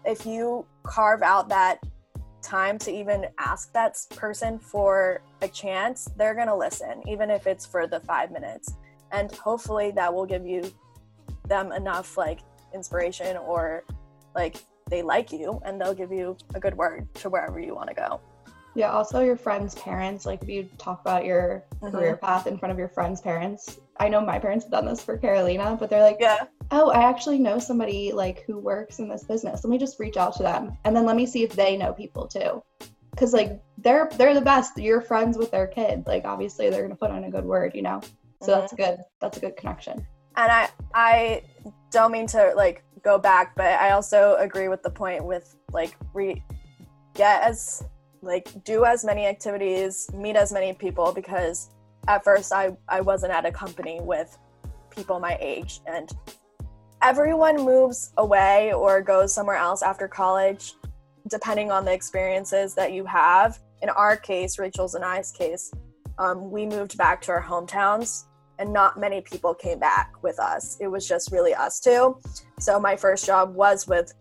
if 0.06 0.23
you 0.25 0.65
carve 0.84 1.23
out 1.23 1.49
that 1.49 1.80
time 2.43 2.78
to 2.78 2.91
even 2.91 3.25
ask 3.39 3.73
that 3.73 3.97
person 4.12 4.60
for 4.60 5.21
a 5.41 5.47
chance, 5.47 6.08
they're 6.15 6.36
gonna 6.36 6.56
listen, 6.56 7.02
even 7.08 7.32
if 7.32 7.47
it's 7.47 7.65
for 7.65 7.88
the 7.88 7.99
five 8.02 8.32
minutes. 8.32 8.75
And 9.12 9.32
hopefully, 9.32 9.89
that 9.91 10.13
will 10.13 10.28
give 10.28 10.45
you 10.45 10.71
them 11.47 11.71
enough 11.71 12.15
like 12.17 12.41
inspiration 12.71 13.36
or 13.38 13.84
like 14.36 14.58
they 14.91 15.02
like 15.02 15.32
you, 15.32 15.60
and 15.65 15.82
they'll 15.82 15.95
give 15.95 16.12
you 16.12 16.38
a 16.54 16.60
good 16.60 16.75
word 16.78 17.08
to 17.15 17.30
wherever 17.32 17.60
you 17.60 17.73
want 17.73 17.89
to 17.89 17.95
go. 17.95 18.21
Yeah, 18.75 18.91
also 18.91 19.21
your 19.21 19.36
friends' 19.36 19.75
parents, 19.75 20.25
like 20.25 20.41
if 20.43 20.49
you 20.49 20.69
talk 20.77 21.01
about 21.01 21.25
your 21.25 21.63
Mhm. 21.82 21.91
career 21.91 22.15
path 22.17 22.47
in 22.47 22.58
front 22.58 22.71
of 22.71 22.77
your 22.79 22.88
friends' 22.89 23.19
parents. 23.19 23.79
I 23.97 24.08
know 24.10 24.21
my 24.21 24.39
parents 24.39 24.65
have 24.65 24.71
done 24.71 24.86
this 24.86 25.01
for 25.03 25.17
Carolina, 25.17 25.75
but 25.79 25.89
they're 25.89 26.03
like, 26.03 26.17
Yeah. 26.19 26.38
"Oh, 26.71 26.89
I 26.91 27.03
actually 27.03 27.39
know 27.39 27.60
somebody 27.60 28.12
like 28.13 28.43
who 28.47 28.58
works 28.60 28.99
in 28.99 29.10
this 29.10 29.23
business. 29.23 29.63
Let 29.63 29.71
me 29.71 29.77
just 29.77 29.99
reach 29.99 30.17
out 30.17 30.34
to 30.38 30.43
them, 30.43 30.77
and 30.86 30.95
then 30.95 31.05
let 31.05 31.15
me 31.15 31.25
see 31.25 31.43
if 31.43 31.53
they 31.53 31.75
know 31.77 31.93
people 31.93 32.27
too." 32.27 32.63
Cuz 33.17 33.34
like 33.34 33.60
they're 33.79 34.08
they're 34.17 34.34
the 34.36 34.41
best. 34.41 34.77
You're 34.77 35.01
friends 35.01 35.38
with 35.38 35.51
their 35.51 35.67
kid. 35.67 36.05
Like 36.08 36.23
obviously 36.25 36.69
they're 36.69 36.82
going 36.82 36.91
to 36.91 36.95
put 36.97 37.12
in 37.12 37.23
a 37.25 37.32
good 37.32 37.45
word, 37.45 37.73
you 37.75 37.82
know. 37.82 37.99
So 38.41 38.51
that's 38.55 38.71
good. 38.73 38.99
That's 39.19 39.38
a 39.38 39.41
good 39.41 39.58
connection. 39.58 40.05
and 40.38 40.49
I 40.51 40.69
I 40.93 41.41
don't 41.91 42.12
mean 42.13 42.27
to 42.27 42.53
like 42.55 42.84
go 43.01 43.17
back, 43.17 43.55
but 43.55 43.65
I 43.79 43.91
also 43.91 44.36
agree 44.39 44.69
with 44.69 44.84
the 44.84 44.89
point 44.91 45.25
with 45.25 45.53
like 45.73 45.97
re 46.13 46.41
get 47.15 47.43
as 47.43 47.84
like 48.21 48.63
do 48.63 48.86
as 48.86 49.03
many 49.03 49.25
activities, 49.25 50.10
meet 50.13 50.36
as 50.36 50.51
many 50.51 50.73
people 50.73 51.12
because 51.13 51.69
at 52.08 52.23
first 52.23 52.51
I 52.53 52.75
I 52.88 53.01
wasn't 53.01 53.34
at 53.34 53.45
a 53.45 53.51
company 53.51 53.99
with 54.01 54.38
people 54.89 55.19
my 55.19 55.38
age 55.39 55.82
and 55.86 56.10
everyone 57.01 57.58
moves 57.58 58.12
away 58.17 58.73
or 58.73 59.01
goes 59.01 59.34
somewhere 59.34 59.55
else 59.55 59.82
after 59.82 60.08
college 60.08 60.73
depending 61.29 61.71
on 61.71 61.86
the 61.86 61.93
experiences 61.93 62.73
that 62.75 62.91
you 62.91 63.05
have. 63.05 63.60
In 63.82 63.89
our 63.89 64.17
case, 64.17 64.60
Rachel's 64.60 64.95
and 64.95 65.05
I's 65.05 65.32
case, 65.32 65.71
um, 66.17 66.49
we 66.51 66.65
moved 66.65 66.97
back 66.97 67.21
to 67.21 67.32
our 67.32 67.43
hometowns 67.43 68.25
and 68.58 68.73
not 68.73 68.99
many 68.99 69.21
people 69.21 69.53
came 69.53 69.79
back 69.79 70.12
with 70.21 70.38
us. 70.39 70.77
It 70.82 70.88
was 70.88 71.08
just 71.08 71.32
really 71.32 71.53
us 71.53 71.79
two. 71.79 72.19
So 72.60 72.79
my 72.79 72.95
first 72.95 73.25
job 73.25 73.55
was 73.55 73.88
with 73.88 74.13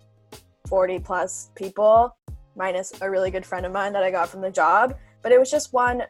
40 0.69 1.01
plus 1.01 1.51
people, 1.57 2.17
minus 2.59 2.93
a 3.01 3.11
really 3.11 3.31
good 3.31 3.47
friend 3.47 3.65
of 3.65 3.73
mine 3.73 3.93
that 3.95 4.03
I 4.03 4.11
got 4.11 4.29
from 4.29 4.43
the 4.43 4.51
job. 4.51 4.99
But 5.23 5.33
it 5.33 5.39
was 5.39 5.51
just 5.51 5.73
one 5.73 6.03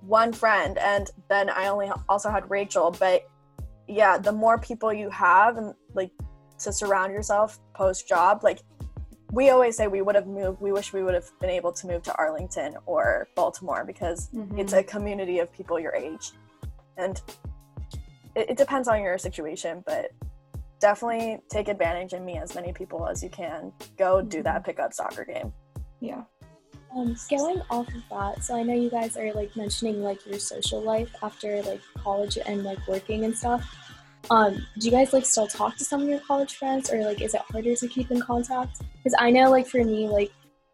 one 0.00 0.32
friend, 0.32 0.78
and 0.78 1.10
then 1.28 1.50
I 1.50 1.68
only 1.68 1.90
also 2.08 2.30
had 2.30 2.50
Rachel. 2.50 2.94
But 2.98 3.28
yeah, 3.86 4.18
the 4.18 4.32
more 4.32 4.58
people 4.58 4.92
you 4.92 5.10
have, 5.10 5.56
and 5.56 5.74
like 5.94 6.10
to 6.60 6.72
surround 6.72 7.12
yourself 7.12 7.58
post 7.74 8.08
job, 8.08 8.42
like 8.42 8.60
we 9.30 9.50
always 9.50 9.76
say 9.76 9.86
we 9.86 10.02
would 10.02 10.14
have 10.14 10.26
moved. 10.26 10.60
We 10.60 10.72
wish 10.72 10.92
we 10.92 11.02
would 11.02 11.14
have 11.14 11.30
been 11.40 11.50
able 11.50 11.72
to 11.72 11.86
move 11.86 12.02
to 12.04 12.14
Arlington 12.16 12.76
or 12.86 13.28
Baltimore 13.34 13.84
because 13.84 14.30
it's 14.32 14.72
mm-hmm. 14.72 14.78
a 14.78 14.82
community 14.82 15.40
of 15.40 15.52
people 15.52 15.78
your 15.78 15.94
age 15.94 16.32
and 16.96 17.20
it, 18.34 18.50
it 18.50 18.56
depends 18.56 18.88
on 18.88 19.02
your 19.02 19.18
situation 19.18 19.82
but 19.86 20.10
definitely 20.80 21.38
take 21.48 21.68
advantage 21.68 22.12
and 22.12 22.24
meet 22.24 22.38
as 22.38 22.54
many 22.54 22.72
people 22.72 23.06
as 23.06 23.22
you 23.22 23.30
can 23.30 23.72
go 23.96 24.20
do 24.20 24.42
that 24.42 24.56
mm-hmm. 24.56 24.64
pickup 24.64 24.92
soccer 24.92 25.24
game 25.24 25.52
yeah. 26.00 26.22
Um, 26.94 27.16
going 27.28 27.60
off 27.68 27.88
of 27.88 28.02
that, 28.10 28.42
so 28.42 28.56
I 28.56 28.62
know 28.62 28.74
you 28.74 28.88
guys 28.88 29.16
are 29.16 29.32
like 29.34 29.54
mentioning 29.54 30.02
like 30.02 30.24
your 30.24 30.38
social 30.38 30.80
life 30.80 31.14
after 31.22 31.62
like 31.62 31.80
college 32.02 32.38
and 32.46 32.64
like 32.64 32.78
working 32.88 33.24
and 33.24 33.36
stuff. 33.36 33.64
Um, 34.30 34.66
do 34.78 34.86
you 34.86 34.90
guys 34.90 35.12
like 35.12 35.26
still 35.26 35.46
talk 35.46 35.76
to 35.76 35.84
some 35.84 36.02
of 36.02 36.08
your 36.08 36.20
college 36.20 36.56
friends, 36.56 36.90
or 36.90 37.02
like 37.04 37.20
is 37.20 37.34
it 37.34 37.42
harder 37.42 37.74
to 37.76 37.88
keep 37.88 38.10
in 38.10 38.20
contact? 38.20 38.80
Because 38.96 39.16
I 39.18 39.30
know 39.30 39.50
like 39.50 39.66
for 39.66 39.84
me, 39.84 40.08
like 40.08 40.32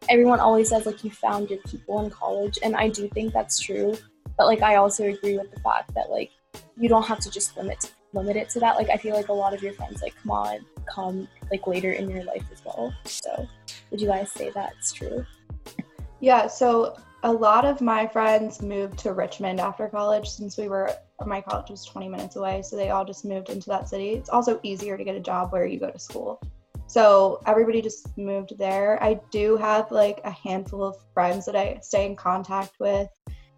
everyone 0.09 0.41
always 0.41 0.69
says 0.69 0.87
like 0.87 1.03
you 1.03 1.11
found 1.11 1.51
your 1.51 1.59
people 1.61 2.05
in 2.05 2.11
college, 2.11 2.59
and 2.63 2.77
I 2.77 2.89
do 2.89 3.09
think 3.09 3.33
that's 3.33 3.59
true. 3.59 3.97
But 4.39 4.47
like 4.47 4.63
I 4.63 4.77
also 4.77 5.05
agree 5.05 5.37
with 5.37 5.53
the 5.53 5.61
fact 5.61 5.93
that 5.95 6.11
like 6.11 6.31
you 6.79 6.89
don't 6.89 7.07
have 7.07 7.21
to 7.21 7.31
just 7.31 7.57
limit 7.57 7.93
limit 8.13 8.37
it 8.37 8.49
to 8.51 8.61
that. 8.61 8.77
Like 8.77 8.91
I 8.91 8.97
feel 8.97 9.17
like 9.17 9.29
a 9.29 9.33
lot 9.33 9.55
of 9.55 9.63
your 9.63 9.73
friends 9.73 10.03
like 10.03 10.15
come 10.23 10.31
on 10.31 10.65
come 10.87 11.29
like 11.51 11.67
later 11.67 11.93
in 11.93 12.09
your 12.09 12.25
life 12.25 12.45
as 12.53 12.65
well. 12.65 12.95
So 13.05 13.49
would 13.93 14.01
you 14.01 14.09
guys 14.09 14.33
say 14.33 14.51
that's 14.53 14.93
true? 14.93 15.25
Yeah, 16.21 16.49
so 16.49 16.97
a 17.23 17.33
lot 17.33 17.65
of 17.65 17.81
my 17.81 18.07
friends 18.07 18.63
moved 18.63 18.99
to 19.01 19.13
Richmond 19.13 19.61
after 19.61 19.87
college 19.87 20.29
since 20.29 20.57
we 20.57 20.69
were 20.69 20.91
my 21.25 21.41
college 21.41 21.71
was 21.71 21.85
20 21.85 22.09
minutes 22.09 22.35
away, 22.35 22.63
so 22.63 22.75
they 22.75 22.91
all 22.91 23.05
just 23.05 23.25
moved 23.25 23.49
into 23.49 23.69
that 23.69 23.89
city. 23.89 24.11
It's 24.11 24.31
also 24.31 24.59
easier 24.65 24.97
to 24.97 25.05
get 25.05 25.15
a 25.15 25.21
job 25.21 25.53
where 25.53 25.67
you 25.67 25.79
go 25.79 25.91
to 25.91 25.99
school. 25.99 26.43
So 26.89 27.41
everybody 27.47 27.81
just 27.81 28.17
moved 28.19 28.59
there. 28.59 29.01
I 29.03 29.21
do 29.31 29.57
have 29.57 29.93
like 29.93 30.21
a 30.25 30.31
handful 30.31 30.83
of 30.83 30.97
friends 31.15 31.47
that 31.47 31.55
I 31.55 31.79
stay 31.81 32.07
in 32.07 32.17
contact 32.17 32.73
with. 32.81 33.09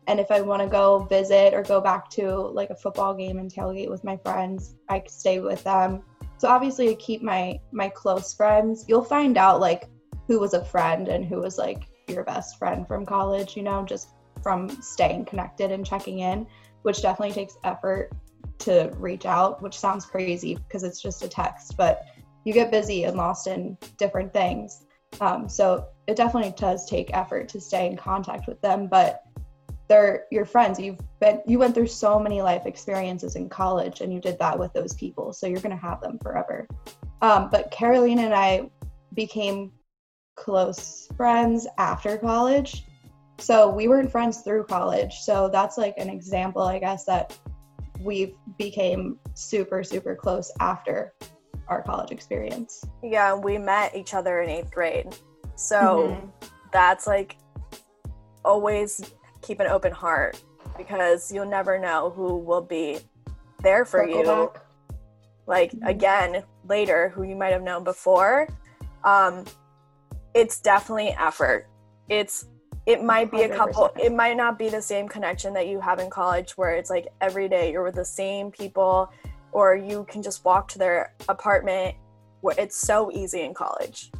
And 0.06 0.20
if 0.20 0.30
I 0.30 0.42
want 0.42 0.60
to 0.60 0.68
go 0.68 1.00
visit 1.00 1.54
or 1.54 1.62
go 1.62 1.80
back 1.80 2.10
to 2.10 2.36
like 2.36 2.70
a 2.70 2.76
football 2.76 3.14
game 3.14 3.38
and 3.38 3.50
tailgate 3.50 3.88
with 3.88 4.04
my 4.04 4.18
friends, 4.18 4.74
I 4.90 5.02
stay 5.06 5.40
with 5.40 5.64
them. 5.64 6.02
So 6.36 6.48
obviously 6.48 6.90
I 6.90 6.94
keep 6.94 7.22
my 7.22 7.58
my 7.72 7.88
close 7.88 8.34
friends. 8.34 8.84
You'll 8.88 9.04
find 9.04 9.38
out 9.38 9.60
like 9.60 9.88
who 10.26 10.40
was 10.40 10.54
a 10.54 10.64
friend 10.64 11.08
and 11.08 11.24
who 11.24 11.40
was 11.40 11.58
like 11.58 11.84
your 12.08 12.24
best 12.24 12.58
friend 12.58 12.86
from 12.86 13.04
college, 13.06 13.56
you 13.56 13.62
know, 13.62 13.84
just 13.84 14.08
from 14.42 14.68
staying 14.82 15.24
connected 15.24 15.70
and 15.70 15.86
checking 15.86 16.20
in, 16.20 16.46
which 16.82 17.02
definitely 17.02 17.34
takes 17.34 17.56
effort 17.64 18.10
to 18.58 18.90
reach 18.96 19.26
out, 19.26 19.62
which 19.62 19.78
sounds 19.78 20.04
crazy 20.04 20.54
because 20.54 20.82
it's 20.82 21.00
just 21.00 21.22
a 21.22 21.28
text, 21.28 21.76
but 21.76 22.04
you 22.44 22.52
get 22.52 22.70
busy 22.70 23.04
and 23.04 23.16
lost 23.16 23.46
in 23.46 23.76
different 23.96 24.32
things. 24.32 24.84
Um, 25.20 25.48
so 25.48 25.86
it 26.06 26.16
definitely 26.16 26.54
does 26.56 26.88
take 26.88 27.14
effort 27.16 27.48
to 27.50 27.60
stay 27.60 27.86
in 27.86 27.96
contact 27.96 28.46
with 28.46 28.60
them, 28.60 28.86
but 28.86 29.22
they're 29.88 30.24
your 30.30 30.44
friends. 30.44 30.78
You've 30.78 30.98
been 31.20 31.40
you 31.46 31.58
went 31.58 31.74
through 31.74 31.88
so 31.88 32.18
many 32.18 32.42
life 32.42 32.66
experiences 32.66 33.36
in 33.36 33.48
college, 33.48 34.00
and 34.00 34.12
you 34.12 34.20
did 34.20 34.38
that 34.38 34.58
with 34.58 34.72
those 34.72 34.94
people, 34.94 35.32
so 35.32 35.46
you're 35.46 35.60
gonna 35.60 35.76
have 35.76 36.00
them 36.00 36.18
forever. 36.22 36.66
Um, 37.22 37.48
but 37.50 37.70
Caroline 37.70 38.18
and 38.18 38.34
I 38.34 38.70
became 39.14 39.72
close 40.36 41.08
friends 41.16 41.66
after 41.78 42.16
college. 42.18 42.84
So 43.38 43.68
we 43.68 43.88
weren't 43.88 44.10
friends 44.10 44.40
through 44.42 44.64
college. 44.64 45.12
So 45.22 45.48
that's 45.48 45.76
like 45.76 45.94
an 45.98 46.08
example, 46.08 46.62
I 46.62 46.78
guess, 46.78 47.04
that 47.06 47.36
we 48.00 48.36
became 48.58 49.18
super, 49.34 49.82
super 49.82 50.14
close 50.14 50.52
after 50.60 51.14
our 51.68 51.82
college 51.82 52.10
experience. 52.10 52.84
Yeah, 53.02 53.34
we 53.34 53.58
met 53.58 53.96
each 53.96 54.14
other 54.14 54.40
in 54.40 54.48
eighth 54.50 54.70
grade. 54.70 55.16
So 55.56 56.10
Mhm. 56.10 56.32
that's 56.72 57.06
like 57.06 57.36
always 58.44 59.12
keep 59.42 59.60
an 59.60 59.66
open 59.66 59.92
heart 59.92 60.42
because 60.76 61.32
you'll 61.32 61.46
never 61.46 61.78
know 61.78 62.10
who 62.10 62.36
will 62.38 62.60
be 62.60 62.98
there 63.62 63.84
for 63.84 64.00
Circle 64.06 64.20
you. 64.20 64.26
back. 64.26 64.62
Like 65.46 65.72
Mhm. 65.72 65.88
again 65.88 66.44
later, 66.68 67.08
who 67.10 67.22
you 67.22 67.36
might 67.36 67.52
have 67.52 67.62
known 67.62 67.84
before. 67.84 68.48
Um, 69.04 69.44
it's 70.34 70.60
definitely 70.60 71.08
effort. 71.18 71.68
It's 72.08 72.46
it 72.86 73.02
might 73.02 73.30
be 73.30 73.42
a 73.42 73.48
couple 73.48 73.90
it 74.00 74.12
might 74.12 74.36
not 74.36 74.58
be 74.58 74.68
the 74.68 74.82
same 74.82 75.08
connection 75.08 75.54
that 75.54 75.68
you 75.68 75.80
have 75.80 76.00
in 76.00 76.10
college 76.10 76.52
where 76.58 76.72
it's 76.72 76.90
like 76.90 77.06
every 77.22 77.48
day 77.48 77.72
you're 77.72 77.82
with 77.82 77.94
the 77.94 78.04
same 78.04 78.50
people 78.50 79.10
or 79.52 79.74
you 79.74 80.04
can 80.10 80.22
just 80.22 80.44
walk 80.44 80.68
to 80.68 80.78
their 80.78 81.14
apartment. 81.28 81.94
Where 82.42 82.54
it's 82.58 82.76
so 82.76 83.10
easy 83.12 83.40
in 83.40 83.54
college. 83.54 84.10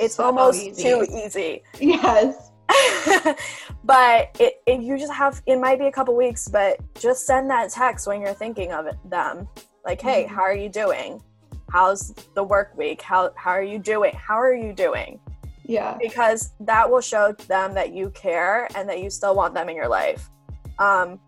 It's 0.00 0.14
So 0.14 0.24
almost 0.24 0.62
easy. 0.62 0.82
too 0.82 1.06
easy. 1.14 1.62
Yes. 1.78 2.50
but 3.84 4.34
it, 4.40 4.62
it 4.66 4.80
you 4.80 4.96
just 4.98 5.12
have 5.12 5.42
it 5.46 5.56
might 5.58 5.78
be 5.78 5.86
a 5.86 5.92
couple 5.92 6.16
weeks 6.16 6.48
but 6.48 6.78
just 6.94 7.26
send 7.26 7.50
that 7.50 7.70
text 7.70 8.06
when 8.06 8.20
you're 8.20 8.32
thinking 8.34 8.72
of 8.72 8.86
it, 8.86 8.96
them. 9.10 9.46
Like 9.84 10.00
hey 10.00 10.24
Mhm. 10.24 10.28
how 10.28 10.42
are 10.42 10.54
you 10.54 10.68
doing? 10.70 11.22
How's 11.70 12.14
the 12.34 12.42
work 12.42 12.76
week? 12.78 13.02
How 13.02 13.30
how 13.36 13.50
are 13.50 13.62
you 13.62 13.78
doing? 13.78 14.14
How 14.14 14.36
are 14.40 14.54
you 14.54 14.72
doing 14.72 15.20
Yeah. 15.68 15.96
because 16.00 16.52
that 16.60 16.90
will 16.90 17.00
show 17.00 17.32
them 17.48 17.74
that 17.74 17.92
you 17.92 18.10
care 18.10 18.68
and 18.74 18.88
that 18.88 19.00
you 19.00 19.10
still 19.10 19.34
want 19.34 19.54
them 19.54 19.68
in 19.68 19.76
your 19.76 19.88
life. 19.88 20.30
Um, 20.78 21.20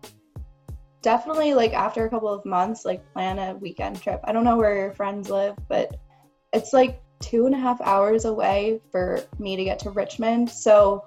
Definitely 1.01 1.53
like 1.53 1.73
after 1.73 2.05
a 2.05 2.09
couple 2.09 2.27
of 2.27 2.43
months, 2.45 2.83
like 2.83 3.01
plan 3.13 3.39
a 3.39 3.55
weekend 3.55 4.01
trip. 4.01 4.19
I 4.25 4.33
don't 4.33 4.43
know 4.43 4.57
where 4.57 4.75
your 4.75 4.91
friends 4.91 5.29
live, 5.29 5.55
but 5.69 5.95
it's 6.51 6.73
like 6.73 7.01
two 7.21 7.45
and 7.45 7.55
a 7.55 7.57
half 7.57 7.79
hours 7.81 8.25
away 8.25 8.81
for 8.91 9.21
me 9.37 9.55
to 9.55 9.63
get 9.63 9.79
to 9.79 9.91
Richmond. 9.91 10.49
So 10.49 11.05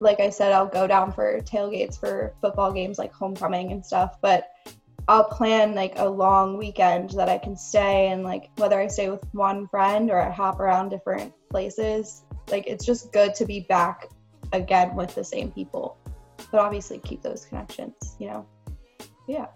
like 0.00 0.20
I 0.20 0.30
said, 0.30 0.52
I'll 0.52 0.66
go 0.66 0.86
down 0.86 1.12
for 1.12 1.40
tailgates 1.42 1.98
for 1.98 2.34
football 2.40 2.72
games 2.72 2.98
like 2.98 3.12
homecoming 3.12 3.72
and 3.72 3.84
stuff, 3.86 4.16
but 4.20 4.48
I'll 5.08 5.24
plan 5.24 5.74
like 5.74 5.94
a 5.96 6.08
long 6.08 6.58
weekend 6.58 7.10
that 7.10 7.28
I 7.28 7.38
can 7.38 7.56
stay 7.56 8.08
and 8.08 8.24
like 8.24 8.50
whether 8.56 8.80
I 8.80 8.88
stay 8.88 9.08
with 9.08 9.24
one 9.32 9.68
friend 9.68 10.10
or 10.10 10.20
I 10.20 10.30
hop 10.30 10.58
around 10.58 10.88
different 10.88 11.32
places, 11.56 12.20
like 12.50 12.66
it's 12.66 12.84
just 12.84 13.10
good 13.14 13.34
to 13.34 13.46
be 13.46 13.60
back 13.60 14.08
again 14.52 14.94
with 14.94 15.14
the 15.14 15.24
same 15.24 15.50
people. 15.50 15.96
But 16.50 16.60
obviously 16.60 16.98
keep 16.98 17.22
those 17.22 17.46
connections, 17.46 17.94
you 18.18 18.26
know. 18.28 18.46
Yeah. 19.26 19.46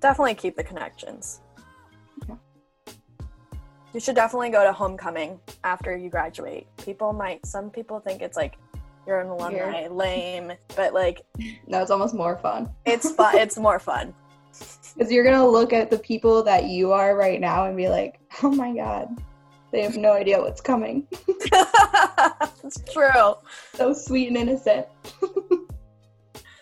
definitely 0.00 0.34
keep 0.34 0.56
the 0.56 0.64
connections. 0.64 1.42
Yeah. 2.26 2.36
You 3.92 4.00
should 4.00 4.14
definitely 4.14 4.48
go 4.48 4.64
to 4.64 4.72
homecoming 4.72 5.38
after 5.62 5.94
you 5.94 6.08
graduate. 6.08 6.68
People 6.78 7.12
might, 7.12 7.44
some 7.44 7.68
people 7.68 8.00
think 8.00 8.22
it's 8.22 8.38
like 8.38 8.56
you're 9.06 9.20
an 9.20 9.28
alumni, 9.28 9.88
lame, 9.90 10.52
but 10.74 10.94
like 10.94 11.20
No, 11.66 11.82
it's 11.82 11.90
almost 11.90 12.14
more 12.14 12.38
fun. 12.38 12.70
it's 12.86 13.10
fun. 13.10 13.36
it's 13.44 13.58
more 13.58 13.78
fun. 13.78 14.14
Because 14.96 15.12
you're 15.12 15.24
gonna 15.24 15.46
look 15.46 15.74
at 15.74 15.90
the 15.90 15.98
people 15.98 16.42
that 16.44 16.64
you 16.64 16.92
are 16.92 17.14
right 17.14 17.38
now 17.42 17.66
and 17.66 17.76
be 17.76 17.90
like, 17.90 18.20
oh 18.42 18.50
my 18.50 18.74
god, 18.74 19.08
they 19.72 19.82
have 19.82 19.96
no 19.96 20.12
idea 20.12 20.40
what's 20.40 20.60
coming. 20.60 21.06
it's 21.10 22.92
true. 22.92 23.34
so 23.74 23.92
sweet 23.92 24.28
and 24.28 24.36
innocent. 24.36 24.86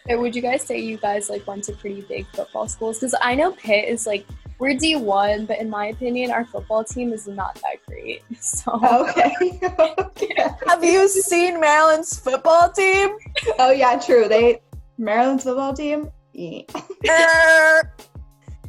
So 0.08 0.20
would 0.20 0.34
you 0.34 0.42
guys 0.42 0.62
say 0.62 0.78
you 0.80 0.96
guys 0.96 1.30
like 1.30 1.46
went 1.46 1.62
to 1.64 1.72
pretty 1.72 2.00
big 2.00 2.26
football 2.34 2.66
schools? 2.66 2.98
Because 2.98 3.14
I 3.22 3.36
know 3.36 3.52
Pitt 3.52 3.88
is 3.88 4.08
like 4.08 4.26
we're 4.58 4.74
D 4.74 4.96
one, 4.96 5.46
but 5.46 5.60
in 5.60 5.70
my 5.70 5.86
opinion, 5.86 6.32
our 6.32 6.44
football 6.44 6.82
team 6.82 7.12
is 7.12 7.28
not 7.28 7.54
that 7.62 7.76
great. 7.86 8.22
So 8.40 8.80
Okay. 8.82 9.60
okay. 9.78 10.48
Have 10.66 10.82
you 10.82 11.06
seen 11.08 11.60
Maryland's 11.60 12.18
football 12.18 12.72
team? 12.72 13.10
Oh 13.60 13.70
yeah, 13.70 14.00
true. 14.00 14.26
They 14.26 14.60
Maryland's 14.98 15.44
football 15.44 15.74
team. 15.74 16.10
Yeah. 16.32 16.62
Er, 17.08 17.94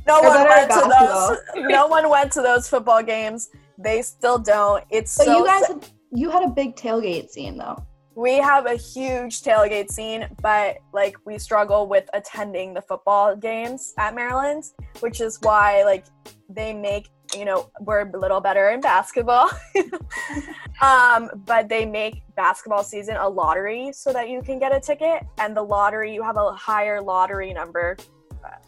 no 0.06 0.22
They're 0.22 0.30
one 0.30 0.48
went 0.48 0.72
to 0.72 0.90
those. 1.00 1.68
No 1.70 1.88
one 1.88 2.10
went 2.10 2.32
to 2.34 2.42
those 2.42 2.70
football 2.70 3.02
games. 3.02 3.50
They 3.84 4.02
still 4.02 4.38
don't. 4.38 4.84
It's 4.90 5.18
But 5.18 5.26
so. 5.26 5.38
you 5.38 5.46
guys, 5.46 5.72
you 6.12 6.30
had 6.30 6.44
a 6.44 6.50
big 6.50 6.76
tailgate 6.76 7.30
scene 7.30 7.58
though. 7.58 7.84
we 8.16 8.38
have 8.38 8.66
a 8.66 8.76
huge 8.76 9.42
tailgate 9.42 9.90
scene, 9.90 10.28
but 10.42 10.78
like 10.94 11.16
we 11.26 11.38
struggle 11.38 11.88
with 11.88 12.10
attending 12.14 12.74
the 12.74 12.82
football 12.82 13.36
games 13.36 13.94
at 13.98 14.14
Maryland, 14.14 14.64
which 15.00 15.22
is 15.22 15.40
why 15.42 15.84
like 15.84 16.06
they 16.50 16.74
make 16.74 17.10
you 17.36 17.46
know 17.46 17.70
we're 17.80 18.02
a 18.02 18.18
little 18.18 18.42
better 18.42 18.70
in 18.72 18.82
basketball. 18.82 19.50
um, 20.82 21.30
but 21.46 21.70
they 21.70 21.86
make 21.86 22.22
basketball 22.36 22.84
season 22.84 23.16
a 23.16 23.28
lottery 23.28 23.92
so 23.94 24.12
that 24.12 24.28
you 24.30 24.42
can 24.42 24.60
get 24.60 24.76
a 24.76 24.80
ticket, 24.80 25.24
and 25.38 25.56
the 25.56 25.64
lottery 25.64 26.14
you 26.14 26.22
have 26.22 26.38
a 26.38 26.52
higher 26.52 27.02
lottery 27.02 27.54
number. 27.54 27.98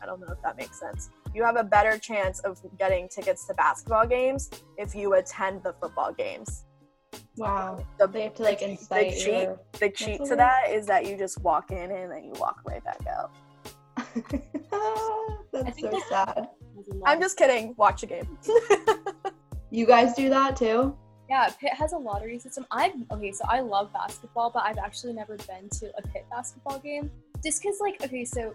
I 0.02 0.06
don't 0.06 0.20
know 0.22 0.28
if 0.32 0.42
that 0.44 0.56
makes 0.56 0.80
sense. 0.80 1.10
You 1.34 1.44
have 1.44 1.56
a 1.56 1.64
better 1.64 1.98
chance 1.98 2.40
of 2.42 2.60
getting 2.78 3.10
tickets 3.10 3.46
to 3.48 3.54
basketball 3.56 4.06
games 4.08 4.50
if 4.78 4.94
you 4.96 5.14
attend 5.16 5.64
the 5.64 5.74
football 5.82 6.14
games. 6.14 6.66
Wow. 7.38 7.78
Um, 7.78 7.86
the, 8.00 8.08
They 8.08 8.22
have 8.24 8.36
to 8.36 8.44
like 8.44 8.60
the 8.60 8.70
incite 8.72 9.18
cheat, 9.18 9.28
your. 9.28 9.60
the 9.80 9.90
cheat 9.90 10.24
to 10.26 10.36
that 10.36 10.70
is 10.70 10.86
that 10.88 11.06
you 11.08 11.18
just 11.18 11.42
walk 11.42 11.72
in 11.72 11.92
and 11.92 12.12
then 12.12 12.24
you 12.24 12.34
walk 12.40 12.62
right 12.68 12.84
back 12.84 13.02
out. 13.08 13.32
That's 15.52 15.80
so 15.82 15.90
that- 15.90 16.04
sad. 16.10 16.48
I'm 17.06 17.22
just 17.22 17.38
kidding. 17.38 17.74
Watch 17.78 18.04
a 18.04 18.08
game. 18.08 18.38
You 19.72 19.88
guys 19.88 20.14
do 20.14 20.30
that 20.30 20.56
too? 20.56 20.96
yeah, 21.28 21.50
Pitt 21.60 21.74
has 21.74 21.94
a 21.94 21.98
lottery 21.98 22.38
system. 22.38 22.64
I've 22.70 22.92
okay, 23.12 23.32
so 23.32 23.44
I 23.50 23.62
love 23.62 23.92
basketball, 23.92 24.52
but 24.52 24.62
I've 24.62 24.78
actually 24.78 25.14
never 25.14 25.36
been 25.36 25.68
to 25.80 25.92
a 25.98 26.02
Pitt 26.10 26.28
basketball 26.30 26.78
game. 26.78 27.10
Just 27.44 27.62
cause 27.62 27.78
like 27.82 28.02
okay, 28.04 28.24
so 28.24 28.54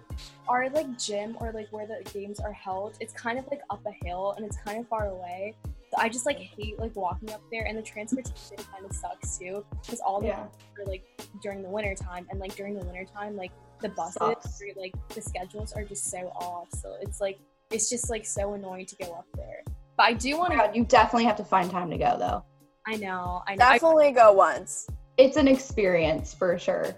our 0.48 0.70
like 0.70 0.98
gym 0.98 1.36
or 1.40 1.52
like 1.52 1.68
where 1.70 1.86
the 1.86 2.02
games 2.12 2.40
are 2.40 2.52
held, 2.52 2.94
it's 3.00 3.12
kind 3.12 3.38
of 3.38 3.46
like 3.50 3.60
up 3.70 3.84
a 3.86 4.06
hill 4.06 4.34
and 4.36 4.46
it's 4.46 4.56
kind 4.64 4.78
of 4.80 4.88
far 4.88 5.08
away. 5.08 5.54
So 5.90 5.96
I 5.98 6.08
just 6.08 6.26
like 6.26 6.38
hate 6.38 6.78
like 6.78 6.94
walking 6.96 7.30
up 7.30 7.42
there, 7.50 7.64
and 7.66 7.76
the 7.76 7.82
transportation 7.82 8.56
kind 8.72 8.84
of 8.84 8.94
sucks 8.94 9.38
too, 9.38 9.64
because 9.82 10.00
all 10.00 10.20
the 10.20 10.28
Yeah. 10.28 10.46
are 10.78 10.86
like 10.86 11.04
during 11.42 11.62
the 11.62 11.68
winter 11.68 11.94
time 11.94 12.26
and 12.30 12.40
like 12.40 12.54
during 12.56 12.74
the 12.74 12.84
winter 12.84 13.04
time 13.04 13.36
like 13.36 13.50
the 13.80 13.88
buses 13.90 14.14
Sucks. 14.14 14.60
or, 14.62 14.80
like 14.80 14.92
the 15.14 15.20
schedules 15.20 15.72
are 15.72 15.84
just 15.84 16.10
so 16.10 16.32
off 16.36 16.68
so 16.82 16.96
it's 17.00 17.20
like 17.20 17.38
it's 17.70 17.88
just 17.90 18.10
like 18.10 18.24
so 18.26 18.54
annoying 18.54 18.86
to 18.86 18.96
go 18.96 19.12
up 19.12 19.26
there 19.36 19.62
but 19.96 20.04
i 20.04 20.12
do 20.12 20.36
want 20.38 20.50
to 20.52 20.56
God, 20.56 20.74
you 20.74 20.84
definitely 20.84 21.24
have 21.24 21.36
to 21.36 21.44
find 21.44 21.70
time 21.70 21.90
to 21.90 21.98
go 21.98 22.16
though. 22.18 22.44
i 22.86 22.96
know 22.96 23.42
i 23.46 23.54
know 23.54 23.64
I, 23.64 23.72
Definitely 23.78 24.12
go 24.12 24.32
once. 24.32 24.86
It's 25.16 25.36
an 25.36 25.48
experience 25.48 26.32
for 26.32 26.58
sure. 26.58 26.94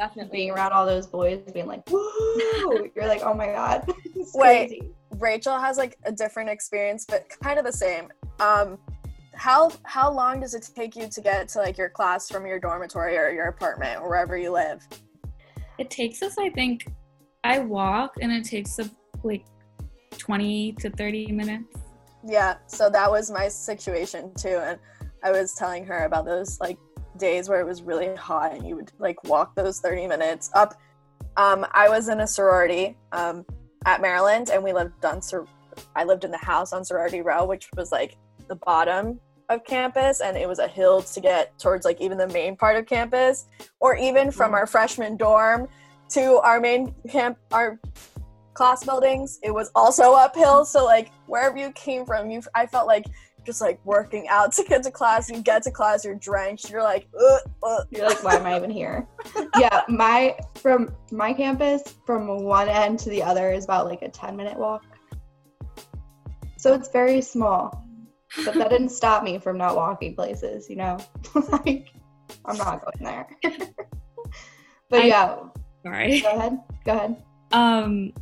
Definitely 0.00 0.38
Being 0.38 0.50
around 0.50 0.72
all 0.72 0.86
those 0.86 1.06
boys, 1.06 1.40
being 1.52 1.66
like, 1.66 1.88
"Woo!" 1.90 2.90
You're 2.96 3.06
like, 3.06 3.22
"Oh 3.22 3.34
my 3.34 3.46
god, 3.46 3.86
Wait. 4.34 4.68
crazy." 4.68 4.82
Rachel 5.18 5.58
has 5.58 5.76
like 5.76 5.98
a 6.04 6.12
different 6.12 6.48
experience, 6.48 7.04
but 7.04 7.28
kind 7.42 7.58
of 7.58 7.64
the 7.64 7.72
same. 7.72 8.08
Um, 8.38 8.78
how 9.34 9.70
how 9.82 10.10
long 10.10 10.40
does 10.40 10.54
it 10.54 10.68
take 10.74 10.96
you 10.96 11.08
to 11.08 11.20
get 11.20 11.48
to 11.48 11.58
like 11.58 11.76
your 11.76 11.90
class 11.90 12.30
from 12.30 12.46
your 12.46 12.58
dormitory 12.58 13.18
or 13.18 13.30
your 13.30 13.46
apartment 13.48 14.00
or 14.00 14.08
wherever 14.08 14.36
you 14.38 14.52
live? 14.52 14.86
It 15.78 15.90
takes 15.90 16.22
us, 16.22 16.36
I 16.38 16.48
think, 16.50 16.86
I 17.44 17.58
walk 17.58 18.14
and 18.20 18.32
it 18.32 18.44
takes 18.44 18.78
us 18.78 18.88
like 19.22 19.44
20 20.18 20.72
to 20.80 20.90
30 20.90 21.32
minutes. 21.32 21.76
Yeah, 22.26 22.56
so 22.66 22.88
that 22.90 23.10
was 23.10 23.30
my 23.30 23.48
situation 23.48 24.32
too, 24.34 24.58
and 24.62 24.78
I 25.22 25.30
was 25.30 25.54
telling 25.54 25.84
her 25.86 26.04
about 26.04 26.24
those 26.24 26.58
like 26.60 26.78
days 27.20 27.48
where 27.48 27.60
it 27.60 27.66
was 27.66 27.82
really 27.82 28.14
hot 28.16 28.52
and 28.54 28.66
you 28.66 28.74
would 28.76 28.90
like 28.98 29.22
walk 29.24 29.54
those 29.54 29.78
30 29.80 30.06
minutes 30.08 30.50
up. 30.54 30.74
Um, 31.36 31.64
I 31.72 31.88
was 31.88 32.08
in 32.08 32.20
a 32.20 32.26
sorority 32.26 32.96
um, 33.12 33.44
at 33.86 34.00
Maryland, 34.00 34.50
and 34.50 34.64
we 34.64 34.72
lived 34.72 35.04
on. 35.04 35.22
Sor- 35.22 35.46
I 35.94 36.02
lived 36.04 36.24
in 36.24 36.30
the 36.32 36.38
house 36.38 36.72
on 36.72 36.84
Sorority 36.84 37.20
Row, 37.22 37.44
which 37.44 37.68
was 37.76 37.92
like 37.92 38.16
the 38.48 38.56
bottom 38.56 39.20
of 39.48 39.64
campus, 39.64 40.20
and 40.20 40.36
it 40.36 40.48
was 40.48 40.58
a 40.58 40.66
hill 40.66 41.02
to 41.02 41.20
get 41.20 41.56
towards 41.58 41.84
like 41.84 42.00
even 42.00 42.18
the 42.18 42.26
main 42.28 42.56
part 42.56 42.76
of 42.76 42.86
campus, 42.86 43.46
or 43.78 43.94
even 43.96 44.30
from 44.32 44.50
Mm. 44.50 44.54
our 44.54 44.66
freshman 44.66 45.16
dorm 45.16 45.68
to 46.10 46.40
our 46.40 46.58
main 46.58 46.92
camp, 47.08 47.38
our 47.52 47.78
class 48.54 48.84
buildings. 48.84 49.38
It 49.42 49.52
was 49.54 49.70
also 49.74 50.14
uphill, 50.14 50.64
so 50.64 50.84
like 50.84 51.12
wherever 51.26 51.56
you 51.56 51.70
came 51.72 52.04
from, 52.04 52.30
you 52.30 52.42
I 52.54 52.66
felt 52.66 52.86
like 52.88 53.06
just 53.50 53.60
like 53.60 53.84
working 53.84 54.28
out 54.28 54.52
to 54.56 54.64
get 54.64 54.82
to 54.84 54.90
class. 54.90 55.28
You 55.28 55.42
get 55.42 55.64
to 55.64 55.70
class, 55.70 56.04
you're 56.04 56.14
drenched. 56.14 56.70
You're 56.70 56.82
like, 56.82 57.08
Ugh, 57.18 57.40
ugh. 57.64 57.86
You're 57.90 58.06
like, 58.06 58.22
why 58.22 58.36
am 58.36 58.46
I 58.46 58.56
even 58.56 58.70
here? 58.70 59.06
yeah, 59.58 59.82
my 59.88 60.36
from 60.54 60.94
my 61.10 61.32
campus 61.32 61.82
from 62.06 62.44
one 62.44 62.68
end 62.68 62.98
to 63.00 63.10
the 63.10 63.22
other 63.22 63.50
is 63.50 63.64
about 63.64 63.86
like 63.86 64.02
a 64.02 64.08
10 64.08 64.36
minute 64.36 64.56
walk. 64.56 64.84
So 66.58 66.74
it's 66.74 66.88
very 66.90 67.20
small. 67.20 67.84
But 68.44 68.54
that 68.54 68.70
didn't 68.70 68.90
stop 68.90 69.24
me 69.24 69.38
from 69.38 69.58
not 69.58 69.74
walking 69.74 70.14
places, 70.14 70.70
you 70.70 70.76
know? 70.76 70.98
like 71.50 71.88
I'm 72.44 72.56
not 72.56 72.84
going 72.84 73.04
there. 73.04 73.26
but 74.88 75.00
I- 75.00 75.06
yeah, 75.06 75.36
Sorry. 75.82 76.20
go 76.20 76.30
ahead. 76.36 76.58
Go 76.84 76.92
ahead. 76.92 77.22
Um, 77.52 78.12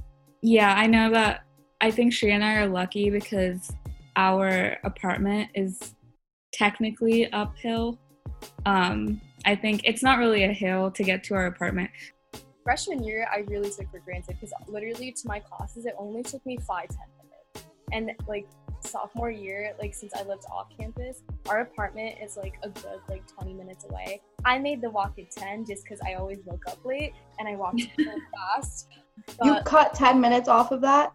yeah, 0.40 0.74
I 0.74 0.86
know 0.86 1.10
that. 1.10 1.44
I 1.80 1.90
think 1.90 2.12
Shri 2.12 2.32
and 2.32 2.42
I 2.42 2.54
are 2.56 2.66
lucky 2.66 3.10
because 3.10 3.70
our 4.18 4.76
apartment 4.82 5.48
is 5.54 5.94
technically 6.52 7.32
uphill. 7.32 7.98
Um, 8.66 9.20
I 9.46 9.54
think 9.54 9.82
it's 9.84 10.02
not 10.02 10.18
really 10.18 10.42
a 10.44 10.52
hill 10.52 10.90
to 10.90 11.02
get 11.04 11.22
to 11.24 11.34
our 11.34 11.46
apartment. 11.46 11.90
freshman 12.64 13.02
year 13.02 13.26
i 13.32 13.38
really 13.52 13.70
took 13.70 13.90
for 13.90 14.00
granted 14.00 14.36
because 14.38 14.52
literally 14.66 15.10
to 15.10 15.26
my 15.26 15.38
classes 15.40 15.86
it 15.86 15.94
only 15.96 16.22
took 16.22 16.44
me 16.44 16.58
five 16.66 16.86
ten 16.88 17.08
minutes 17.16 17.66
and 17.92 18.10
like 18.28 18.46
sophomore 18.80 19.30
year 19.30 19.72
like 19.80 19.94
since 19.94 20.12
i 20.14 20.22
lived 20.24 20.44
off 20.52 20.66
campus 20.78 21.22
our 21.48 21.60
apartment 21.60 22.14
is 22.22 22.36
like 22.36 22.56
a 22.64 22.68
good 22.68 23.00
like 23.08 23.22
20 23.26 23.54
minutes 23.54 23.86
away 23.88 24.20
i 24.44 24.58
made 24.58 24.82
the 24.82 24.90
walk 24.90 25.14
at 25.18 25.30
10 25.30 25.64
just 25.64 25.82
because 25.84 25.98
i 26.06 26.12
always 26.14 26.40
woke 26.44 26.64
up 26.68 26.84
late 26.84 27.14
and 27.38 27.48
i 27.48 27.56
walked 27.56 27.80
so 27.98 28.12
fast 28.36 28.88
You 29.42 29.56
cut 29.64 29.94
10 29.94 30.20
minutes 30.20 30.48
off 30.48 30.70
of 30.70 30.80
that? 30.82 31.12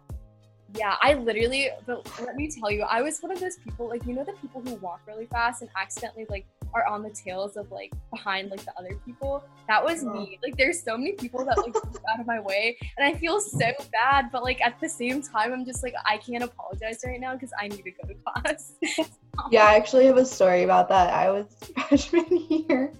Yeah 0.76 0.96
i 1.02 1.14
literally 1.14 1.68
but 1.86 2.06
let 2.20 2.36
me 2.36 2.50
tell 2.50 2.70
you 2.70 2.82
i 2.82 3.00
was 3.00 3.20
one 3.20 3.30
of 3.30 3.40
those 3.40 3.56
people 3.58 3.88
like 3.88 4.04
you 4.06 4.14
know 4.14 4.24
the 4.24 4.32
people 4.34 4.60
who 4.62 4.74
walk 4.76 5.00
really 5.06 5.26
fast 5.26 5.62
and 5.62 5.70
accidentally 5.80 6.26
like 6.28 6.46
are 6.74 6.86
on 6.86 7.02
the 7.02 7.10
tails 7.10 7.56
of 7.56 7.70
like 7.70 7.92
behind 8.10 8.50
like 8.50 8.64
the 8.64 8.72
other 8.78 8.98
people 9.04 9.44
that 9.68 9.82
was 9.82 10.04
me 10.04 10.38
like 10.42 10.56
there's 10.56 10.82
so 10.82 10.96
many 10.96 11.12
people 11.12 11.44
that 11.44 11.56
like 11.58 11.76
out 12.10 12.20
of 12.20 12.26
my 12.26 12.40
way 12.40 12.76
and 12.98 13.06
i 13.06 13.16
feel 13.18 13.40
so 13.40 13.70
bad 13.92 14.30
but 14.32 14.42
like 14.42 14.60
at 14.60 14.78
the 14.80 14.88
same 14.88 15.22
time 15.22 15.52
i'm 15.52 15.64
just 15.64 15.82
like 15.82 15.94
i 16.06 16.18
can't 16.18 16.42
apologize 16.42 16.98
right 17.06 17.20
now 17.20 17.34
because 17.34 17.52
i 17.60 17.68
need 17.68 17.84
to 17.84 17.90
go 17.90 18.08
to 18.08 18.14
class 18.24 18.74
Yeah, 19.50 19.64
I 19.64 19.74
actually 19.74 20.06
have 20.06 20.16
a 20.16 20.24
story 20.24 20.62
about 20.62 20.88
that. 20.88 21.12
I 21.12 21.30
was 21.30 21.46
freshman 21.88 22.46
year. 22.48 22.92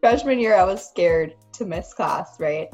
Freshman 0.00 0.38
year, 0.38 0.54
I 0.54 0.64
was 0.64 0.86
scared 0.86 1.34
to 1.54 1.64
miss 1.64 1.94
class, 1.94 2.38
right? 2.38 2.68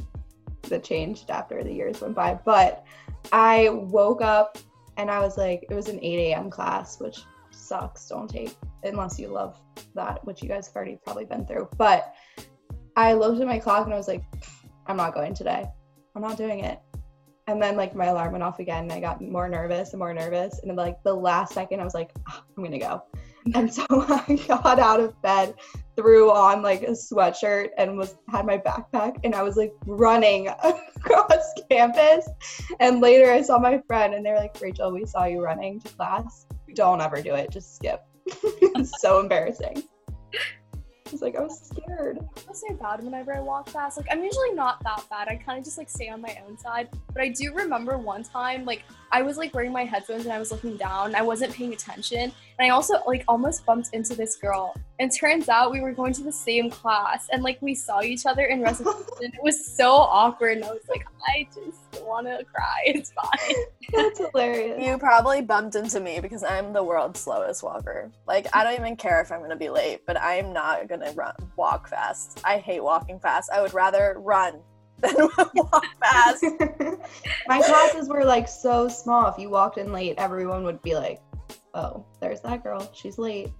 That 0.68 0.84
changed 0.84 1.30
after 1.30 1.62
the 1.62 1.72
years 1.72 2.00
went 2.00 2.14
by. 2.14 2.38
But 2.44 2.84
I 3.32 3.68
woke 3.70 4.22
up 4.22 4.58
and 4.96 5.10
I 5.10 5.20
was 5.20 5.36
like, 5.36 5.66
it 5.68 5.74
was 5.74 5.88
an 5.88 5.98
8 6.02 6.32
a.m. 6.32 6.50
class, 6.50 7.00
which 7.00 7.22
sucks. 7.50 8.08
Don't 8.08 8.28
take 8.28 8.56
unless 8.82 9.18
you 9.18 9.28
love 9.28 9.58
that, 9.94 10.24
which 10.24 10.42
you 10.42 10.48
guys 10.48 10.66
have 10.66 10.76
already 10.76 10.98
probably 11.04 11.24
been 11.24 11.46
through. 11.46 11.68
But 11.76 12.14
I 12.96 13.14
looked 13.14 13.40
at 13.40 13.46
my 13.46 13.58
clock 13.58 13.86
and 13.86 13.94
I 13.94 13.96
was 13.96 14.08
like, 14.08 14.24
I'm 14.86 14.96
not 14.96 15.14
going 15.14 15.34
today. 15.34 15.64
I'm 16.14 16.22
not 16.22 16.36
doing 16.36 16.60
it. 16.60 16.80
And 17.46 17.60
then 17.60 17.76
like 17.76 17.94
my 17.94 18.06
alarm 18.06 18.32
went 18.32 18.44
off 18.44 18.58
again 18.58 18.84
and 18.84 18.92
I 18.92 19.00
got 19.00 19.20
more 19.20 19.48
nervous 19.48 19.90
and 19.92 19.98
more 19.98 20.14
nervous. 20.14 20.60
And 20.60 20.70
then 20.70 20.76
like 20.76 21.02
the 21.02 21.12
last 21.12 21.52
second 21.52 21.80
I 21.80 21.84
was 21.84 21.94
like, 21.94 22.12
"Ah, 22.26 22.42
I'm 22.56 22.64
gonna 22.64 22.78
go. 22.78 23.02
And 23.54 23.72
so 23.72 23.84
I 23.90 24.40
got 24.48 24.78
out 24.78 25.00
of 25.00 25.20
bed, 25.20 25.54
threw 25.96 26.30
on 26.30 26.62
like 26.62 26.82
a 26.82 26.90
sweatshirt 26.90 27.68
and 27.78 27.96
was 27.96 28.16
had 28.28 28.46
my 28.46 28.58
backpack 28.58 29.16
and 29.24 29.34
I 29.34 29.42
was 29.42 29.56
like 29.56 29.72
running 29.86 30.48
across 30.96 31.52
campus. 31.70 32.28
And 32.80 33.00
later 33.00 33.30
I 33.30 33.42
saw 33.42 33.58
my 33.58 33.80
friend 33.86 34.14
and 34.14 34.24
they 34.24 34.30
were 34.30 34.38
like, 34.38 34.60
Rachel, 34.60 34.92
we 34.92 35.04
saw 35.06 35.24
you 35.24 35.42
running 35.42 35.80
to 35.80 35.88
class. 35.94 36.46
Don't 36.74 37.00
ever 37.00 37.22
do 37.22 37.34
it. 37.34 37.50
Just 37.50 37.76
skip. 37.76 38.00
it's 38.26 39.00
so 39.00 39.20
embarrassing. 39.20 39.84
I 41.06 41.10
was 41.12 41.22
like, 41.22 41.36
I 41.36 41.42
was 41.42 41.60
scared. 41.60 42.18
I 42.18 42.40
feel 42.40 42.54
so 42.54 42.74
bad 42.74 43.04
whenever 43.04 43.36
I 43.36 43.40
walk 43.40 43.68
fast. 43.68 43.98
Like 43.98 44.06
I'm 44.10 44.24
usually 44.24 44.54
not 44.54 44.82
that 44.84 45.04
bad. 45.10 45.28
I 45.28 45.36
kind 45.36 45.58
of 45.58 45.64
just 45.64 45.76
like 45.76 45.90
stay 45.90 46.08
on 46.08 46.20
my 46.20 46.36
own 46.46 46.58
side. 46.58 46.88
But 47.12 47.22
I 47.22 47.28
do 47.28 47.52
remember 47.52 47.98
one 47.98 48.24
time, 48.24 48.64
like 48.64 48.82
I 49.12 49.22
was 49.22 49.36
like 49.36 49.54
wearing 49.54 49.70
my 49.70 49.84
headphones 49.84 50.24
and 50.24 50.32
I 50.32 50.38
was 50.38 50.50
looking 50.50 50.76
down. 50.76 51.14
I 51.14 51.22
wasn't 51.22 51.52
paying 51.52 51.72
attention, 51.72 52.20
and 52.22 52.32
I 52.60 52.70
also 52.70 52.94
like 53.06 53.22
almost 53.28 53.66
bumped 53.66 53.90
into 53.92 54.14
this 54.14 54.36
girl. 54.36 54.74
And 55.00 55.10
turns 55.12 55.48
out 55.48 55.72
we 55.72 55.80
were 55.80 55.92
going 55.92 56.12
to 56.14 56.22
the 56.22 56.32
same 56.32 56.70
class, 56.70 57.26
and 57.32 57.42
like 57.42 57.60
we 57.60 57.74
saw 57.74 58.00
each 58.02 58.26
other 58.26 58.44
in 58.44 58.62
recitation. 58.62 59.04
it 59.20 59.42
was 59.42 59.66
so 59.66 59.90
awkward, 59.90 60.58
and 60.58 60.64
I 60.64 60.70
was 60.70 60.88
like, 60.88 61.04
I 61.26 61.48
just 61.54 62.04
want 62.04 62.26
to 62.26 62.44
cry. 62.44 62.82
It's 62.86 63.12
fine. 63.12 63.56
That's 63.92 64.18
hilarious. 64.18 64.84
You 64.84 64.98
probably 64.98 65.42
bumped 65.42 65.74
into 65.74 66.00
me 66.00 66.20
because 66.20 66.44
I'm 66.44 66.72
the 66.72 66.82
world's 66.82 67.20
slowest 67.20 67.62
walker. 67.62 68.10
Like 68.26 68.46
I 68.54 68.62
don't 68.64 68.74
even 68.74 68.96
care 68.96 69.20
if 69.20 69.32
I'm 69.32 69.40
gonna 69.40 69.56
be 69.56 69.68
late, 69.68 70.00
but 70.06 70.20
I'm 70.20 70.52
not 70.52 70.88
gonna 70.88 71.12
run 71.12 71.34
walk 71.56 71.88
fast. 71.88 72.40
I 72.44 72.58
hate 72.58 72.82
walking 72.82 73.18
fast. 73.18 73.50
I 73.50 73.62
would 73.62 73.74
rather 73.74 74.16
run 74.18 74.60
than 75.00 75.14
walk 75.54 75.84
fast. 76.00 76.44
My 77.48 77.60
classes 77.60 78.08
were 78.08 78.24
like 78.24 78.48
so 78.48 78.88
small. 78.88 79.26
If 79.28 79.38
you 79.38 79.50
walked 79.50 79.78
in 79.78 79.92
late, 79.92 80.14
everyone 80.18 80.64
would 80.64 80.80
be 80.82 80.94
like, 80.94 81.20
"Oh, 81.74 82.04
there's 82.20 82.40
that 82.42 82.62
girl. 82.62 82.90
She's 82.94 83.18
late." 83.18 83.50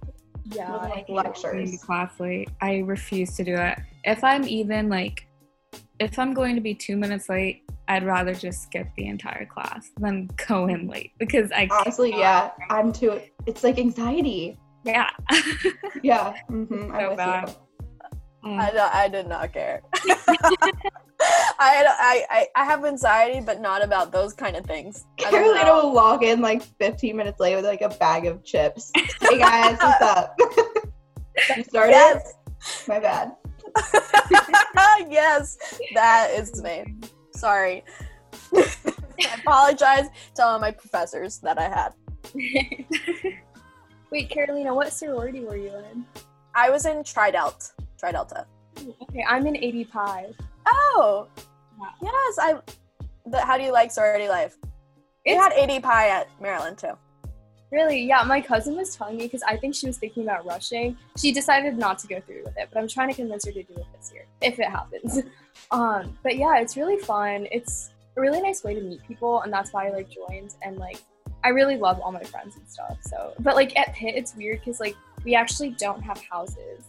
Yeah. 0.51 0.71
Wasn't 0.71 0.89
like 0.95 1.07
Going 1.07 1.23
to 1.23 1.29
lectures. 1.29 1.83
class 1.83 2.19
late. 2.19 2.49
I 2.61 2.77
refuse 2.79 3.35
to 3.37 3.43
do 3.43 3.55
it. 3.55 3.79
If 4.03 4.23
I'm 4.23 4.43
even 4.47 4.89
like, 4.89 5.27
if 5.99 6.19
I'm 6.19 6.33
going 6.33 6.55
to 6.55 6.61
be 6.61 6.73
two 6.75 6.97
minutes 6.97 7.29
late, 7.29 7.63
I'd 7.87 8.03
rather 8.05 8.33
just 8.33 8.63
skip 8.63 8.87
the 8.97 9.07
entire 9.07 9.45
class 9.45 9.89
than 9.99 10.29
go 10.47 10.67
in 10.67 10.87
late 10.87 11.11
because 11.17 11.51
I 11.51 11.67
can't- 11.67 11.71
Honestly, 11.85 12.11
yeah, 12.11 12.51
I'm 12.69 12.91
too. 12.93 13.19
It's 13.45 13.63
like 13.63 13.77
anxiety. 13.79 14.57
yeah. 14.83 15.09
Yeah, 16.03 16.33
hmm 16.47 16.91
I'm 16.93 16.99
So 16.99 17.09
with 17.09 17.17
bad. 17.17 17.49
you. 17.49 17.55
Um, 18.45 18.59
I, 18.59 18.71
don't- 18.71 18.93
I 18.95 19.07
did 19.07 19.27
not 19.27 19.51
care. 19.51 19.81
I, 21.57 21.85
I, 21.87 22.25
I, 22.29 22.47
I 22.55 22.65
have 22.65 22.85
anxiety, 22.85 23.39
but 23.43 23.59
not 23.59 23.83
about 23.83 24.11
those 24.11 24.33
kind 24.33 24.55
of 24.55 24.65
things. 24.65 25.05
I 25.19 25.23
don't 25.23 25.31
Carolina 25.31 25.65
know. 25.65 25.83
will 25.85 25.93
walk 25.93 26.21
in 26.23 26.41
like 26.41 26.61
15 26.61 27.15
minutes 27.15 27.39
late 27.39 27.55
with 27.55 27.65
like 27.65 27.81
a 27.81 27.89
bag 27.89 28.25
of 28.27 28.43
chips. 28.43 28.91
Hey 29.21 29.39
guys, 29.39 29.77
what's 29.81 30.01
up? 30.03 30.35
you 31.57 31.63
started? 31.63 31.91
Yes. 31.91 32.33
My 32.87 32.99
bad. 32.99 33.31
yes, 35.09 35.57
that 35.95 36.29
is 36.35 36.61
me. 36.61 36.95
Sorry. 37.31 37.83
I 38.55 39.39
apologize 39.39 40.07
to 40.35 40.43
all 40.45 40.59
my 40.59 40.71
professors 40.71 41.39
that 41.39 41.57
I 41.57 41.63
had. 41.69 41.93
Wait, 44.11 44.29
Carolina, 44.29 44.73
what 44.75 44.93
sorority 44.93 45.41
were 45.43 45.57
you 45.57 45.71
in? 45.91 46.05
I 46.53 46.69
was 46.69 46.85
in 46.85 46.97
Tridelt. 46.97 47.71
Tridelta. 48.01 48.45
Okay, 49.03 49.23
I'm 49.27 49.45
in 49.47 49.55
ADPi. 49.55 50.33
Oh, 50.67 51.27
Yeah. 51.79 51.89
yes. 52.01 52.37
I. 52.39 52.59
The, 53.27 53.41
how 53.41 53.57
do 53.57 53.63
you 53.63 53.71
like 53.71 53.91
sorority 53.91 54.27
life? 54.27 54.55
We 55.25 55.33
had 55.33 55.51
ADPi 55.53 55.85
at 55.85 56.27
Maryland 56.39 56.77
too. 56.77 56.91
Really? 57.71 58.03
Yeah, 58.03 58.21
my 58.23 58.39
cousin 58.39 58.75
was 58.75 58.95
telling 58.95 59.17
me 59.17 59.23
because 59.23 59.41
I 59.43 59.57
think 59.57 59.73
she 59.73 59.87
was 59.87 59.97
thinking 59.97 60.23
about 60.23 60.45
rushing. 60.45 60.95
She 61.17 61.31
decided 61.31 61.77
not 61.77 61.97
to 61.99 62.07
go 62.07 62.21
through 62.21 62.43
with 62.45 62.55
it, 62.57 62.69
but 62.71 62.79
I'm 62.79 62.87
trying 62.87 63.09
to 63.09 63.15
convince 63.15 63.45
her 63.45 63.51
to 63.51 63.63
do 63.63 63.73
it 63.73 63.85
this 63.97 64.11
year 64.13 64.25
if 64.41 64.59
it 64.59 64.69
happens. 64.69 65.19
um, 65.71 66.17
but 66.21 66.37
yeah, 66.37 66.59
it's 66.59 66.77
really 66.77 66.97
fun. 66.99 67.47
It's 67.51 67.89
a 68.15 68.21
really 68.21 68.41
nice 68.41 68.63
way 68.63 68.75
to 68.75 68.81
meet 68.81 69.01
people, 69.07 69.41
and 69.41 69.51
that's 69.51 69.73
why 69.73 69.87
I 69.87 69.91
like 69.91 70.09
joined. 70.09 70.53
And 70.61 70.77
like, 70.77 71.01
I 71.43 71.49
really 71.49 71.75
love 71.77 71.99
all 72.01 72.11
my 72.11 72.23
friends 72.23 72.55
and 72.55 72.69
stuff. 72.69 72.97
So, 73.01 73.33
but 73.39 73.55
like 73.55 73.75
at 73.77 73.93
Pitt, 73.93 74.13
it's 74.15 74.35
weird 74.35 74.59
because 74.59 74.79
like 74.79 74.95
we 75.23 75.33
actually 75.35 75.71
don't 75.71 76.01
have 76.03 76.21
houses. 76.31 76.85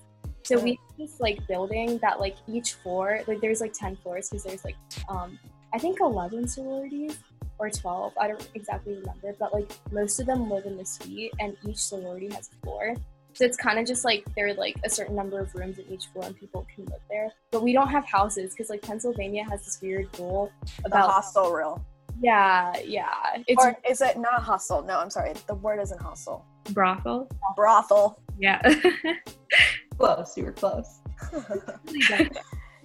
So 0.46 0.58
we 0.58 0.70
have 0.70 0.98
this 0.98 1.20
like 1.20 1.46
building 1.48 1.98
that 1.98 2.20
like 2.20 2.36
each 2.46 2.74
floor, 2.74 3.20
like 3.26 3.40
there's 3.40 3.60
like 3.60 3.72
10 3.72 3.96
floors 3.96 4.28
because 4.30 4.44
there's 4.44 4.64
like 4.64 4.76
um 5.08 5.38
I 5.74 5.78
think 5.78 6.00
11 6.00 6.48
sororities 6.48 7.18
or 7.58 7.70
12 7.70 8.12
i 8.20 8.28
don't 8.28 8.50
exactly 8.54 8.92
remember 8.96 9.34
but 9.40 9.50
like 9.54 9.70
most 9.90 10.20
of 10.20 10.26
them 10.26 10.50
live 10.50 10.66
in 10.66 10.76
the 10.76 10.84
suite 10.84 11.32
and 11.40 11.56
each 11.66 11.78
sorority 11.78 12.28
has 12.28 12.50
a 12.52 12.66
floor 12.66 12.94
so 13.32 13.46
it's 13.46 13.56
kind 13.56 13.78
of 13.78 13.86
just 13.86 14.04
like 14.04 14.22
there 14.36 14.48
are 14.48 14.52
like 14.54 14.76
a 14.84 14.90
certain 14.90 15.16
number 15.16 15.40
of 15.40 15.54
rooms 15.54 15.78
in 15.78 15.86
each 15.90 16.04
floor 16.08 16.26
and 16.26 16.36
people 16.38 16.66
can 16.74 16.84
live 16.84 17.00
there 17.08 17.30
but 17.50 17.62
we 17.62 17.72
don't 17.72 17.88
have 17.88 18.04
houses 18.04 18.50
because 18.52 18.68
like 18.68 18.82
pennsylvania 18.82 19.42
has 19.48 19.64
this 19.64 19.78
weird 19.80 20.06
rule 20.18 20.52
about 20.84 21.06
The 21.06 21.12
hostel 21.12 21.50
rule. 21.50 21.82
yeah 22.20 22.74
yeah 22.84 23.08
it's 23.46 23.64
Or 23.64 23.74
is 23.88 24.02
it 24.02 24.18
not 24.18 24.42
hostel? 24.42 24.82
No, 24.82 24.98
I'm 24.98 25.08
sorry. 25.10 25.32
The 25.46 25.54
word 25.54 25.80
isn't 25.80 26.00
hostel. 26.00 26.44
brothel. 26.72 27.26
Brothel. 27.56 28.20
Yeah. 28.38 28.60
Close, 29.98 30.36
you 30.36 30.44
were 30.44 30.52
close. 30.52 31.00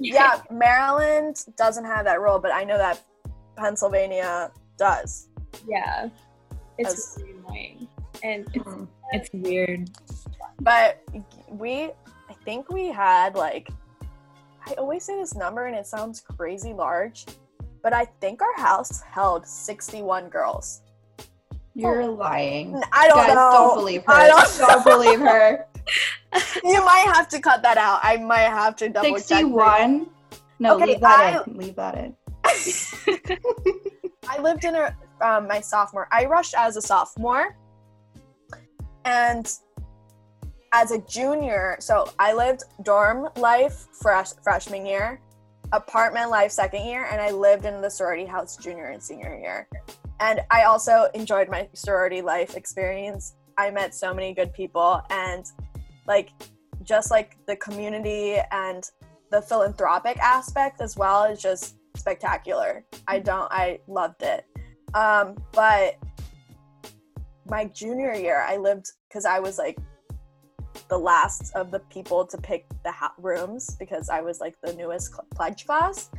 Yeah, 0.04 0.42
Maryland 0.50 1.46
doesn't 1.58 1.86
have 1.86 2.06
that 2.06 2.20
rule, 2.22 2.40
but 2.40 2.52
I 2.52 2.64
know 2.64 2.78
that 2.78 3.02
Pennsylvania 3.56 4.52
does. 4.78 5.28
yeah 5.68 6.10
it's 6.80 6.94
As- 6.94 7.18
really 7.20 7.34
annoying 7.38 7.88
and 8.24 8.48
it's 8.54 8.66
Mhm. 8.66 8.88
it's 9.12 9.30
weird. 9.34 9.92
But 10.62 11.02
we, 11.50 11.92
I 12.30 12.34
think 12.46 12.72
we 12.72 12.88
had 12.88 13.36
like, 13.36 13.70
I 14.66 14.74
always 14.74 15.04
say 15.04 15.18
this 15.18 15.36
number 15.36 15.66
and 15.68 15.76
it 15.76 15.86
sounds 15.86 16.22
crazy 16.22 16.74
large, 16.74 17.26
but 17.84 17.94
I 17.94 18.06
think 18.22 18.42
our 18.42 18.56
house 18.58 19.02
held 19.02 19.46
61 19.46 20.30
girls. 20.30 20.82
You're 21.76 22.08
lying. 22.08 22.82
I 22.92 23.08
don't 23.08 23.18
Guys, 23.18 23.36
know. 23.36 23.52
don't 23.54 23.76
believe 23.76 24.04
her. 24.06 24.14
I 24.14 24.28
don't 24.28 24.58
don't 24.58 24.84
believe 24.84 25.20
her. 25.20 25.68
you 26.64 26.84
might 26.86 27.12
have 27.14 27.28
to 27.30 27.40
cut 27.40 27.62
that 27.64 27.78
out. 27.78 28.00
I 28.04 28.18
might 28.18 28.50
have 28.50 28.76
to 28.78 28.90
double 28.90 29.10
check. 29.10 29.18
for- 29.20 29.22
61. 29.24 30.10
No, 30.60 30.76
Okay, 30.76 30.86
leave 30.86 31.02
that 31.02 31.20
I- 31.20 31.44
in. 31.52 31.58
Leave 31.58 31.76
that 31.76 31.96
in. 31.98 32.16
I 34.30 34.40
lived 34.42 34.64
in 34.64 34.76
a 34.76 34.96
um, 35.22 35.48
my 35.48 35.60
sophomore. 35.62 36.08
I 36.12 36.26
rushed 36.26 36.56
as 36.58 36.78
a 36.78 36.82
sophomore, 36.82 37.56
and 39.06 39.52
as 40.74 40.92
a 40.92 41.00
junior, 41.00 41.76
so 41.80 42.08
I 42.20 42.34
lived 42.34 42.64
dorm 42.84 43.30
life 43.38 43.88
fresh 44.02 44.30
freshman 44.44 44.86
year, 44.86 45.20
apartment 45.74 46.30
life 46.30 46.52
second 46.52 46.86
year, 46.86 47.06
and 47.12 47.20
I 47.22 47.32
lived 47.32 47.66
in 47.66 47.82
the 47.82 47.90
sorority 47.90 48.26
house 48.26 48.56
junior 48.58 48.86
and 48.86 49.02
senior 49.04 49.38
year. 49.38 49.68
And 50.20 50.42
I 50.50 50.64
also 50.64 51.10
enjoyed 51.14 51.50
my 51.50 51.68
sorority 51.74 52.22
life 52.22 52.56
experience. 52.56 53.36
I 53.58 53.70
met 53.72 53.94
so 53.94 54.14
many 54.14 54.34
good 54.34 54.54
people, 54.54 55.02
and 55.10 55.46
like 56.08 56.32
just 56.84 57.12
like 57.12 57.38
the 57.48 57.56
community 57.58 58.38
and 58.52 58.90
the 59.32 59.42
philanthropic 59.42 60.18
aspect 60.18 60.82
as 60.82 60.98
well 60.98 61.24
is 61.24 61.42
just 61.42 61.76
spectacular. 61.96 62.86
I 63.08 63.20
don't 63.20 63.52
I 63.52 63.80
loved 63.88 64.24
it. 64.24 64.46
Um 64.94 65.36
but 65.52 65.96
my 67.48 67.66
junior 67.66 68.14
year 68.14 68.44
I 68.48 68.58
lived 68.58 68.92
cuz 69.12 69.26
I 69.26 69.40
was 69.40 69.58
like 69.58 69.78
the 70.90 70.98
last 70.98 71.54
of 71.56 71.72
the 71.72 71.80
people 71.80 72.26
to 72.26 72.38
pick 72.38 72.66
the 72.84 72.92
ha- 72.92 73.14
rooms 73.18 73.76
because 73.78 74.10
I 74.10 74.22
was 74.22 74.40
like 74.40 74.56
the 74.62 74.74
newest 74.74 75.14
cl- 75.14 75.28
pledge 75.36 75.66
class. 75.66 76.10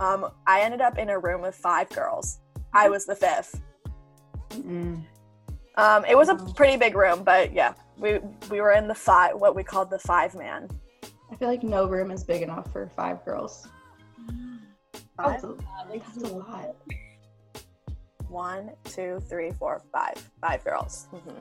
Um 0.00 0.30
I 0.46 0.60
ended 0.60 0.80
up 0.80 0.98
in 0.98 1.10
a 1.10 1.18
room 1.18 1.40
with 1.42 1.54
five 1.54 1.88
girls. 1.90 2.40
I 2.72 2.88
was 2.88 3.04
the 3.06 3.14
fifth. 3.14 3.60
Mm. 4.50 5.04
Um 5.76 6.04
it 6.04 6.16
was 6.16 6.28
a 6.28 6.36
pretty 6.56 6.76
big 6.76 6.96
room, 6.96 7.24
but 7.24 7.52
yeah, 7.52 7.74
we 7.98 8.18
we 8.50 8.60
were 8.60 8.72
in 8.72 8.88
the 8.88 8.94
five 8.94 9.34
what 9.36 9.54
we 9.54 9.62
called 9.62 9.90
the 9.90 9.98
five 9.98 10.34
man. 10.34 10.68
I 11.30 11.36
feel 11.36 11.48
like 11.48 11.62
no 11.62 11.86
room 11.86 12.10
is 12.10 12.22
big 12.24 12.42
enough 12.42 12.70
for 12.72 12.88
five 12.96 13.24
girls. 13.24 13.66
That's 15.18 15.44
a, 15.44 15.54
that's 15.92 16.16
a 16.18 16.26
lot. 16.34 16.74
One, 18.28 18.70
two, 18.84 19.20
three, 19.28 19.52
four, 19.52 19.80
five. 19.92 20.14
Five 20.40 20.64
girls. 20.64 21.06
hmm 21.10 21.38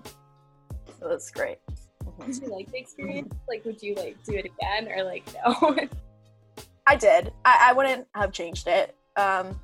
So 0.99 1.09
that's 1.09 1.31
great. 1.31 1.57
Mhm. 2.05 2.25
Did 2.25 2.41
you 2.43 2.47
like 2.49 2.71
the 2.71 2.77
experience? 2.77 3.33
Like, 3.47 3.65
would 3.65 3.81
you 3.81 3.95
like 3.95 4.15
do 4.23 4.33
it 4.35 4.45
again 4.45 4.91
or 4.91 5.03
like 5.03 5.23
no? 5.45 5.75
I 6.87 6.95
did. 6.95 7.31
I, 7.45 7.69
I 7.69 7.73
wouldn't 7.73 8.07
have 8.13 8.31
changed 8.31 8.67
it. 8.67 8.95
Um, 9.15 9.59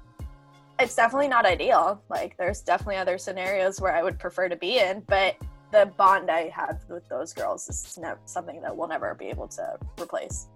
it's 0.79 0.95
definitely 0.95 1.27
not 1.27 1.45
ideal. 1.45 2.01
Like, 2.09 2.37
there's 2.37 2.61
definitely 2.61 2.95
other 2.95 3.17
scenarios 3.17 3.81
where 3.81 3.93
I 3.93 4.01
would 4.01 4.17
prefer 4.17 4.47
to 4.47 4.55
be 4.55 4.79
in, 4.79 5.01
but 5.07 5.35
the 5.71 5.91
bond 5.97 6.29
I 6.31 6.49
have 6.49 6.83
with 6.89 7.07
those 7.09 7.33
girls 7.33 7.67
is 7.69 7.97
never 7.97 8.19
something 8.25 8.61
that 8.61 8.75
we'll 8.75 8.87
never 8.87 9.13
be 9.15 9.25
able 9.27 9.47
to 9.49 9.77
replace. 10.01 10.47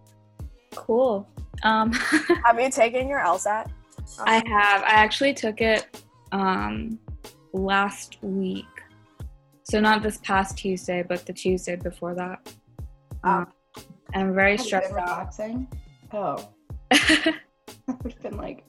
cool. 0.76 1.28
Um, 1.64 1.92
Have 2.46 2.60
you 2.60 2.70
taken 2.72 3.08
your 3.08 3.20
LSAT? 3.20 3.70
I 4.20 4.36
have. 4.48 4.82
I 4.84 4.94
actually 5.06 5.34
took 5.34 5.62
it 5.62 6.02
um, 6.32 7.00
last 7.54 8.18
week. 8.24 8.66
So 9.64 9.80
not 9.80 10.04
this 10.04 10.18
past 10.20 10.58
Tuesday, 10.58 11.04
but 11.08 11.26
the 11.26 11.34
Tuesday 11.34 11.76
before 11.76 12.16
that. 12.16 12.50
Oh. 13.24 13.30
Um, 13.30 13.48
I'm 14.14 14.34
very 14.36 14.52
Have 14.52 14.60
you 14.60 14.66
stressed 14.66 14.90
been 14.90 15.00
out. 15.00 15.10
relaxing? 15.10 15.68
Oh, 16.12 16.50
I've 16.92 18.22
been 18.22 18.38
like, 18.38 18.64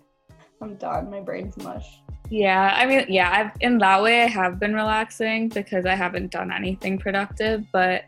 I'm 0.61 0.77
done. 0.77 1.11
My 1.11 1.21
brain's 1.21 1.57
mush. 1.59 2.01
Yeah, 2.31 2.75
I 2.77 2.87
mean, 2.87 3.07
yeah, 3.09 3.31
I've 3.31 3.53
in 3.61 3.79
that 3.79 4.03
way 4.03 4.23
I 4.23 4.27
have 4.27 4.59
been 4.59 4.75
relaxing 4.75 5.49
because 5.49 5.87
I 5.87 5.95
haven't 5.95 6.31
done 6.33 6.51
anything 6.53 6.99
productive, 6.99 7.65
but 7.73 8.05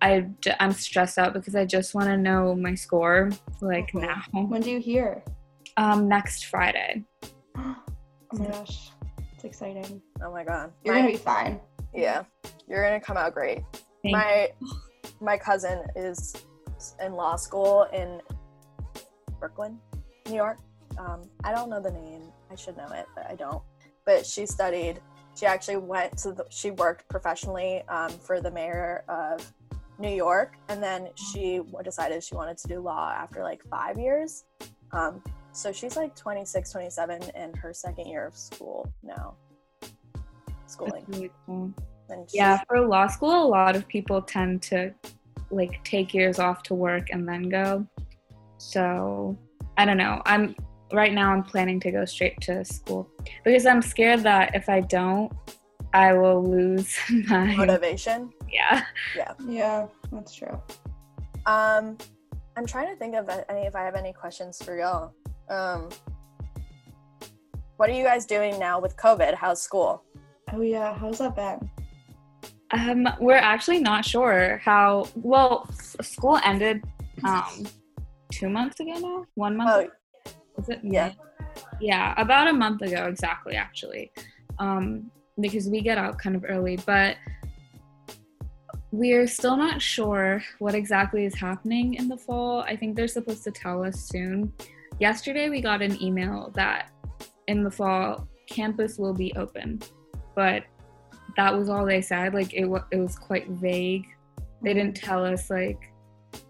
I 0.00 0.26
I'm 0.58 0.72
stressed 0.72 1.18
out 1.18 1.32
because 1.32 1.54
I 1.54 1.64
just 1.64 1.94
want 1.94 2.08
to 2.08 2.16
know 2.16 2.54
my 2.54 2.74
score 2.74 3.30
like 3.60 3.94
now. 3.94 4.22
When 4.32 4.60
do 4.62 4.70
you 4.70 4.80
hear? 4.80 5.22
Um, 5.76 6.08
next 6.08 6.46
Friday. 6.46 7.04
Oh 8.34 8.38
my 8.38 8.46
gosh, 8.46 8.90
it's 9.34 9.44
exciting. 9.44 10.00
Oh 10.24 10.32
my 10.32 10.42
god. 10.42 10.72
You're 10.84 10.94
My- 10.94 11.00
gonna 11.02 11.12
be 11.12 11.18
fine. 11.18 11.60
yeah, 11.92 12.22
you're 12.66 12.82
gonna 12.82 12.98
come 12.98 13.18
out 13.18 13.34
great. 13.34 13.60
Thank 14.02 14.14
my 14.14 14.48
my 15.20 15.36
cousin 15.36 15.82
is 15.94 16.34
in 17.04 17.12
law 17.12 17.36
school 17.36 17.82
in 17.92 18.22
Brooklyn, 19.38 19.78
New 20.26 20.34
York. 20.36 20.58
Um, 20.96 21.22
I 21.44 21.52
don't 21.52 21.68
know 21.68 21.78
the 21.80 21.90
name. 21.90 22.22
I 22.52 22.54
should 22.54 22.76
know 22.76 22.88
it, 22.92 23.06
but 23.14 23.26
I 23.30 23.34
don't. 23.34 23.62
But 24.04 24.26
she 24.26 24.44
studied. 24.46 25.00
She 25.34 25.46
actually 25.46 25.78
went 25.78 26.18
to. 26.18 26.32
The, 26.32 26.44
she 26.50 26.70
worked 26.72 27.08
professionally 27.08 27.82
um, 27.88 28.10
for 28.10 28.40
the 28.40 28.50
mayor 28.50 29.04
of 29.08 29.50
New 29.98 30.14
York, 30.14 30.54
and 30.68 30.82
then 30.82 31.08
she 31.14 31.60
decided 31.82 32.22
she 32.22 32.34
wanted 32.34 32.58
to 32.58 32.68
do 32.68 32.80
law 32.80 33.10
after 33.16 33.42
like 33.42 33.62
five 33.70 33.98
years. 33.98 34.44
Um, 34.92 35.22
so 35.52 35.72
she's 35.72 35.96
like 35.96 36.14
26, 36.14 36.70
27 36.70 37.22
in 37.34 37.54
her 37.54 37.72
second 37.72 38.06
year 38.06 38.26
of 38.26 38.36
school 38.36 38.92
now. 39.02 39.36
Schooling. 40.66 41.04
Really 41.08 41.30
cool. 41.46 41.72
Yeah, 42.32 42.60
for 42.68 42.80
law 42.86 43.06
school, 43.06 43.46
a 43.46 43.48
lot 43.48 43.74
of 43.74 43.88
people 43.88 44.20
tend 44.20 44.60
to 44.64 44.92
like 45.50 45.82
take 45.84 46.12
years 46.12 46.38
off 46.38 46.62
to 46.64 46.74
work 46.74 47.08
and 47.10 47.26
then 47.26 47.48
go. 47.48 47.86
So 48.58 49.38
I 49.78 49.84
don't 49.86 49.96
know. 49.96 50.20
I'm 50.26 50.54
right 50.92 51.12
now. 51.12 51.32
I'm 51.32 51.42
planning 51.42 51.80
to 51.80 51.90
go 51.90 52.04
straight 52.04 52.40
to 52.42 52.64
school 52.64 53.08
because 53.44 53.66
I'm 53.66 53.82
scared 53.82 54.20
that 54.24 54.54
if 54.54 54.68
I 54.68 54.80
don't, 54.80 55.32
I 55.92 56.12
will 56.14 56.42
lose 56.42 56.96
my 57.28 57.54
motivation. 57.56 58.30
yeah. 58.50 58.84
Yeah, 59.16 59.32
Yeah, 59.46 59.86
that's 60.10 60.34
true. 60.34 60.60
Um, 61.46 61.98
I'm 62.56 62.66
trying 62.66 62.88
to 62.88 62.96
think 62.96 63.14
of 63.14 63.28
any 63.48 63.62
if 63.62 63.74
I 63.74 63.82
have 63.82 63.94
any 63.94 64.12
questions 64.12 64.62
for 64.62 64.76
y'all. 64.76 65.12
Um, 65.48 65.88
what 67.76 67.90
are 67.90 67.94
you 67.94 68.04
guys 68.04 68.26
doing 68.26 68.58
now 68.58 68.80
with 68.80 68.96
COVID? 68.96 69.34
How's 69.34 69.60
school? 69.60 70.04
Oh 70.52 70.60
yeah, 70.60 70.94
how's 70.94 71.18
that 71.18 71.34
been? 71.34 71.70
Um, 72.70 73.06
we're 73.20 73.34
actually 73.36 73.80
not 73.80 74.04
sure 74.04 74.60
how. 74.64 75.08
Well, 75.14 75.68
school 76.00 76.38
ended 76.44 76.82
um 77.24 77.66
two 78.30 78.48
months 78.48 78.80
ago 78.80 78.92
now. 78.98 79.24
One 79.34 79.56
month. 79.56 79.70
Oh, 79.72 79.80
ago? 79.80 79.90
Was 80.56 80.68
it? 80.68 80.80
Yeah. 80.82 81.08
May? 81.08 81.16
Yeah, 81.80 82.14
about 82.16 82.48
a 82.48 82.52
month 82.52 82.82
ago 82.82 83.06
exactly, 83.06 83.56
actually. 83.56 84.12
Um, 84.58 85.10
because 85.40 85.68
we 85.68 85.80
get 85.80 85.98
out 85.98 86.18
kind 86.18 86.36
of 86.36 86.44
early, 86.48 86.78
but 86.86 87.16
we're 88.90 89.26
still 89.26 89.56
not 89.56 89.80
sure 89.80 90.42
what 90.58 90.74
exactly 90.74 91.24
is 91.24 91.34
happening 91.34 91.94
in 91.94 92.08
the 92.08 92.16
fall. 92.16 92.60
I 92.60 92.76
think 92.76 92.94
they're 92.94 93.08
supposed 93.08 93.42
to 93.44 93.50
tell 93.50 93.82
us 93.82 93.98
soon. 94.04 94.52
Yesterday, 95.00 95.48
we 95.48 95.62
got 95.62 95.80
an 95.82 96.00
email 96.02 96.52
that 96.54 96.90
in 97.48 97.64
the 97.64 97.70
fall, 97.70 98.28
campus 98.48 98.98
will 98.98 99.14
be 99.14 99.32
open, 99.34 99.80
but 100.36 100.64
that 101.36 101.56
was 101.56 101.70
all 101.70 101.86
they 101.86 102.02
said. 102.02 102.34
Like, 102.34 102.52
it, 102.52 102.66
wa- 102.66 102.84
it 102.90 102.98
was 102.98 103.16
quite 103.16 103.48
vague. 103.48 104.06
They 104.62 104.74
didn't 104.74 104.94
tell 104.94 105.24
us, 105.24 105.48
like, 105.48 105.91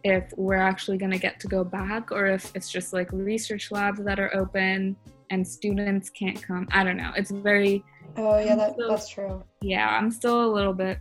if 0.04 0.32
we're 0.36 0.54
actually 0.56 0.98
going 0.98 1.10
to 1.12 1.18
get 1.18 1.38
to 1.40 1.48
go 1.48 1.64
back 1.64 2.12
or 2.12 2.26
if 2.26 2.50
it's 2.54 2.70
just 2.70 2.92
like 2.92 3.08
research 3.12 3.70
labs 3.72 4.02
that 4.04 4.18
are 4.20 4.34
open 4.34 4.96
and 5.30 5.46
students 5.46 6.10
can't 6.10 6.40
come. 6.42 6.68
I 6.72 6.84
don't 6.84 6.96
know. 6.96 7.12
It's 7.16 7.30
very, 7.30 7.82
Oh 8.16 8.38
yeah, 8.38 8.56
that, 8.56 8.76
So- 8.78 8.88
that's 8.88 9.08
true. 9.08 9.42
yeah, 9.62 9.88
I'm 9.98 10.10
still 10.10 10.44
a 10.44 10.50
little 10.52 10.74
bit 10.74 10.98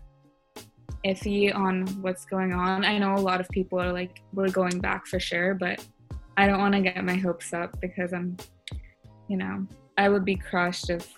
iffy 1.06 1.54
on 1.54 1.88
what's 2.02 2.26
going 2.26 2.54
on. 2.54 2.86
I 2.86 2.98
know 2.98 3.16
a 3.16 3.18
lot 3.18 3.40
of 3.42 3.50
people 3.50 3.80
are 3.82 3.92
like, 3.92 4.22
we're 4.34 4.50
going 4.52 4.80
back 4.80 5.08
for 5.08 5.20
sure, 5.20 5.54
but 5.56 5.84
I 6.38 6.48
don't 6.48 6.60
want 6.60 6.76
to 6.76 6.82
get 6.82 7.04
my 7.04 7.16
hopes 7.16 7.54
up 7.54 7.80
because 7.82 8.14
I'm, 8.14 8.38
you 9.28 9.38
know, 9.38 9.66
I 9.98 10.10
would 10.10 10.24
be 10.24 10.36
crushed 10.36 10.90
if, 10.90 11.12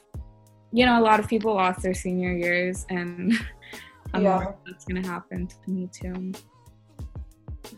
you 0.72 0.86
know, 0.86 1.00
a 1.00 1.04
lot 1.04 1.20
of 1.20 1.28
people 1.28 1.54
lost 1.54 1.82
their 1.84 1.94
senior 1.94 2.32
years 2.34 2.86
and 2.90 3.34
I'm 4.14 4.24
Yeah. 4.24 4.54
that's 4.66 4.86
going 4.86 5.02
to 5.04 5.08
happen 5.10 5.48
to 5.48 5.56
me 5.70 5.90
too. 5.94 6.32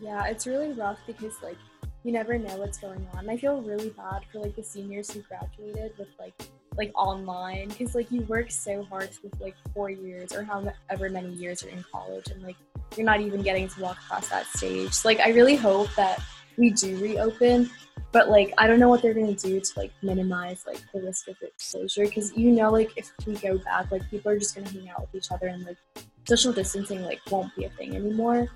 Yeah, 0.00 0.26
it's 0.26 0.46
really 0.46 0.72
rough 0.72 0.98
because 1.06 1.34
like 1.42 1.58
you 2.04 2.12
never 2.12 2.38
know 2.38 2.56
what's 2.56 2.78
going 2.78 3.06
on. 3.14 3.28
I 3.28 3.36
feel 3.36 3.60
really 3.60 3.88
bad 3.90 4.22
for 4.30 4.38
like 4.38 4.54
the 4.54 4.62
seniors 4.62 5.10
who 5.10 5.22
graduated 5.22 5.92
with 5.98 6.08
like 6.18 6.34
like 6.76 6.92
online 6.94 7.68
because 7.68 7.94
like 7.94 8.10
you 8.10 8.22
work 8.22 8.50
so 8.50 8.84
hard 8.84 9.08
with 9.22 9.40
like 9.40 9.54
four 9.74 9.90
years 9.90 10.32
or 10.32 10.44
however 10.44 11.10
many 11.10 11.32
years 11.32 11.62
you're 11.62 11.72
in 11.72 11.84
college 11.90 12.28
and 12.28 12.42
like 12.42 12.56
you're 12.96 13.06
not 13.06 13.20
even 13.20 13.42
getting 13.42 13.66
to 13.68 13.80
walk 13.80 13.98
past 14.08 14.30
that 14.30 14.46
stage. 14.46 14.92
So, 14.92 15.08
like 15.08 15.20
I 15.20 15.30
really 15.30 15.56
hope 15.56 15.88
that 15.96 16.22
we 16.56 16.70
do 16.70 16.96
reopen, 16.98 17.70
but 18.12 18.28
like 18.28 18.52
I 18.58 18.66
don't 18.66 18.78
know 18.78 18.88
what 18.88 19.02
they're 19.02 19.14
gonna 19.14 19.34
do 19.34 19.58
to 19.58 19.70
like 19.76 19.90
minimize 20.02 20.64
like 20.66 20.80
the 20.92 21.00
risk 21.00 21.28
of 21.28 21.36
exposure 21.42 22.04
because 22.04 22.36
you 22.36 22.52
know 22.52 22.70
like 22.70 22.90
if 22.96 23.10
we 23.26 23.34
go 23.34 23.58
back 23.58 23.90
like 23.90 24.08
people 24.10 24.30
are 24.30 24.38
just 24.38 24.54
gonna 24.54 24.68
hang 24.68 24.88
out 24.90 25.00
with 25.00 25.14
each 25.14 25.32
other 25.32 25.48
and 25.48 25.64
like 25.64 25.78
social 26.26 26.52
distancing 26.52 27.02
like 27.02 27.20
won't 27.30 27.54
be 27.56 27.64
a 27.64 27.70
thing 27.70 27.94
anymore. 27.94 28.48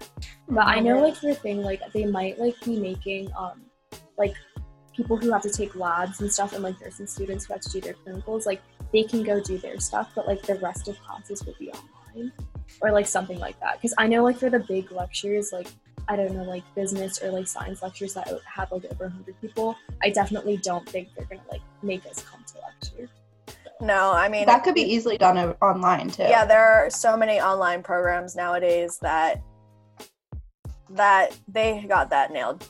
But 0.48 0.66
I 0.66 0.80
know 0.80 1.00
like 1.00 1.16
for 1.16 1.30
a 1.30 1.34
thing 1.34 1.62
like 1.62 1.80
they 1.92 2.06
might 2.06 2.38
like 2.38 2.60
be 2.64 2.78
making 2.78 3.30
um 3.36 3.62
like 4.18 4.34
people 4.94 5.16
who 5.16 5.32
have 5.32 5.42
to 5.42 5.50
take 5.50 5.74
labs 5.76 6.20
and 6.20 6.30
stuff 6.30 6.52
and 6.52 6.62
like 6.62 6.80
nursing 6.80 7.06
students 7.06 7.46
who 7.46 7.54
have 7.54 7.62
to 7.62 7.70
do 7.70 7.80
their 7.80 7.94
clinicals 7.94 8.44
like 8.44 8.60
they 8.92 9.04
can 9.04 9.22
go 9.22 9.40
do 9.40 9.56
their 9.56 9.78
stuff, 9.78 10.10
but 10.14 10.26
like 10.26 10.42
the 10.42 10.56
rest 10.56 10.88
of 10.88 10.98
classes 11.00 11.44
will 11.44 11.54
be 11.58 11.70
online 11.70 12.32
or 12.80 12.90
like 12.90 13.06
something 13.06 13.38
like 13.38 13.58
that. 13.60 13.76
Because 13.76 13.94
I 13.98 14.06
know 14.06 14.24
like 14.24 14.38
for 14.38 14.50
the 14.50 14.58
big 14.58 14.90
lectures, 14.90 15.52
like 15.52 15.68
I 16.08 16.16
don't 16.16 16.34
know, 16.34 16.42
like 16.42 16.64
business 16.74 17.22
or 17.22 17.30
like 17.30 17.46
science 17.46 17.82
lectures 17.82 18.14
that 18.14 18.28
have 18.44 18.72
like 18.72 18.84
over 18.86 19.04
100 19.04 19.40
people, 19.40 19.76
I 20.02 20.10
definitely 20.10 20.56
don't 20.56 20.88
think 20.88 21.08
they're 21.16 21.26
gonna 21.26 21.40
like 21.50 21.62
make 21.82 22.04
us 22.06 22.22
come 22.22 22.44
to 22.44 22.54
lecture. 22.58 23.12
No, 23.80 24.12
I 24.12 24.28
mean 24.28 24.46
that 24.46 24.62
could 24.64 24.74
be 24.74 24.82
easily 24.82 25.16
done 25.18 25.38
online 25.62 26.10
too. 26.10 26.24
Yeah, 26.24 26.44
there 26.44 26.62
are 26.62 26.90
so 26.90 27.16
many 27.16 27.40
online 27.40 27.82
programs 27.82 28.36
nowadays 28.36 28.98
that 29.00 29.40
that 30.90 31.36
they 31.48 31.84
got 31.88 32.10
that 32.10 32.32
nailed. 32.32 32.66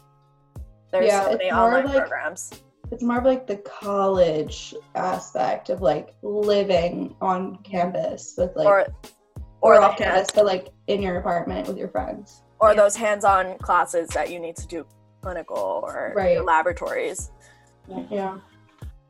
There's 0.92 1.06
Yeah, 1.06 1.24
so 1.24 1.30
many 1.32 1.50
online 1.50 1.86
like- 1.86 1.96
programs. 1.98 2.50
it's 2.92 3.02
more 3.02 3.18
of 3.18 3.24
like 3.24 3.46
the 3.46 3.56
college 3.58 4.74
aspect 4.94 5.70
of 5.70 5.80
like 5.80 6.14
living 6.22 7.14
on 7.20 7.56
campus 7.62 8.34
with 8.36 8.54
like 8.56 8.66
or 8.66 8.86
or, 9.62 9.74
or 9.74 9.80
the 9.80 9.82
off 9.86 9.98
hand- 9.98 10.12
campus, 10.14 10.30
but 10.34 10.44
like 10.46 10.68
in 10.88 11.00
your 11.02 11.18
apartment 11.18 11.66
with 11.68 11.76
your 11.78 11.88
friends. 11.88 12.42
or 12.62 12.70
Yeah. 12.70 12.76
those 12.82 12.94
hands-on 12.94 13.56
classes 13.58 14.06
that 14.11 14.28
you 14.30 14.38
need 14.38 14.54
to 14.56 14.66
do 14.66 14.84
clinical 15.22 15.80
or 15.82 16.12
Right. 16.14 16.44
laboratories. 16.44 17.30
Yeah. 17.88 18.36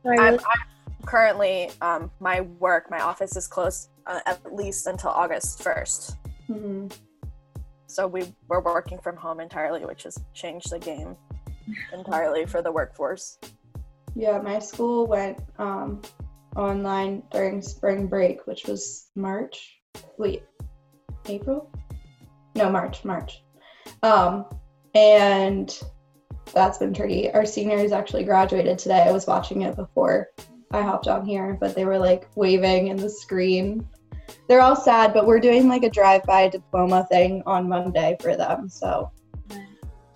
So 0.03 0.09
I 0.09 0.13
I'm, 0.13 0.19
really- 0.19 0.37
I'm 0.37 0.59
currently 1.01 1.69
um, 1.81 2.11
my 2.19 2.41
work, 2.41 2.89
my 2.89 2.99
office 2.99 3.35
is 3.35 3.47
closed 3.47 3.89
uh, 4.07 4.19
at 4.25 4.53
least 4.53 4.87
until 4.87 5.09
August 5.09 5.61
first. 5.61 6.17
hmm 6.47 6.87
So 7.87 8.07
we 8.07 8.33
we're 8.47 8.61
working 8.61 8.99
from 8.99 9.15
home 9.15 9.39
entirely, 9.39 9.85
which 9.85 10.03
has 10.03 10.17
changed 10.33 10.71
the 10.71 10.79
game 10.79 11.15
entirely 11.93 12.45
for 12.45 12.61
the 12.61 12.71
workforce. 12.71 13.37
Yeah, 14.15 14.39
my 14.39 14.59
school 14.59 15.07
went 15.07 15.39
um, 15.57 16.01
online 16.55 17.23
during 17.31 17.61
spring 17.61 18.07
break, 18.07 18.45
which 18.45 18.65
was 18.67 19.09
March. 19.15 19.77
Wait, 20.17 20.43
April? 21.27 21.71
No, 22.55 22.69
March, 22.69 23.05
March. 23.05 23.43
Um, 24.03 24.45
and 24.93 25.79
that's 26.53 26.77
been 26.77 26.93
tricky. 26.93 27.31
Our 27.31 27.45
seniors 27.45 27.93
actually 27.93 28.23
graduated 28.25 28.77
today. 28.77 29.01
I 29.01 29.11
was 29.11 29.27
watching 29.27 29.61
it 29.61 29.75
before 29.75 30.27
I 30.73 30.81
hopped 30.81 31.07
on 31.07 31.25
here, 31.25 31.57
but 31.59 31.75
they 31.75 31.85
were 31.85 31.97
like 31.97 32.27
waving 32.35 32.87
in 32.87 32.97
the 32.97 33.09
screen. 33.09 33.87
They're 34.47 34.61
all 34.61 34.75
sad, 34.75 35.13
but 35.13 35.25
we're 35.25 35.39
doing 35.39 35.67
like 35.67 35.83
a 35.83 35.89
drive-by 35.89 36.49
diploma 36.49 37.07
thing 37.11 37.43
on 37.45 37.67
Monday 37.67 38.17
for 38.21 38.35
them. 38.35 38.69
So 38.69 39.11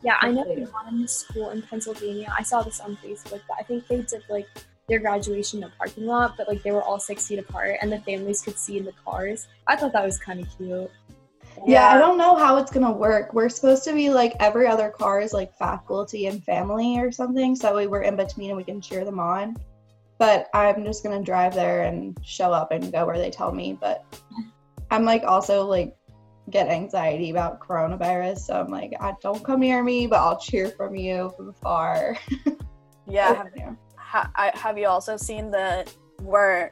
Yeah, 0.02 0.18
I 0.22 0.32
know 0.32 0.44
one 0.44 1.08
school 1.08 1.50
in 1.50 1.62
Pennsylvania. 1.62 2.34
I 2.38 2.44
saw 2.44 2.62
this 2.62 2.80
on 2.80 2.98
Facebook, 2.98 3.42
but 3.48 3.58
I 3.60 3.64
think 3.64 3.88
they 3.88 4.02
did 4.02 4.24
like 4.30 4.48
their 4.88 5.00
graduation 5.00 5.64
in 5.64 5.70
a 5.70 5.74
parking 5.78 6.06
lot, 6.06 6.36
but 6.38 6.48
like 6.48 6.64
they 6.64 6.72
were 6.72 6.84
all 6.84 7.00
six 7.00 7.28
feet 7.28 7.40
apart 7.40 7.78
and 7.82 7.92
the 7.92 8.00
families 8.02 8.42
could 8.42 8.58
see 8.58 8.78
in 8.78 8.86
the 8.86 8.94
cars. 9.04 9.48
I 9.68 9.76
thought 9.76 9.94
that 9.94 10.06
was 10.06 10.18
kind 10.18 10.40
of 10.40 10.48
cute. 10.58 10.92
Yeah, 11.66 11.88
I 11.88 11.98
don't 11.98 12.18
know 12.18 12.36
how 12.36 12.58
it's 12.58 12.72
gonna 12.72 12.92
work. 12.92 13.34
We're 13.34 13.50
supposed 13.50 13.84
to 13.86 13.94
be 13.94 14.10
like 14.10 14.36
every 14.40 14.68
other 14.68 14.90
car 14.90 15.22
is 15.22 15.34
like 15.34 15.58
faculty 15.58 16.28
and 16.28 16.44
family 16.44 17.00
or 17.00 17.12
something, 17.12 17.56
so 17.56 17.76
we 17.76 17.88
were 17.88 18.02
in 18.02 18.16
between 18.16 18.50
and 18.50 18.58
we 18.58 18.64
can 18.64 18.82
cheer 18.82 19.06
them 19.06 19.20
on. 19.20 19.56
But 20.18 20.48
I'm 20.54 20.84
just 20.84 21.04
gonna 21.04 21.22
drive 21.22 21.54
there 21.54 21.84
and 21.84 22.18
show 22.24 22.52
up 22.52 22.72
and 22.72 22.92
go 22.92 23.06
where 23.06 23.18
they 23.18 23.30
tell 23.30 23.52
me. 23.52 23.78
But 23.80 24.06
I'm 24.92 25.04
like 25.04 25.24
also 25.24 25.66
like 25.66 25.96
get 26.50 26.68
anxiety 26.68 27.32
about 27.32 27.60
coronavirus, 27.60 28.40
so 28.40 28.60
I'm 28.60 28.70
like, 28.70 28.94
I 29.00 29.14
don't 29.22 29.44
come 29.44 29.62
near 29.62 29.84
me, 29.84 30.08
but 30.08 30.18
I'll 30.18 30.40
cheer 30.40 30.70
from 30.70 30.96
you 30.96 31.34
from 31.36 31.50
afar. 31.50 32.18
Yeah, 33.08 33.36
have, 33.36 33.78
ha- 33.96 34.32
I, 34.36 34.52
have 34.56 34.78
you 34.78 34.88
also 34.88 35.16
seen 35.16 35.52
the 35.52 35.88
we're 36.22 36.72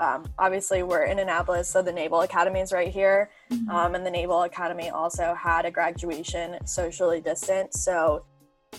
um, 0.00 0.26
obviously 0.38 0.82
we're 0.82 1.04
in 1.04 1.18
Annapolis, 1.18 1.68
so 1.68 1.82
the 1.82 1.92
Naval 1.92 2.20
Academy 2.20 2.60
is 2.60 2.72
right 2.72 2.92
here, 2.92 3.30
um, 3.70 3.94
and 3.94 4.06
the 4.06 4.10
Naval 4.10 4.42
Academy 4.42 4.90
also 4.90 5.34
had 5.34 5.64
a 5.64 5.70
graduation 5.70 6.56
socially 6.66 7.20
distant, 7.20 7.74
so 7.74 8.24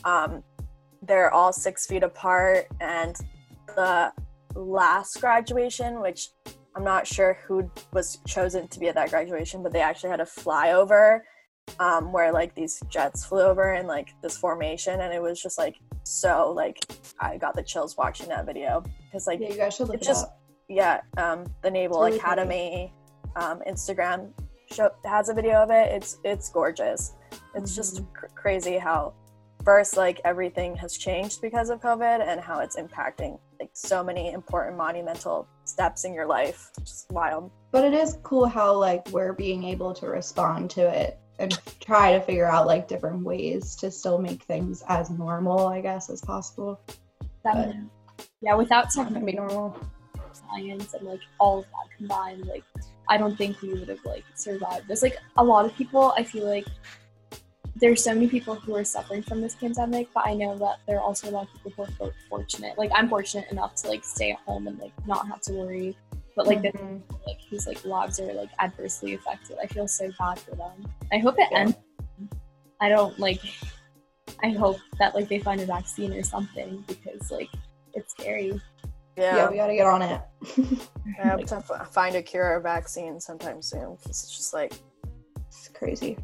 um, 0.05 0.43
they're 1.01 1.33
all 1.33 1.51
six 1.51 1.85
feet 1.85 2.03
apart, 2.03 2.67
and 2.79 3.17
the 3.75 4.11
last 4.55 5.19
graduation, 5.21 6.01
which 6.01 6.29
I'm 6.75 6.83
not 6.83 7.07
sure 7.07 7.37
who 7.47 7.69
was 7.93 8.19
chosen 8.27 8.67
to 8.67 8.79
be 8.79 8.87
at 8.87 8.95
that 8.95 9.09
graduation, 9.09 9.63
but 9.63 9.73
they 9.73 9.81
actually 9.81 10.09
had 10.11 10.19
a 10.21 10.25
flyover 10.25 11.21
um, 11.79 12.11
where 12.11 12.31
like 12.31 12.55
these 12.55 12.81
jets 12.89 13.25
flew 13.25 13.41
over 13.41 13.73
in 13.73 13.85
like 13.87 14.09
this 14.21 14.37
formation, 14.37 15.01
and 15.01 15.13
it 15.13 15.21
was 15.21 15.41
just 15.41 15.57
like 15.57 15.75
so 16.03 16.51
like 16.55 16.79
I 17.19 17.37
got 17.37 17.55
the 17.55 17.63
chills 17.63 17.95
watching 17.97 18.27
that 18.29 18.45
video 18.45 18.83
because 19.05 19.27
like 19.27 19.39
Yeah, 19.39 19.49
you 19.49 19.57
guys 19.57 19.75
should 19.75 19.87
look 19.89 19.97
it 20.01 20.03
just- 20.03 20.25
up. 20.25 20.39
yeah, 20.67 21.01
um, 21.17 21.45
the 21.61 21.69
Naval 21.71 22.01
really 22.03 22.17
Academy 22.17 22.93
um, 23.35 23.61
Instagram 23.67 24.31
show 24.71 24.89
has 25.05 25.29
a 25.29 25.33
video 25.33 25.61
of 25.61 25.69
it. 25.71 25.91
It's 25.91 26.17
it's 26.23 26.49
gorgeous. 26.49 27.13
It's 27.55 27.75
just 27.75 27.97
Mm-hmm. 27.97 28.13
cr- 28.13 28.25
crazy 28.35 28.77
how 28.77 29.13
first 29.65 29.97
like 29.97 30.21
everything 30.25 30.75
has 30.77 30.97
changed 30.97 31.41
because 31.41 31.69
of 31.69 31.81
COVID 31.81 32.25
and 32.27 32.39
how 32.39 32.59
it's 32.59 32.77
impacting 32.77 33.37
like 33.59 33.69
so 33.73 34.03
many 34.03 34.31
important 34.31 34.77
monumental 34.77 35.47
steps 35.65 36.05
in 36.05 36.13
your 36.13 36.25
life. 36.25 36.71
Just 36.79 37.11
wild. 37.11 37.51
But 37.71 37.85
it 37.85 37.93
is 37.93 38.17
cool 38.23 38.45
how 38.45 38.73
like 38.73 39.07
we're 39.09 39.33
being 39.33 39.63
able 39.63 39.93
to 39.95 40.07
respond 40.07 40.69
to 40.71 40.81
it 40.81 41.19
and 41.39 41.57
try 41.79 42.13
to 42.13 42.21
figure 42.21 42.45
out 42.45 42.67
like 42.67 42.87
different 42.87 43.23
ways 43.23 43.75
to 43.77 43.91
still 43.91 44.19
make 44.19 44.43
things 44.43 44.83
as 44.87 45.09
normal, 45.09 45.67
I 45.67 45.81
guess, 45.81 46.09
as 46.09 46.21
possible. 46.21 46.79
That- 47.43 47.75
yeah, 48.41 48.55
without 48.55 48.85
It's 48.85 48.97
not 48.97 49.25
be 49.25 49.33
normal. 49.33 49.77
science 50.31 50.93
and 50.93 51.05
like 51.07 51.19
all 51.39 51.59
of 51.59 51.65
that 51.65 51.97
combined, 51.97 52.45
like 52.47 52.63
I 53.09 53.17
don't 53.17 53.37
think 53.37 53.61
we 53.61 53.73
would 53.73 53.89
have 53.89 54.03
like 54.05 54.23
survived 54.35 54.87
this. 54.87 55.01
Like 55.01 55.17
a 55.37 55.43
lot 55.43 55.65
of 55.65 55.75
people, 55.75 56.13
I 56.17 56.23
feel 56.23 56.47
like 56.47 56.65
there's 57.79 58.03
so 58.03 58.13
many 58.13 58.27
people 58.27 58.55
who 58.55 58.75
are 58.75 58.83
suffering 58.83 59.21
from 59.21 59.41
this 59.41 59.55
pandemic, 59.55 60.07
but 60.13 60.25
I 60.27 60.33
know 60.33 60.57
that 60.57 60.79
there 60.87 60.97
are 60.97 61.01
also 61.01 61.29
a 61.29 61.31
lot 61.31 61.43
of 61.53 61.63
people 61.63 61.85
who 61.85 62.05
are 62.07 62.13
fortunate. 62.29 62.77
Like 62.77 62.91
I'm 62.93 63.07
fortunate 63.09 63.49
enough 63.51 63.75
to 63.75 63.87
like 63.89 64.03
stay 64.03 64.31
at 64.31 64.39
home 64.39 64.67
and 64.67 64.77
like 64.79 64.91
not 65.05 65.27
have 65.27 65.41
to 65.43 65.53
worry. 65.53 65.95
But 66.35 66.47
like 66.47 66.61
the 66.61 66.69
Mhm. 66.69 67.01
people, 67.01 67.21
like 67.27 67.37
whose 67.49 67.67
like 67.67 67.83
lives 67.85 68.19
are 68.19 68.31
like 68.33 68.49
adversely 68.59 69.13
affected, 69.13 69.57
I 69.61 69.67
feel 69.67 69.87
so 69.87 70.09
bad 70.19 70.39
for 70.39 70.55
them. 70.55 70.87
I 71.11 71.17
hope 71.17 71.35
it 71.37 71.47
Yeah. 71.51 71.59
ends. 71.59 71.75
I 72.79 72.89
don't 72.89 73.17
like. 73.19 73.41
I 74.43 74.49
hope 74.49 74.77
that 74.99 75.15
like 75.15 75.27
they 75.27 75.39
find 75.39 75.59
a 75.59 75.65
vaccine 75.65 76.13
or 76.13 76.23
something 76.23 76.83
because 76.87 77.29
like 77.31 77.49
it's 77.93 78.11
scary. 78.11 78.59
yeah. 79.17 79.35
Yeah, 79.35 79.49
we 79.49 79.57
gotta 79.57 79.73
get 79.75 79.85
on 79.87 80.01
it. 80.01 80.21
I 81.19 81.27
hope 81.29 81.45
to 81.47 81.61
find 81.91 82.15
a 82.15 82.21
cure 82.21 82.55
or 82.55 82.59
vaccine 82.61 83.19
sometime 83.19 83.61
soon 83.61 83.95
because 83.95 84.23
it's 84.23 84.35
just 84.37 84.53
like 84.53 84.73
it's 85.47 85.67
crazy. 85.69 86.17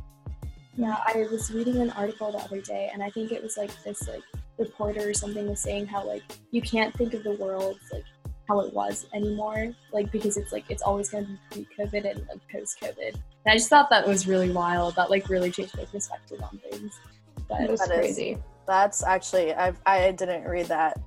Yeah, 0.77 0.97
I 1.05 1.25
was 1.31 1.51
reading 1.51 1.77
an 1.81 1.91
article 1.91 2.31
the 2.31 2.39
other 2.39 2.59
day, 2.61 2.89
and 2.93 3.01
I 3.01 3.09
think 3.09 3.31
it 3.31 3.41
was 3.41 3.57
like 3.57 3.71
this 3.83 4.07
like 4.07 4.23
reporter 4.57 5.09
or 5.09 5.13
something 5.13 5.47
was 5.49 5.59
saying 5.61 5.87
how 5.87 6.05
like 6.05 6.23
you 6.51 6.61
can't 6.61 6.93
think 6.95 7.13
of 7.13 7.23
the 7.23 7.33
world 7.33 7.77
like 7.91 8.03
how 8.47 8.59
it 8.59 8.73
was 8.73 9.07
anymore, 9.13 9.73
like 9.91 10.11
because 10.11 10.37
it's 10.37 10.51
like 10.51 10.65
it's 10.69 10.83
always 10.83 11.09
gonna 11.09 11.27
be 11.53 11.65
pre-COVID 11.77 12.09
and 12.11 12.27
like 12.27 12.39
post-COVID. 12.51 13.13
And 13.13 13.21
I 13.47 13.53
just 13.55 13.69
thought 13.69 13.89
that 13.89 14.07
was 14.07 14.27
really 14.27 14.51
wild. 14.51 14.95
That 14.95 15.09
like 15.09 15.29
really 15.29 15.49
changed 15.51 15.75
my 15.77 15.85
perspective 15.85 16.41
on 16.43 16.59
things. 16.69 16.99
But 17.47 17.69
was 17.69 17.79
That 17.79 17.91
is- 17.91 17.97
crazy. 17.99 18.37
That's 18.67 19.03
actually 19.03 19.53
I've 19.53 19.79
I 19.85 20.11
didn't 20.11 20.43
read 20.45 20.65
that. 20.67 20.99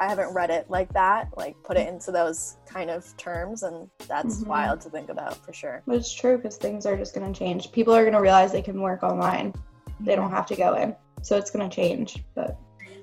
I 0.00 0.08
haven't 0.08 0.32
read 0.32 0.48
it 0.48 0.70
like 0.70 0.90
that, 0.94 1.28
like 1.36 1.62
put 1.62 1.76
it 1.76 1.86
into 1.86 2.10
those 2.10 2.56
kind 2.66 2.88
of 2.88 3.14
terms, 3.18 3.62
and 3.62 3.90
that's 4.08 4.42
Mhm. 4.42 4.46
wild 4.46 4.80
to 4.80 4.90
think 4.90 5.10
about 5.10 5.36
for 5.36 5.52
sure. 5.52 5.82
But 5.86 5.96
it's 5.96 6.10
true 6.12 6.38
because 6.38 6.56
things 6.56 6.86
are 6.86 6.96
just 6.96 7.14
gonna 7.14 7.34
change. 7.34 7.70
People 7.70 7.94
are 7.94 8.02
gonna 8.02 8.20
realize 8.20 8.50
they 8.50 8.62
can 8.62 8.80
work 8.80 9.02
online. 9.02 9.52
They 10.00 10.16
don't 10.16 10.30
have 10.30 10.46
to 10.46 10.56
go 10.56 10.72
in. 10.74 10.96
So 11.20 11.36
it's 11.36 11.50
gonna 11.50 11.68
change. 11.68 12.24
But 12.34 12.56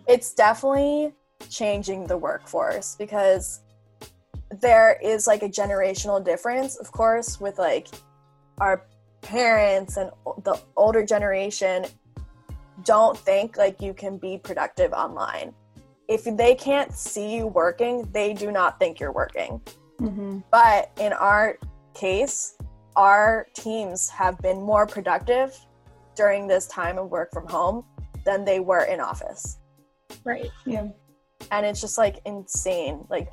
It's 0.07 0.33
definitely 0.33 1.13
changing 1.49 2.05
the 2.05 2.17
workforce 2.17 2.95
because 2.95 3.61
there 4.49 4.97
is 5.03 5.27
like 5.27 5.43
a 5.43 5.49
generational 5.49 6.23
difference, 6.23 6.77
of 6.77 6.91
course, 6.91 7.39
with 7.39 7.59
like 7.59 7.89
our 8.59 8.85
parents 9.21 9.97
and 9.97 10.09
the 10.43 10.59
older 10.75 11.03
generation 11.05 11.85
don't 12.83 13.17
think 13.17 13.57
like 13.57 13.81
you 13.81 13.93
can 13.93 14.17
be 14.17 14.37
productive 14.37 14.93
online. 14.93 15.53
If 16.07 16.23
they 16.23 16.55
can't 16.55 16.93
see 16.93 17.35
you 17.35 17.47
working, 17.47 18.07
they 18.11 18.33
do 18.33 18.51
not 18.51 18.79
think 18.79 18.99
you're 18.99 19.11
working. 19.11 19.61
mhm. 19.99 20.43
But 20.51 20.91
in 20.99 21.11
our 21.13 21.57
case, 21.93 22.55
our 22.95 23.47
teams 23.53 24.09
have 24.09 24.37
been 24.39 24.61
more 24.61 24.85
productive 24.85 25.57
during 26.15 26.47
this 26.47 26.67
time 26.67 26.97
of 26.97 27.09
work 27.09 27.31
from 27.31 27.47
home 27.47 27.83
than 28.25 28.43
they 28.45 28.59
were 28.59 28.85
in 28.85 28.99
office. 28.99 29.59
right. 30.23 30.49
yeah. 30.65 30.87
And 31.51 31.65
it's 31.65 31.79
just 31.79 31.97
like 31.97 32.19
insane. 32.25 33.05
Like, 33.09 33.29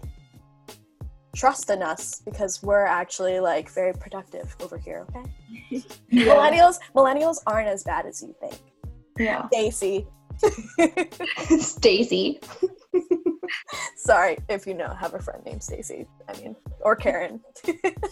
trust 1.35 1.69
in 1.71 1.83
us 1.83 2.21
because 2.25 2.63
we're 2.63 2.85
actually 2.85 3.41
like 3.41 3.69
very 3.71 3.93
productive 3.93 4.55
over 4.61 4.79
here, 4.79 5.07
okay? 5.09 5.25
Yeah. 6.11 6.35
Millennials 6.35 6.79
millennials 6.95 7.39
aren't 7.47 7.69
as 7.69 7.83
bad 7.83 8.07
as 8.07 8.23
you 8.23 8.35
think. 8.41 8.59
yeah. 9.19 9.47
Stacy. 9.49 10.07
Stacy. 11.59 12.41
Sorry 13.97 14.39
if 14.49 14.67
you 14.67 14.75
know 14.75 14.89
have 14.89 15.15
a 15.15 15.19
friend 15.19 15.43
named 15.45 15.63
Stacy. 15.63 16.07
I 16.29 16.41
mean, 16.41 16.57
or 16.81 16.97
Karen. 16.97 17.41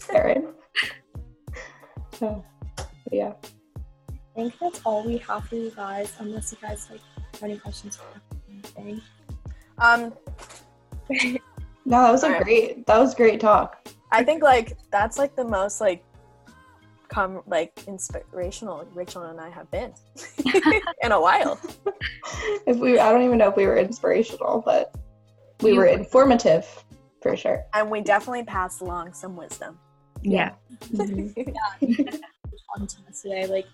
Karen. 0.08 0.54
So, 2.18 2.44
but 3.04 3.12
yeah. 3.12 3.32
I 4.10 4.14
think 4.34 4.54
that's 4.60 4.80
all 4.84 5.04
we 5.04 5.18
have 5.18 5.44
for 5.46 5.56
you 5.56 5.70
guys, 5.70 6.12
unless 6.18 6.52
you 6.52 6.58
guys 6.60 6.88
like 6.90 7.00
have 7.34 7.42
any 7.42 7.58
questions 7.58 7.96
for 7.96 8.04
anything. 8.48 9.00
Um, 9.78 10.12
No, 11.84 12.02
that 12.02 12.12
was 12.12 12.22
a 12.22 12.26
Alright. 12.26 12.44
great. 12.44 12.86
That 12.86 12.98
was 12.98 13.14
great 13.14 13.40
talk. 13.40 13.88
I 14.12 14.22
think 14.22 14.42
like 14.42 14.76
that's 14.90 15.18
like 15.18 15.34
the 15.34 15.44
most 15.44 15.80
like 15.80 16.04
come 17.12 17.42
like 17.46 17.72
inspirational 17.86 18.86
Rachel 18.94 19.22
and 19.24 19.38
I 19.40 19.50
have 19.50 19.70
been 19.70 19.92
in 21.02 21.12
a 21.12 21.20
while. 21.20 21.60
If 22.66 22.78
we, 22.78 22.98
I 22.98 23.12
don't 23.12 23.22
even 23.22 23.38
know 23.38 23.48
if 23.50 23.56
we 23.56 23.66
were 23.66 23.76
inspirational, 23.76 24.62
but 24.64 24.96
we 25.60 25.70
You 25.72 25.76
were 25.76 25.82
were. 25.82 25.88
informative 25.88 26.66
for 27.20 27.36
sure. 27.36 27.64
And 27.74 27.90
we 27.90 28.00
definitely 28.00 28.44
passed 28.44 28.80
along 28.80 29.12
some 29.12 29.36
wisdom. 29.36 29.78
Yeah. 30.22 30.52
Mhm. 30.92 31.34
talking 31.74 32.86
to 32.86 32.96
us 33.08 33.22
today. 33.22 33.46
Like, 33.46 33.66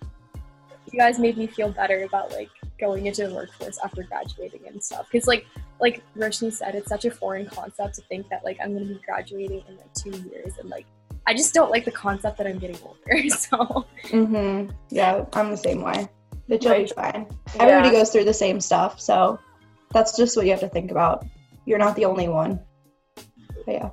you 0.91 0.97
guys 0.99 1.19
made 1.19 1.37
me 1.37 1.47
feel 1.47 1.69
better 1.71 2.03
about 2.03 2.31
like 2.31 2.49
going 2.79 3.05
into 3.05 3.27
the 3.27 3.33
workforce 3.33 3.77
after 3.83 4.03
graduating 4.03 4.61
and 4.67 4.83
stuff. 4.83 5.07
Because 5.11 5.27
like 5.27 5.45
like 5.79 6.01
Roshni 6.17 6.51
said, 6.51 6.75
it's 6.75 6.89
such 6.89 7.05
a 7.05 7.11
foreign 7.11 7.45
concept 7.45 7.95
to 7.95 8.01
think 8.03 8.27
that 8.29 8.43
like 8.43 8.57
I'm 8.61 8.73
gonna 8.73 8.85
be 8.85 8.99
graduating 9.05 9.63
in 9.67 9.77
like 9.77 9.93
two 9.93 10.11
years 10.29 10.57
and 10.59 10.69
like 10.69 10.85
I 11.29 11.33
just 11.35 11.53
don't 11.53 11.69
like 11.69 11.85
the 11.85 11.91
concept 11.91 12.39
that 12.39 12.47
I'm 12.47 12.57
getting 12.57 12.79
older. 12.83 13.29
So 13.29 13.85
Mhm. 14.05 14.73
Yeah, 14.89 15.25
I'm 15.33 15.51
the 15.51 15.57
same 15.57 15.83
way. 15.83 16.09
But 16.47 16.63
you'll 16.63 16.87
fine. 16.87 17.27
Yeah. 17.55 17.63
Everybody 17.63 17.91
goes 17.91 18.09
through 18.09 18.23
the 18.23 18.33
same 18.33 18.59
stuff, 18.59 18.99
so 18.99 19.39
that's 19.93 20.17
just 20.17 20.35
what 20.35 20.45
you 20.45 20.51
have 20.51 20.59
to 20.61 20.67
think 20.69 20.89
about. 20.89 21.23
You're 21.65 21.77
not 21.77 21.95
the 21.95 22.05
only 22.05 22.27
one. 22.27 22.59
But 23.63 23.67
yeah, 23.67 23.89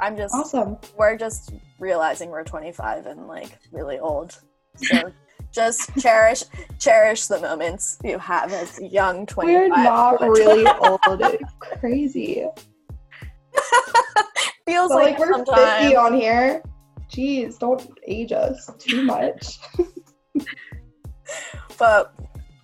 I'm 0.00 0.16
just 0.16 0.34
awesome. 0.34 0.76
we're 0.98 1.16
just 1.16 1.52
realizing 1.78 2.30
we're 2.30 2.42
25 2.42 3.06
and 3.06 3.28
like 3.28 3.56
really 3.70 4.00
old. 4.00 4.36
So 4.74 5.12
just 5.52 5.96
cherish 6.00 6.42
cherish 6.80 7.26
the 7.28 7.38
moments 7.38 7.98
you 8.02 8.18
have 8.18 8.52
as 8.52 8.80
young 8.80 9.24
25. 9.26 9.46
We're 9.46 9.68
not 9.68 10.20
really 10.28 10.66
old. 10.80 11.20
It's 11.20 11.52
crazy. 11.60 12.44
Feels 14.66 14.88
But 14.90 14.96
like, 14.96 15.10
like 15.10 15.18
we're 15.18 15.32
sometimes. 15.44 15.82
50 15.82 15.96
on 15.96 16.14
here. 16.14 16.62
Jeez, 17.10 17.58
don't 17.58 17.86
age 18.06 18.32
us 18.32 18.70
too 18.78 19.04
much. 19.04 19.58
but 21.78 22.14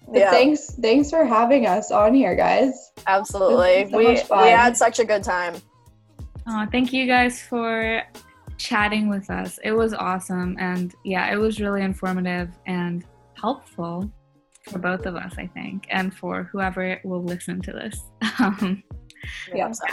But 0.08 0.18
yeah, 0.18 0.30
thanks, 0.30 0.74
thanks 0.76 1.10
for 1.10 1.24
having 1.24 1.66
us 1.66 1.90
on 1.90 2.14
here, 2.14 2.34
guys. 2.34 2.92
absolutely. 3.06 3.90
So 3.90 3.96
we 3.98 4.06
we 4.06 4.48
had 4.50 4.76
such 4.76 4.98
a 4.98 5.04
good 5.04 5.22
time. 5.22 5.56
Oh, 6.48 6.66
thank 6.72 6.92
you 6.92 7.06
guys 7.06 7.40
for 7.42 8.02
chatting 8.56 9.08
with 9.08 9.30
us. 9.30 9.58
It 9.62 9.72
was 9.72 9.94
awesome. 9.94 10.56
And 10.58 10.94
yeah, 11.04 11.32
it 11.32 11.36
was 11.36 11.60
really 11.60 11.82
informative 11.82 12.50
and 12.66 13.04
helpful 13.34 14.10
for 14.68 14.78
both 14.78 15.06
of 15.06 15.16
us, 15.16 15.34
I 15.38 15.46
think, 15.46 15.86
and 15.90 16.12
for 16.14 16.44
whoever 16.44 16.98
will 17.04 17.22
listen 17.22 17.60
to 17.62 17.72
this. 17.72 18.00
Um, 18.40 18.82
Yeah. 19.54 19.70
So, 19.72 19.84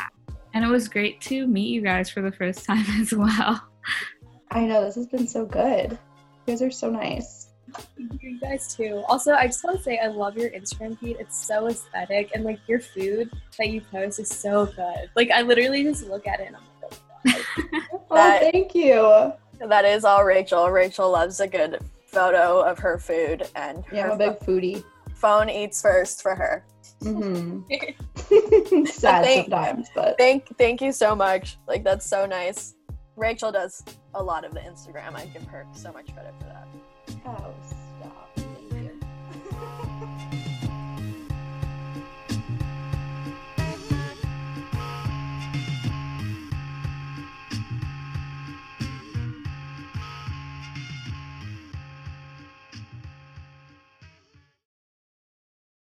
and 0.57 0.65
it 0.65 0.69
was 0.69 0.87
great 0.87 1.21
to 1.21 1.45
meet 1.45 1.67
you 1.69 1.81
guys 1.81 2.09
for 2.09 2.21
the 2.23 2.31
first 2.31 2.65
time 2.65 2.83
as 2.99 3.13
well. 3.13 3.61
I 4.49 4.65
know 4.65 4.83
this 4.83 4.95
has 4.95 5.05
been 5.05 5.27
so 5.27 5.45
good. 5.45 5.91
You 5.91 5.97
guys 6.53 6.61
are 6.63 6.71
so 6.71 6.89
nice. 6.89 7.49
you 8.19 8.39
guys 8.39 8.75
too. 8.75 9.03
Also, 9.07 9.33
I 9.33 9.45
just 9.45 9.63
want 9.63 9.77
to 9.77 9.83
say 9.83 9.99
I 9.99 10.07
love 10.07 10.35
your 10.35 10.49
Instagram 10.49 10.97
feed. 10.97 11.17
It's 11.19 11.37
so 11.45 11.67
aesthetic 11.67 12.31
and 12.33 12.43
like 12.43 12.59
your 12.67 12.79
food 12.79 13.29
that 13.59 13.69
you 13.69 13.81
post 13.81 14.19
is 14.19 14.29
so 14.29 14.65
good. 14.65 15.09
Like 15.15 15.29
I 15.29 15.43
literally 15.43 15.83
just 15.83 16.07
look 16.07 16.25
at 16.25 16.39
it 16.39 16.47
and 16.47 16.55
I'm 16.55 16.63
like, 16.81 17.45
oh, 17.61 18.05
Oh, 18.09 18.39
thank 18.51 18.73
you. 18.73 19.33
that 19.67 19.85
is 19.85 20.05
all 20.05 20.23
Rachel. 20.23 20.69
Rachel 20.71 21.11
loves 21.11 21.39
a 21.39 21.47
good 21.47 21.77
photo 22.07 22.61
of 22.61 22.79
her 22.79 22.97
food 22.97 23.47
and 23.55 23.83
Yeah, 23.91 24.05
I'm 24.05 24.11
a 24.11 24.17
big 24.17 24.39
foodie. 24.39 24.83
phone 25.13 25.49
eats 25.49 25.81
first 25.81 26.21
for 26.23 26.33
her. 26.33 26.65
Hmm 27.01 27.61
Sad 28.85 29.23
Thank- 29.23 29.49
sometimes, 29.49 29.87
but 29.93 30.17
Thank 30.17 30.57
thank 30.57 30.81
you 30.81 30.91
so 30.91 31.15
much. 31.15 31.57
Like 31.67 31.83
that's 31.83 32.05
so 32.05 32.25
nice. 32.25 32.75
Rachel 33.15 33.51
does 33.51 33.83
a 34.13 34.21
lot 34.21 34.45
of 34.45 34.53
the 34.53 34.59
Instagram. 34.59 35.15
I 35.15 35.25
give 35.27 35.43
her 35.47 35.65
so 35.73 35.91
much 35.91 36.13
credit 36.13 36.33
for 36.39 36.45
that. 36.45 36.67
oh, 37.25 37.53
stop. 37.99 38.26